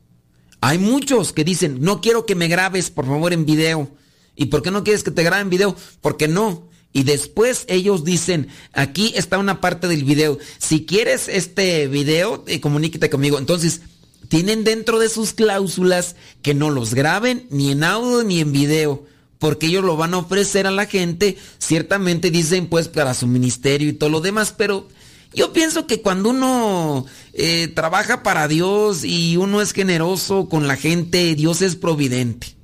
Hay 0.61 0.79
muchos 0.79 1.33
que 1.33 1.43
dicen, 1.43 1.81
no 1.81 1.99
quiero 1.99 2.25
que 2.25 2.35
me 2.35 2.47
grabes, 2.47 2.89
por 2.89 3.05
favor, 3.05 3.33
en 3.33 3.45
video. 3.45 3.91
¿Y 4.35 4.45
por 4.45 4.61
qué 4.61 4.71
no 4.71 4.85
quieres 4.85 5.03
que 5.03 5.11
te 5.11 5.23
graben 5.23 5.49
video? 5.49 5.75
Porque 6.01 6.29
no. 6.29 6.69
Y 6.93 7.03
después 7.03 7.65
ellos 7.67 8.05
dicen, 8.05 8.47
aquí 8.71 9.11
está 9.15 9.37
una 9.37 9.59
parte 9.59 9.89
del 9.89 10.05
video. 10.05 10.39
Si 10.57 10.85
quieres 10.85 11.27
este 11.27 11.87
video, 11.87 12.45
eh, 12.47 12.61
comuníquete 12.61 13.09
conmigo. 13.09 13.37
Entonces, 13.37 13.81
tienen 14.27 14.63
dentro 14.63 14.99
de 14.99 15.09
sus 15.09 15.33
cláusulas 15.33 16.15
que 16.41 16.53
no 16.53 16.69
los 16.69 16.93
graben 16.93 17.47
ni 17.49 17.71
en 17.71 17.83
audio 17.83 18.23
ni 18.23 18.39
en 18.39 18.51
video. 18.51 19.05
Porque 19.39 19.67
ellos 19.67 19.83
lo 19.83 19.97
van 19.97 20.13
a 20.13 20.17
ofrecer 20.17 20.65
a 20.65 20.71
la 20.71 20.87
gente. 20.87 21.37
Ciertamente 21.59 22.31
dicen 22.31 22.67
pues 22.67 22.87
para 22.87 23.13
su 23.13 23.27
ministerio 23.27 23.89
y 23.89 23.93
todo 23.93 24.09
lo 24.09 24.21
demás. 24.21 24.53
Pero 24.57 24.87
yo 25.33 25.53
pienso 25.53 25.85
que 25.85 26.01
cuando 26.01 26.29
uno 26.29 27.05
eh, 27.33 27.67
trabaja 27.67 28.23
para 28.23 28.47
Dios 28.47 29.03
y 29.03 29.37
uno 29.37 29.61
es 29.61 29.73
generoso 29.73 30.49
con 30.49 30.67
la 30.67 30.75
gente, 30.75 31.35
Dios 31.35 31.61
es 31.61 31.75
providente. 31.75 32.55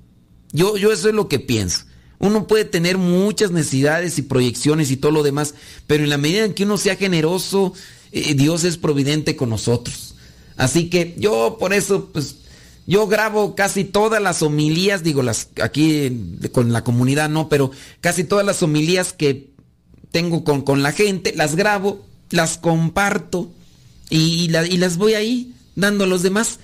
Yo, 0.51 0.77
yo 0.77 0.91
eso 0.91 1.09
es 1.09 1.15
lo 1.15 1.27
que 1.27 1.39
pienso. 1.39 1.85
Uno 2.19 2.47
puede 2.47 2.65
tener 2.65 2.97
muchas 2.97 3.51
necesidades 3.51 4.17
y 4.17 4.21
proyecciones 4.21 4.91
y 4.91 4.97
todo 4.97 5.11
lo 5.11 5.23
demás, 5.23 5.55
pero 5.87 6.03
en 6.03 6.09
la 6.09 6.17
medida 6.17 6.45
en 6.45 6.53
que 6.53 6.63
uno 6.63 6.77
sea 6.77 6.95
generoso, 6.95 7.73
eh, 8.11 8.33
Dios 8.33 8.63
es 8.63 8.77
providente 8.77 9.35
con 9.35 9.49
nosotros. 9.49 10.12
Así 10.57 10.89
que 10.89 11.15
yo 11.17 11.57
por 11.59 11.73
eso, 11.73 12.09
pues, 12.11 12.35
yo 12.85 13.07
grabo 13.07 13.55
casi 13.55 13.83
todas 13.83 14.21
las 14.21 14.41
homilías, 14.41 15.03
digo, 15.03 15.23
las 15.23 15.49
aquí 15.61 16.37
con 16.51 16.73
la 16.73 16.83
comunidad 16.83 17.29
no, 17.29 17.49
pero 17.49 17.71
casi 18.01 18.23
todas 18.23 18.45
las 18.45 18.61
homilías 18.61 19.13
que 19.13 19.51
tengo 20.11 20.43
con, 20.43 20.61
con 20.61 20.83
la 20.83 20.91
gente, 20.91 21.33
las 21.35 21.55
grabo, 21.55 22.05
las 22.29 22.57
comparto 22.57 23.51
y, 24.09 24.49
y 24.69 24.77
las 24.77 24.97
voy 24.97 25.13
ahí 25.13 25.53
dando 25.75 26.03
a 26.03 26.07
los 26.07 26.23
demás. 26.23 26.59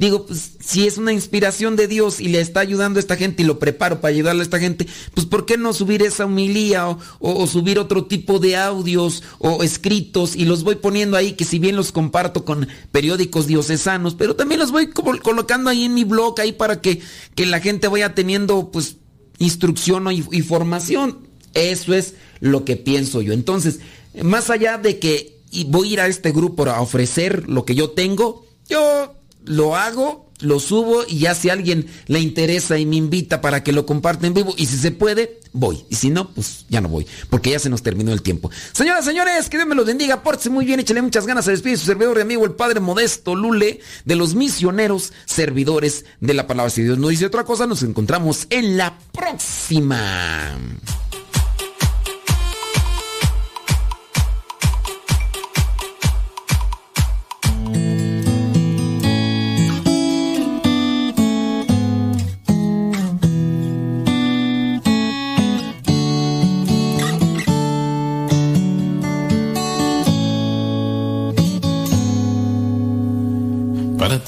Digo, 0.00 0.24
pues 0.24 0.52
si 0.60 0.86
es 0.86 0.96
una 0.96 1.12
inspiración 1.12 1.76
de 1.76 1.86
Dios 1.86 2.20
y 2.20 2.28
le 2.28 2.40
está 2.40 2.60
ayudando 2.60 2.98
a 2.98 3.00
esta 3.00 3.16
gente 3.16 3.42
y 3.42 3.44
lo 3.44 3.58
preparo 3.58 4.00
para 4.00 4.14
ayudarle 4.14 4.40
a 4.40 4.44
esta 4.44 4.58
gente, 4.58 4.86
pues 5.12 5.26
¿por 5.26 5.44
qué 5.44 5.58
no 5.58 5.74
subir 5.74 6.00
esa 6.00 6.24
humilía 6.24 6.96
o, 7.18 7.46
subir 7.46 7.78
otro 7.78 8.06
tipo 8.06 8.38
de 8.38 8.56
audios 8.56 9.22
o 9.40 9.62
escritos 9.62 10.36
y 10.36 10.46
los 10.46 10.64
voy 10.64 10.76
poniendo 10.76 11.18
ahí 11.18 11.32
que 11.32 11.44
si 11.44 11.58
bien 11.58 11.76
los 11.76 11.92
comparto 11.92 12.46
con 12.46 12.66
periódicos 12.90 13.46
diocesanos, 13.46 14.14
pero 14.14 14.36
también 14.36 14.58
los 14.58 14.72
voy 14.72 14.88
colocando 14.88 15.68
ahí 15.68 15.84
en 15.84 15.92
mi 15.92 16.04
blog 16.04 16.40
ahí 16.40 16.52
para 16.52 16.80
que, 16.80 17.02
que 17.34 17.44
la 17.44 17.60
gente 17.60 17.86
vaya 17.86 18.14
teniendo 18.14 18.70
pues 18.70 18.96
instrucción 19.36 20.10
y 20.10 20.40
formación. 20.40 21.28
Eso 21.52 21.92
es 21.92 22.14
lo 22.40 22.64
que 22.64 22.76
pienso 22.76 23.20
yo. 23.20 23.34
Entonces, 23.34 23.80
más 24.22 24.48
allá 24.48 24.78
de 24.78 24.98
que 24.98 25.42
y 25.50 25.64
voy 25.64 25.90
a 25.90 25.92
ir 25.92 26.00
a 26.00 26.06
este 26.06 26.32
grupo 26.32 26.64
a 26.70 26.80
ofrecer 26.80 27.50
lo 27.50 27.66
que 27.66 27.74
yo 27.74 27.90
tengo, 27.90 28.46
yo 28.66 29.19
lo 29.44 29.76
hago, 29.76 30.30
lo 30.40 30.58
subo 30.60 31.04
y 31.06 31.20
ya 31.20 31.34
si 31.34 31.50
alguien 31.50 31.86
le 32.06 32.20
interesa 32.20 32.78
y 32.78 32.86
me 32.86 32.96
invita 32.96 33.40
para 33.40 33.62
que 33.62 33.72
lo 33.72 33.86
comparte 33.86 34.26
en 34.26 34.34
vivo 34.34 34.54
y 34.56 34.66
si 34.66 34.76
se 34.78 34.90
puede, 34.90 35.40
voy. 35.52 35.84
Y 35.88 35.96
si 35.96 36.10
no, 36.10 36.30
pues 36.30 36.64
ya 36.68 36.80
no 36.80 36.88
voy, 36.88 37.06
porque 37.28 37.50
ya 37.50 37.58
se 37.58 37.70
nos 37.70 37.82
terminó 37.82 38.12
el 38.12 38.22
tiempo. 38.22 38.50
Señoras, 38.72 39.04
señores, 39.04 39.48
que 39.48 39.56
Dios 39.56 39.68
me 39.68 39.74
los 39.74 39.86
bendiga, 39.86 40.22
pórtese 40.22 40.50
muy 40.50 40.64
bien, 40.64 40.80
échale 40.80 41.02
muchas 41.02 41.26
ganas, 41.26 41.46
a 41.48 41.50
despedir 41.50 41.78
su 41.78 41.86
servidor 41.86 42.18
y 42.18 42.22
amigo, 42.22 42.44
el 42.44 42.52
Padre 42.52 42.80
Modesto 42.80 43.34
Lule, 43.34 43.80
de 44.04 44.16
los 44.16 44.34
misioneros 44.34 45.12
servidores 45.26 46.04
de 46.20 46.34
la 46.34 46.46
palabra. 46.46 46.70
Si 46.70 46.82
Dios 46.82 46.98
no 46.98 47.08
dice 47.08 47.26
otra 47.26 47.44
cosa, 47.44 47.66
nos 47.66 47.82
encontramos 47.82 48.46
en 48.50 48.76
la 48.76 48.98
próxima. 49.12 50.58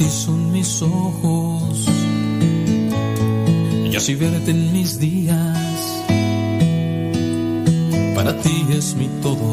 Ti 0.02 0.10
son 0.10 0.52
mis 0.52 0.82
ojos. 0.82 1.88
Y 3.90 3.96
así 3.96 4.14
verte 4.14 4.50
en 4.50 4.72
mis 4.72 4.98
días. 4.98 5.78
Para 8.14 8.32
ti 8.42 8.66
es 8.70 8.94
mi 8.96 9.08
todo. 9.22 9.50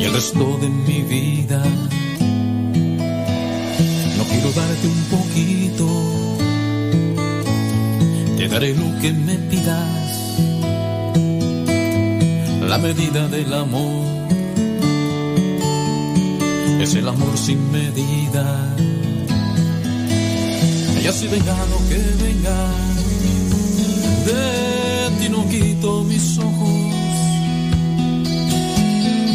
Y 0.00 0.04
el 0.04 0.12
resto 0.12 0.58
de 0.62 0.68
mi 0.68 1.00
vida. 1.02 1.62
No 4.18 4.24
quiero 4.30 4.50
darte 4.52 4.86
un 4.96 5.02
poquito, 5.16 5.86
te 8.36 8.48
daré 8.48 8.74
lo 8.74 8.88
que 9.00 9.12
me 9.12 9.36
pidas, 9.50 10.38
la 12.68 12.78
medida 12.78 13.28
del 13.28 13.52
amor 13.52 14.11
es 16.82 16.94
el 16.96 17.06
amor 17.06 17.38
sin 17.38 17.70
medida. 17.70 18.74
Y 21.02 21.06
así 21.06 21.28
venga 21.28 21.56
lo 21.66 21.78
que 21.88 21.98
venga, 22.24 22.58
de 24.26 25.10
ti 25.20 25.28
no 25.28 25.48
quito 25.48 26.02
mis 26.04 26.38
ojos. 26.38 26.70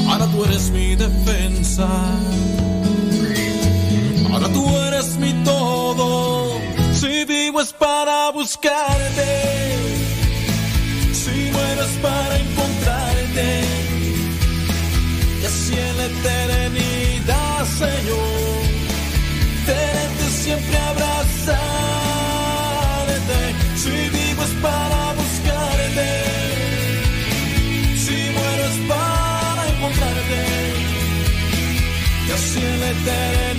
Ahora 0.09 0.27
tú 0.27 0.43
eres 0.45 0.71
mi 0.71 0.95
defensa, 0.95 1.87
ahora 4.31 4.49
tú 4.51 4.67
eres 4.87 5.17
mi 5.17 5.31
todo. 5.43 6.59
Si 6.93 7.25
vivo 7.25 7.61
es 7.61 7.71
para 7.73 8.31
buscarte, 8.31 8.96
that 33.07 33.56